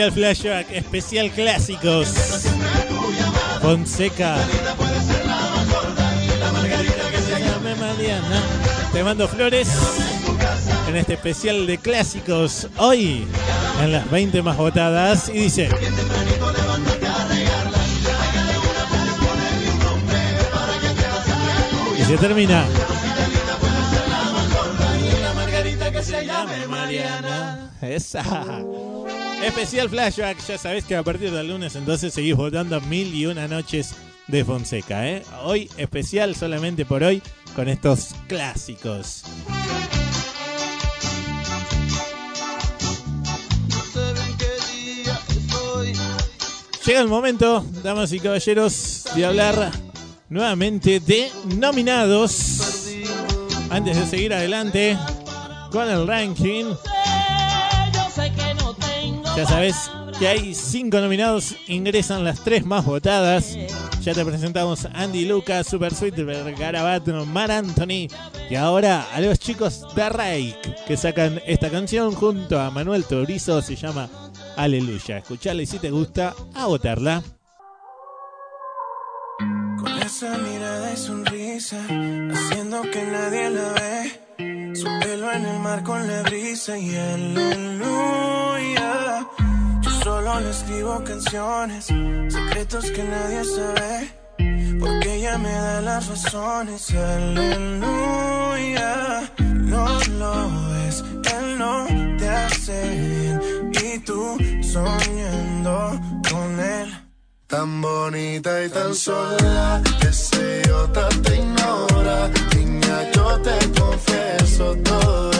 Especial 0.00 0.12
flashback, 0.12 0.70
especial 0.70 1.30
clásicos. 1.30 2.08
Fonseca. 3.60 4.34
Te 8.94 9.04
mando 9.04 9.28
flores 9.28 9.68
en 10.88 10.96
este 10.96 11.12
especial 11.12 11.66
de 11.66 11.76
clásicos. 11.76 12.68
Hoy 12.78 13.26
en 13.82 13.92
las 13.92 14.10
20 14.10 14.40
más 14.40 14.56
votadas. 14.56 15.28
Y 15.28 15.32
dice. 15.32 15.68
Y 21.98 22.04
se 22.04 22.16
termina. 22.16 22.64
Esa. 27.82 28.22
Especial 29.42 29.88
flashback. 29.88 30.38
Ya 30.46 30.58
sabés 30.58 30.84
que 30.84 30.96
a 30.96 31.02
partir 31.02 31.30
del 31.30 31.48
lunes 31.48 31.74
entonces 31.74 32.12
seguís 32.12 32.36
votando 32.36 32.80
mil 32.82 33.14
y 33.14 33.26
una 33.26 33.48
noches 33.48 33.94
de 34.26 34.44
Fonseca. 34.44 35.08
¿eh? 35.08 35.22
Hoy 35.42 35.70
especial 35.76 36.34
solamente 36.34 36.84
por 36.84 37.02
hoy 37.02 37.22
con 37.54 37.68
estos 37.68 38.14
clásicos. 38.28 39.24
Llega 46.86 47.00
el 47.00 47.08
momento, 47.08 47.64
damas 47.82 48.12
y 48.12 48.20
caballeros, 48.20 49.04
de 49.14 49.24
hablar 49.24 49.70
nuevamente 50.28 50.98
de 51.00 51.30
nominados. 51.56 52.88
Antes 53.70 53.96
de 53.96 54.06
seguir 54.06 54.34
adelante 54.34 54.98
con 55.70 55.88
el 55.88 56.06
ranking, 56.06 56.74
ya 59.40 59.46
sabes 59.46 59.90
que 60.18 60.28
hay 60.28 60.54
cinco 60.54 61.00
nominados, 61.00 61.56
ingresan 61.66 62.24
las 62.24 62.44
tres 62.44 62.66
más 62.66 62.84
votadas. 62.84 63.56
Ya 64.02 64.12
te 64.12 64.22
presentamos 64.22 64.86
Andy 64.92 65.24
Lucas, 65.24 65.66
Super 65.66 65.94
Sweet, 65.94 66.16
Garabato, 66.58 67.24
Mar 67.24 67.50
Anthony. 67.50 68.08
Y 68.50 68.54
ahora 68.54 69.06
a 69.14 69.20
los 69.22 69.38
chicos 69.38 69.86
de 69.94 70.10
Rake 70.10 70.76
que 70.86 70.98
sacan 70.98 71.40
esta 71.46 71.70
canción 71.70 72.14
junto 72.14 72.60
a 72.60 72.70
Manuel 72.70 73.06
Torizo, 73.06 73.62
se 73.62 73.76
llama 73.76 74.10
Aleluya. 74.58 75.16
Escuchala 75.16 75.62
y 75.62 75.66
si 75.66 75.78
te 75.78 75.90
gusta, 75.90 76.34
a 76.54 76.66
votarla. 76.66 77.22
Con 79.38 80.02
esa 80.02 80.36
mirada 80.36 80.92
y 80.92 80.96
sonrisa, 80.98 81.82
haciendo 81.82 82.82
que 82.82 83.06
nadie 83.06 83.48
la 83.48 83.72
ve. 83.72 84.74
Su 84.74 84.84
pelo 85.00 85.32
en 85.32 85.46
el 85.46 85.60
mar 85.60 85.82
con 85.82 86.06
la 86.06 86.24
brisa 86.24 86.76
y 86.76 86.94
aleluya. 86.94 88.99
Solo 90.30 90.42
le 90.42 90.50
escribo 90.50 91.02
canciones, 91.02 91.86
secretos 91.86 92.84
que 92.92 93.02
nadie 93.02 93.42
sabe. 93.44 94.14
Porque 94.78 95.16
ella 95.16 95.36
me 95.38 95.50
da 95.50 95.80
las 95.80 96.06
razones, 96.06 96.94
aleluya. 96.94 97.72
No 99.38 99.98
lo 100.20 100.32
ves, 100.70 101.02
él 101.34 101.58
no 101.58 101.84
te 102.16 102.28
hace 102.28 102.78
bien. 102.90 103.40
Y 103.72 103.98
tú 103.98 104.38
soñando 104.62 106.00
con 106.30 106.60
él. 106.60 106.94
Tan 107.48 107.80
bonita 107.80 108.64
y 108.64 108.68
tan 108.68 108.94
sola, 108.94 109.82
ese 110.08 110.62
idiota 110.64 111.08
te 111.24 111.38
ignora. 111.38 112.30
Niña, 112.54 113.10
yo 113.12 113.40
te 113.42 113.58
confieso, 113.80 114.76
todo 114.84 115.39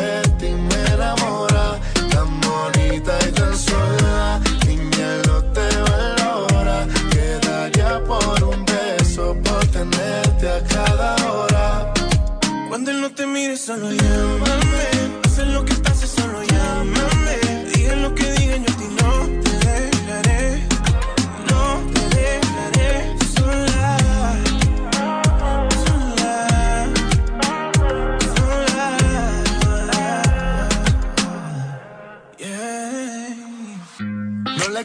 Cuando 12.81 12.93
él 12.93 13.01
no 13.03 13.11
te 13.11 13.27
mire, 13.27 13.59
solo 13.59 13.93
llámame. 13.93 14.60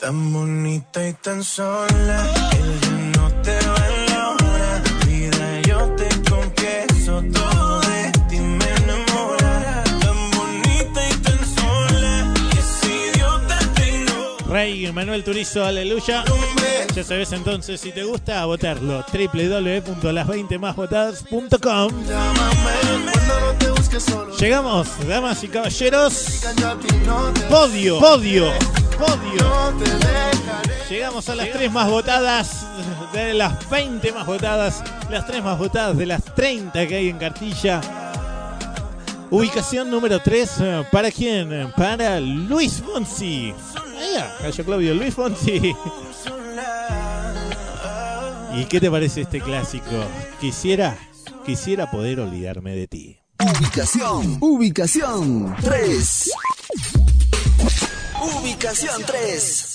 Tan 0.00 0.32
bonita 0.32 1.06
y 1.06 1.12
tan 1.12 1.44
sola, 1.44 2.32
él 2.52 2.89
Manuel 14.92 15.24
Turizo, 15.24 15.64
aleluya. 15.64 16.24
Ya 16.94 17.02
sabes 17.04 17.32
entonces, 17.32 17.80
si 17.80 17.90
te 17.92 18.02
gusta, 18.04 18.44
votarlo. 18.46 19.04
www.las20másvotadas.com 19.12 21.90
Llegamos, 24.38 24.88
damas 25.06 25.44
y 25.44 25.48
caballeros. 25.48 26.40
Podio, 27.48 27.98
podio, 27.98 28.46
podio. 28.98 29.74
Llegamos 30.88 31.28
a 31.28 31.34
las 31.34 31.50
tres 31.52 31.70
más 31.70 31.88
votadas 31.88 32.66
de 33.12 33.34
las 33.34 33.68
20 33.70 34.12
más 34.12 34.26
votadas, 34.26 34.82
las 35.10 35.26
tres 35.26 35.44
más 35.44 35.58
votadas 35.58 35.96
de 35.96 36.06
las 36.06 36.24
30 36.34 36.86
que 36.86 36.96
hay 36.96 37.08
en 37.08 37.18
cartilla. 37.18 37.80
Ubicación 39.30 39.88
número 39.90 40.20
3, 40.20 40.50
¿para 40.90 41.10
quién? 41.12 41.72
Para 41.76 42.18
Luis 42.18 42.82
Fonsi. 42.82 43.54
Ahí, 43.76 44.16
Gallo 44.42 44.64
Claudio, 44.64 44.94
Luis 44.94 45.14
Fonsi. 45.14 45.72
¿Y 48.56 48.64
qué 48.64 48.80
te 48.80 48.90
parece 48.90 49.20
este 49.20 49.40
clásico? 49.40 50.04
Quisiera, 50.40 50.98
quisiera 51.46 51.88
poder 51.88 52.18
olvidarme 52.18 52.74
de 52.74 52.88
ti. 52.88 53.20
Ubicación, 53.38 54.38
ubicación 54.40 55.54
3. 55.62 56.30
Ubicación 58.20 59.02
3. 59.06 59.69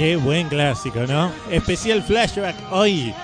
Qué 0.00 0.16
buen 0.16 0.48
clásico, 0.48 1.00
¿no? 1.06 1.30
Especial 1.50 2.02
flashback 2.02 2.56
hoy 2.70 3.14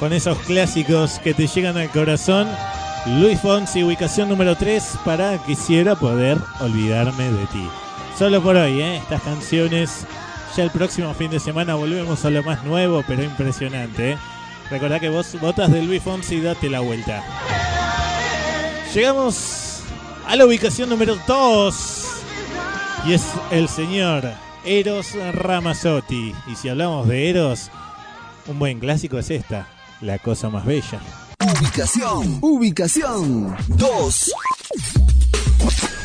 con 0.00 0.14
esos 0.14 0.38
clásicos 0.38 1.18
que 1.18 1.34
te 1.34 1.46
llegan 1.46 1.76
al 1.76 1.90
corazón. 1.90 2.48
Luis 3.20 3.38
Fonsi, 3.38 3.82
ubicación 3.82 4.30
número 4.30 4.56
3 4.56 5.00
para 5.04 5.36
Quisiera 5.44 5.94
poder 5.94 6.38
olvidarme 6.60 7.30
de 7.30 7.46
ti. 7.48 7.68
Solo 8.18 8.42
por 8.42 8.56
hoy, 8.56 8.80
¿eh? 8.80 8.96
Estas 8.96 9.20
canciones. 9.20 10.06
Ya 10.56 10.64
el 10.64 10.70
próximo 10.70 11.12
fin 11.12 11.30
de 11.30 11.38
semana 11.38 11.74
volvemos 11.74 12.24
a 12.24 12.30
lo 12.30 12.42
más 12.42 12.64
nuevo, 12.64 13.04
pero 13.06 13.22
impresionante, 13.22 14.12
¿eh? 14.12 14.18
Recordá 14.70 14.98
que 14.98 15.10
vos 15.10 15.38
votas 15.38 15.70
de 15.70 15.82
Luis 15.82 16.02
Fonsi, 16.02 16.40
date 16.40 16.70
la 16.70 16.80
vuelta. 16.80 17.22
Llegamos 18.94 19.82
a 20.26 20.34
la 20.34 20.46
ubicación 20.46 20.88
número 20.88 21.18
2. 21.28 22.06
Y 23.04 23.12
es 23.12 23.22
el 23.50 23.68
señor 23.68 24.45
Eros 24.66 25.12
Ramazzotti. 25.32 26.34
Y 26.50 26.56
si 26.56 26.68
hablamos 26.68 27.06
de 27.06 27.30
Eros, 27.30 27.70
un 28.48 28.58
buen 28.58 28.80
clásico 28.80 29.18
es 29.18 29.30
esta, 29.30 29.68
La 30.00 30.18
cosa 30.18 30.50
más 30.50 30.66
bella. 30.66 31.00
Ubicación, 31.40 32.38
ubicación 32.42 33.56
2. 33.68 34.32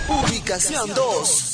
Ubicación 0.08 0.90
2. 0.94 1.51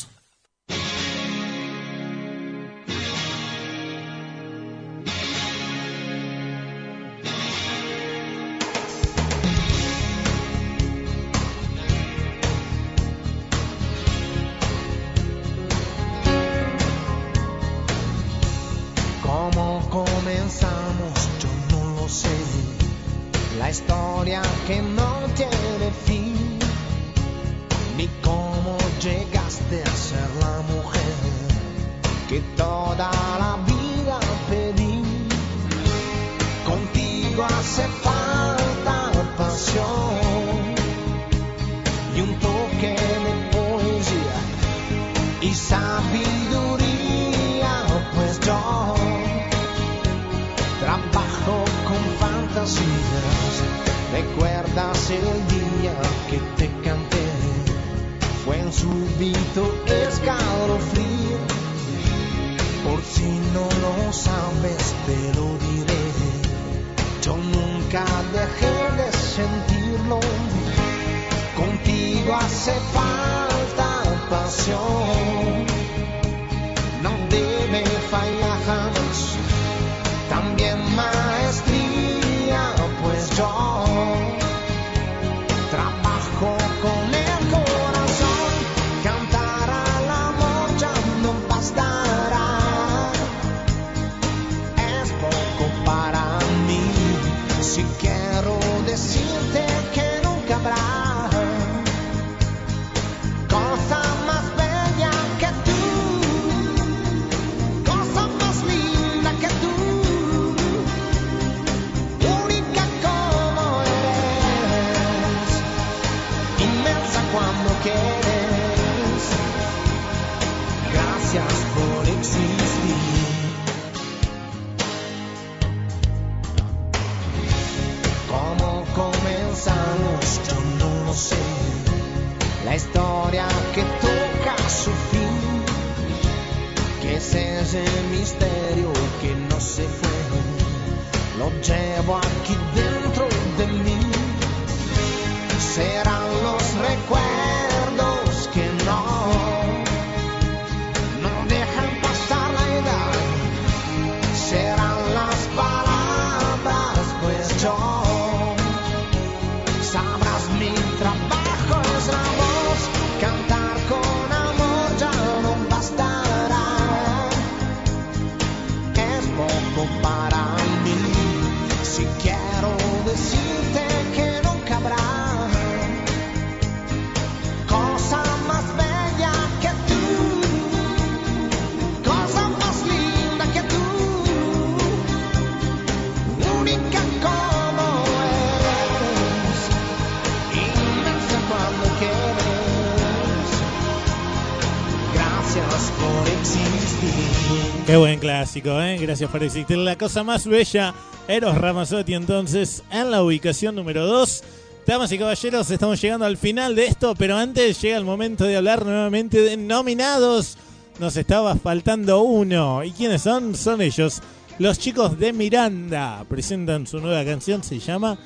Qué 197.87 197.95
buen 197.95 198.19
clásico, 198.19 198.81
¿eh? 198.81 198.97
Gracias 198.97 199.31
por 199.31 199.41
existir. 199.41 199.77
La 199.77 199.97
cosa 199.97 200.21
más 200.21 200.45
bella, 200.45 200.93
Eros 201.25 201.57
Ramazzotti, 201.57 202.15
entonces, 202.15 202.83
en 202.91 203.11
la 203.11 203.23
ubicación 203.23 203.75
número 203.75 204.05
2. 204.05 204.43
Damas 204.85 205.09
y 205.13 205.17
caballeros, 205.17 205.71
estamos 205.71 206.01
llegando 206.01 206.25
al 206.25 206.35
final 206.35 206.75
de 206.75 206.85
esto, 206.85 207.15
pero 207.15 207.37
antes 207.37 207.81
llega 207.81 207.95
el 207.95 208.03
momento 208.03 208.43
de 208.43 208.57
hablar 208.57 208.85
nuevamente 208.85 209.39
de 209.39 209.55
nominados. 209.55 210.57
Nos 210.99 211.15
estaba 211.15 211.55
faltando 211.55 212.23
uno. 212.23 212.83
¿Y 212.83 212.91
quiénes 212.91 213.21
son? 213.21 213.55
Son 213.55 213.81
ellos. 213.81 214.21
Los 214.59 214.79
chicos 214.79 215.17
de 215.17 215.31
Miranda 215.31 216.25
presentan 216.27 216.87
su 216.87 216.99
nueva 216.99 217.23
canción, 217.23 217.63
se 217.63 217.79
llama 217.79 218.17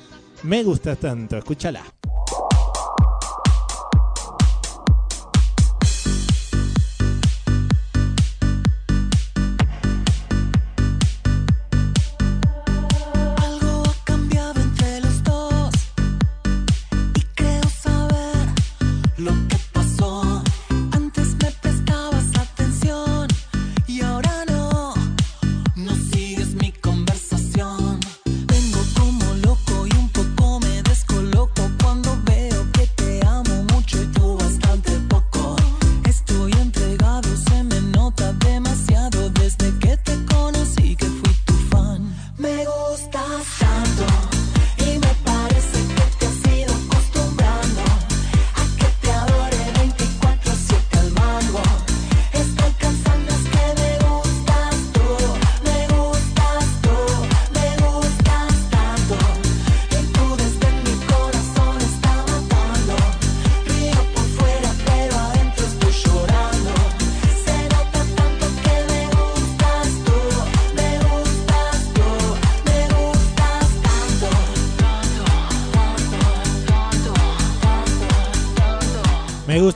Me 0.42 0.64
gusta 0.64 0.96
tanto. 0.96 1.38
Escúchala. 1.38 1.84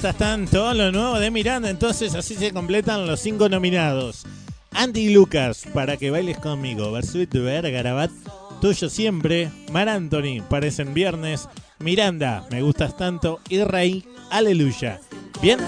Me 0.07 0.13
gustas 0.13 0.29
tanto 0.29 0.73
lo 0.73 0.93
nuevo 0.93 1.19
de 1.19 1.33
Miranda, 1.33 1.69
entonces 1.69 2.15
así 2.15 2.37
se 2.37 2.53
completan 2.53 3.09
los 3.09 3.19
cinco 3.19 3.49
nominados. 3.49 4.23
Andy 4.71 5.13
Lucas, 5.13 5.65
para 5.75 5.97
que 5.97 6.13
bailes 6.13 6.39
conmigo. 6.39 6.93
Versuit 6.93 7.33
Vergarabat, 7.33 8.13
tuyo 8.61 8.89
siempre. 8.89 9.51
Mar 9.73 9.89
Anthony, 9.89 10.45
parecen 10.49 10.95
viernes. 10.95 11.49
Miranda, 11.81 12.47
me 12.53 12.63
gustas 12.63 12.97
tanto. 12.97 13.41
Y 13.49 13.65
Rey, 13.65 14.05
aleluya. 14.31 15.01
Bien, 15.43 15.59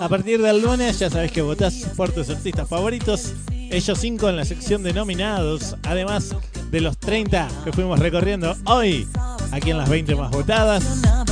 a 0.00 0.08
partir 0.08 0.42
del 0.42 0.60
lunes 0.60 0.98
ya 0.98 1.08
sabes 1.08 1.30
que 1.30 1.42
votás 1.42 1.86
por 1.96 2.10
tus 2.10 2.28
artistas 2.30 2.68
favoritos. 2.68 3.32
Ellos 3.70 3.96
cinco 4.00 4.28
en 4.28 4.34
la 4.34 4.44
sección 4.44 4.82
de 4.82 4.92
nominados, 4.92 5.76
además 5.84 6.34
de 6.72 6.80
los 6.80 6.98
30 6.98 7.46
que 7.62 7.72
fuimos 7.72 8.00
recorriendo 8.00 8.56
hoy, 8.64 9.06
aquí 9.52 9.70
en 9.70 9.78
las 9.78 9.88
20 9.88 10.16
más 10.16 10.32
votadas. 10.32 11.23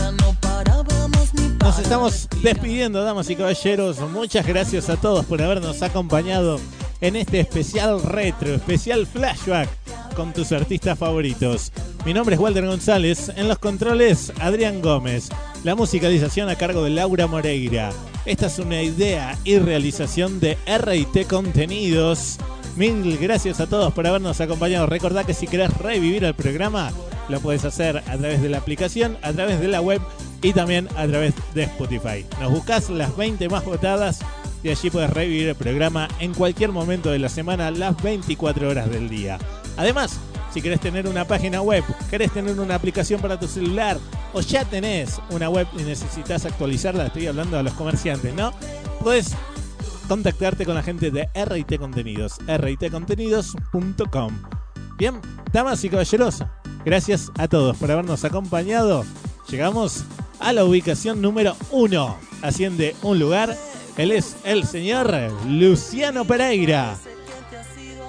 Nos 1.62 1.78
estamos 1.78 2.28
despidiendo, 2.42 3.04
damas 3.04 3.30
y 3.30 3.36
caballeros. 3.36 4.00
Muchas 4.10 4.44
gracias 4.44 4.90
a 4.90 4.96
todos 4.96 5.24
por 5.24 5.40
habernos 5.40 5.80
acompañado 5.82 6.58
en 7.00 7.14
este 7.14 7.38
especial 7.38 8.02
retro, 8.02 8.54
especial 8.54 9.06
flashback 9.06 9.68
con 10.16 10.32
tus 10.32 10.50
artistas 10.50 10.98
favoritos. 10.98 11.70
Mi 12.04 12.14
nombre 12.14 12.34
es 12.34 12.40
Walter 12.40 12.66
González, 12.66 13.30
en 13.36 13.46
los 13.46 13.60
controles 13.60 14.32
Adrián 14.40 14.82
Gómez, 14.82 15.28
la 15.62 15.76
musicalización 15.76 16.48
a 16.48 16.56
cargo 16.56 16.82
de 16.82 16.90
Laura 16.90 17.28
Moreira. 17.28 17.90
Esta 18.26 18.46
es 18.46 18.58
una 18.58 18.82
idea 18.82 19.38
y 19.44 19.58
realización 19.58 20.40
de 20.40 20.58
RT 20.66 21.28
Contenidos. 21.28 22.38
Mil 22.74 23.18
gracias 23.18 23.60
a 23.60 23.68
todos 23.68 23.92
por 23.92 24.04
habernos 24.08 24.40
acompañado. 24.40 24.86
Recordá 24.86 25.22
que 25.22 25.32
si 25.32 25.46
querés 25.46 25.72
revivir 25.78 26.24
el 26.24 26.34
programa, 26.34 26.90
lo 27.28 27.38
puedes 27.38 27.64
hacer 27.64 27.98
a 27.98 28.16
través 28.16 28.42
de 28.42 28.48
la 28.48 28.58
aplicación, 28.58 29.16
a 29.22 29.32
través 29.32 29.60
de 29.60 29.68
la 29.68 29.80
web 29.80 30.00
y 30.42 30.52
también 30.52 30.88
a 30.96 31.06
través 31.06 31.34
de 31.54 31.62
Spotify. 31.64 32.26
Nos 32.40 32.50
buscas 32.50 32.90
las 32.90 33.16
20 33.16 33.48
más 33.48 33.64
votadas 33.64 34.20
y 34.62 34.70
allí 34.70 34.90
puedes 34.90 35.10
revivir 35.10 35.48
el 35.48 35.54
programa 35.54 36.08
en 36.18 36.34
cualquier 36.34 36.70
momento 36.70 37.10
de 37.10 37.18
la 37.18 37.28
semana, 37.28 37.70
las 37.70 38.00
24 38.02 38.68
horas 38.68 38.90
del 38.90 39.08
día. 39.08 39.38
Además, 39.76 40.18
si 40.52 40.60
querés 40.60 40.80
tener 40.80 41.06
una 41.06 41.24
página 41.24 41.62
web, 41.62 41.82
querés 42.10 42.32
tener 42.32 42.60
una 42.60 42.74
aplicación 42.74 43.20
para 43.20 43.40
tu 43.40 43.48
celular 43.48 43.98
o 44.32 44.40
ya 44.40 44.64
tenés 44.64 45.20
una 45.30 45.48
web 45.48 45.66
y 45.78 45.82
necesitas 45.82 46.44
actualizarla, 46.44 47.06
estoy 47.06 47.26
hablando 47.26 47.58
a 47.58 47.62
los 47.62 47.72
comerciantes, 47.74 48.34
¿no? 48.34 48.52
Puedes 49.00 49.34
contactarte 50.08 50.66
con 50.66 50.74
la 50.74 50.82
gente 50.82 51.10
de 51.10 51.28
RT 51.34 51.78
Contenidos, 51.78 52.38
rtcontenidos.com. 52.46 54.42
Bien, 54.98 55.20
damas 55.52 55.82
y 55.84 55.88
caballeros, 55.88 56.44
gracias 56.84 57.32
a 57.38 57.48
todos 57.48 57.76
por 57.78 57.90
habernos 57.90 58.24
acompañado. 58.24 59.04
Llegamos 59.48 60.04
a 60.40 60.52
la 60.52 60.64
ubicación 60.64 61.20
número 61.20 61.56
uno. 61.70 62.16
Asciende 62.42 62.96
un 63.02 63.18
lugar. 63.18 63.56
Él 63.96 64.12
es 64.12 64.36
el 64.44 64.64
señor 64.64 65.14
Luciano 65.46 66.24
Pereira. 66.24 66.96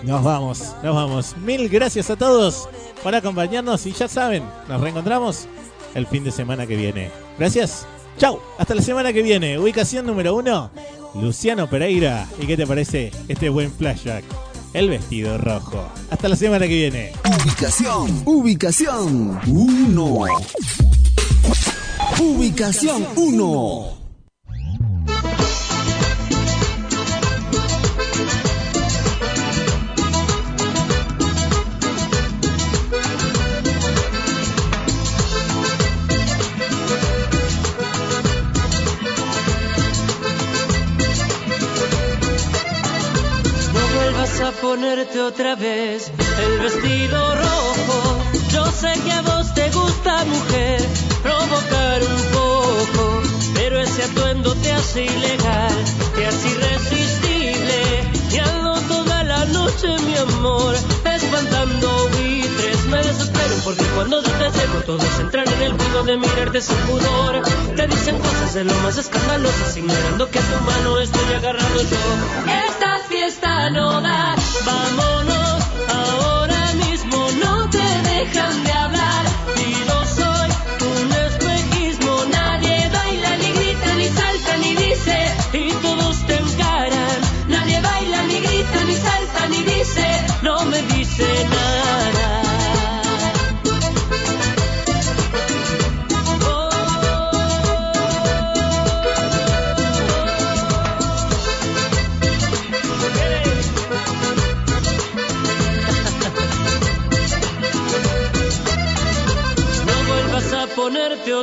Nos 0.03 0.23
vamos, 0.23 0.75
nos 0.83 0.95
vamos. 0.95 1.37
Mil 1.37 1.69
gracias 1.69 2.09
a 2.09 2.15
todos 2.15 2.67
por 3.01 3.15
acompañarnos 3.15 3.85
y 3.85 3.91
ya 3.91 4.07
saben, 4.07 4.43
nos 4.67 4.81
reencontramos 4.81 5.47
el 5.95 6.07
fin 6.07 6.23
de 6.23 6.31
semana 6.31 6.65
que 6.67 6.75
viene. 6.75 7.11
Gracias. 7.37 7.85
Chau, 8.17 8.39
hasta 8.57 8.75
la 8.75 8.81
semana 8.81 9.11
que 9.11 9.21
viene. 9.21 9.57
Ubicación 9.57 10.05
número 10.05 10.35
uno, 10.35 10.69
Luciano 11.15 11.69
Pereira. 11.69 12.27
¿Y 12.39 12.45
qué 12.45 12.55
te 12.55 12.67
parece 12.67 13.11
este 13.27 13.49
buen 13.49 13.71
flashback? 13.71 14.23
El 14.73 14.89
vestido 14.89 15.37
rojo. 15.37 15.87
Hasta 16.09 16.27
la 16.29 16.35
semana 16.35 16.67
que 16.67 16.73
viene. 16.73 17.13
Ubicación, 17.25 18.23
ubicación 18.25 19.39
1. 19.47 20.25
Ubicación 22.19 23.07
1. 23.15 24.03
No 43.73 43.87
vuelvas 43.95 44.41
a 44.41 44.51
ponerte 44.61 45.21
otra 45.21 45.55
vez 45.55 46.11
el 46.45 46.59
vestido 46.59 47.35
rojo. 47.35 48.32
Sé 48.79 48.93
que 49.05 49.11
a 49.11 49.21
vos 49.21 49.53
te 49.53 49.69
gusta, 49.71 50.25
mujer, 50.25 50.81
provocar 51.21 52.01
un 52.03 52.21
poco. 52.31 53.21
Pero 53.53 53.79
ese 53.79 54.03
atuendo 54.03 54.53
te 54.55 54.71
hace 54.73 55.05
ilegal, 55.05 55.75
te 56.15 56.27
hace 56.27 56.49
irresistible. 56.49 58.11
Y 58.31 58.39
ando 58.39 58.73
toda 58.81 59.23
la 59.23 59.45
noche, 59.45 59.87
mi 60.05 60.15
amor, 60.17 60.75
espantando 61.05 62.09
buitres. 62.09 62.85
Me 62.85 62.97
desespero 62.97 63.55
porque 63.63 63.85
cuando 63.95 64.21
yo 64.21 64.31
te 64.31 64.49
llego, 64.51 64.79
todos 64.85 65.19
entran 65.19 65.47
en 65.47 65.61
el 65.61 65.73
juego 65.73 66.03
de 66.03 66.17
mirarte 66.17 66.61
sin 66.61 66.77
pudor. 66.77 67.41
Te 67.75 67.87
dicen 67.87 68.17
cosas 68.19 68.53
de 68.53 68.63
lo 68.65 68.73
más 68.75 68.97
escandalosas, 68.97 69.77
ignorando 69.77 70.29
que 70.29 70.39
a 70.39 70.41
tu 70.41 70.63
mano 70.65 70.99
estoy 70.99 71.33
agarrado 71.33 71.81
yo. 71.81 71.97
Esta 72.67 72.99
fiesta 73.07 73.69
no 73.69 74.01
da, 74.01 74.35
vámonos 74.65 75.63
ahora 75.89 76.73
mismo, 76.73 77.27
no 77.43 77.69
te 77.69 77.77
dejan 77.77 78.62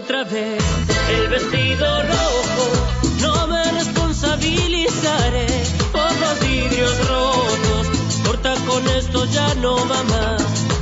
otra 0.03 0.25
vez 0.25 0.63
el 1.11 1.29
vestido 1.29 2.03
rojo. 2.03 2.65
No 3.21 3.47
me 3.49 3.63
responsabilizaré 3.73 5.47
por 5.93 6.13
los 6.21 6.41
vidrios 6.41 7.09
rotos. 7.09 7.87
Corta 8.27 8.55
con 8.67 8.89
esto, 8.89 9.25
ya 9.27 9.55
no 9.57 9.77
mamá, 9.85 10.37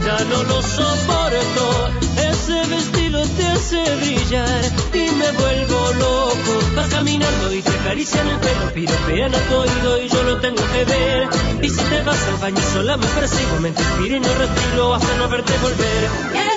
ya 0.05 0.25
no 0.25 0.43
lo 0.45 0.63
soporto. 0.63 1.91
Ese 2.31 2.67
vestido 2.67 3.25
te 3.37 3.47
hace 3.47 3.97
brillar 3.97 4.63
y 4.93 5.11
me 5.21 5.31
vuelvo 5.33 5.93
loco. 5.95 6.53
Vas 6.77 6.89
caminando 6.89 7.53
y 7.53 7.63
te 7.63 7.71
acarician 7.71 8.29
el 8.29 8.39
pelo, 8.39 8.73
piropean 8.75 9.35
a 9.35 9.39
tu 9.49 9.55
oído 9.55 10.03
y 10.03 10.09
yo 10.09 10.23
lo 10.23 10.41
tengo 10.41 10.63
que 10.73 10.85
ver. 10.85 11.29
Y 11.63 11.69
si 11.69 11.83
te 11.83 12.03
vas 12.03 12.23
al 12.29 12.37
baño 12.37 12.63
sola 12.73 12.97
me 12.97 13.07
persigo, 13.07 13.61
me 13.61 13.69
inspiro 13.71 14.17
y 14.17 14.21
no 14.21 14.35
respiro 14.35 14.95
hasta 14.95 15.17
no 15.17 15.29
verte 15.29 15.53
volver. 15.63 16.49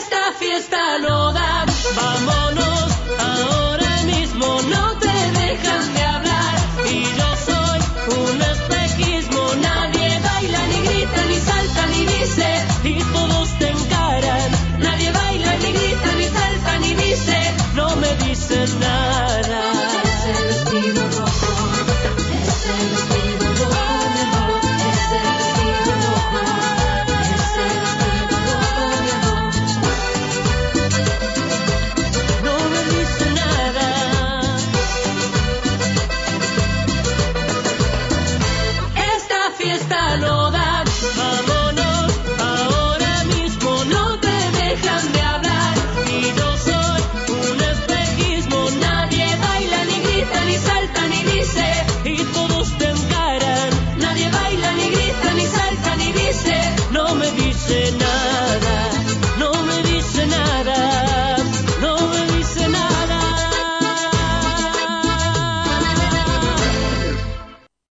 Vámonos 1.96 2.92
ahora 3.20 4.04
mismo, 4.04 4.48
no 4.64 4.98
te 4.98 5.14
dejan 5.40 5.94
de 5.94 6.04
hablar. 6.04 6.56
Y 6.90 7.04
yo 7.04 7.30
soy 7.46 7.80
un 8.18 8.42
espejismo, 8.42 9.44
nadie 9.62 10.20
baila, 10.20 10.68
ni 10.68 10.80
grita, 10.88 11.26
ni 11.30 11.40
salta, 11.40 11.86
ni 11.86 12.06
dice. 12.06 12.66
Y 12.84 13.04
todos 13.14 13.50
te 13.60 13.70
encaran. 13.70 14.52
Nadie 14.80 15.12
baila, 15.12 15.56
ni 15.58 15.72
grita, 15.72 16.16
ni 16.18 16.26
salta, 16.26 16.80
ni 16.80 16.94
dice. 16.96 17.38
No 17.76 17.96
me 17.98 18.16
dicen 18.26 18.80
nada. 18.80 19.51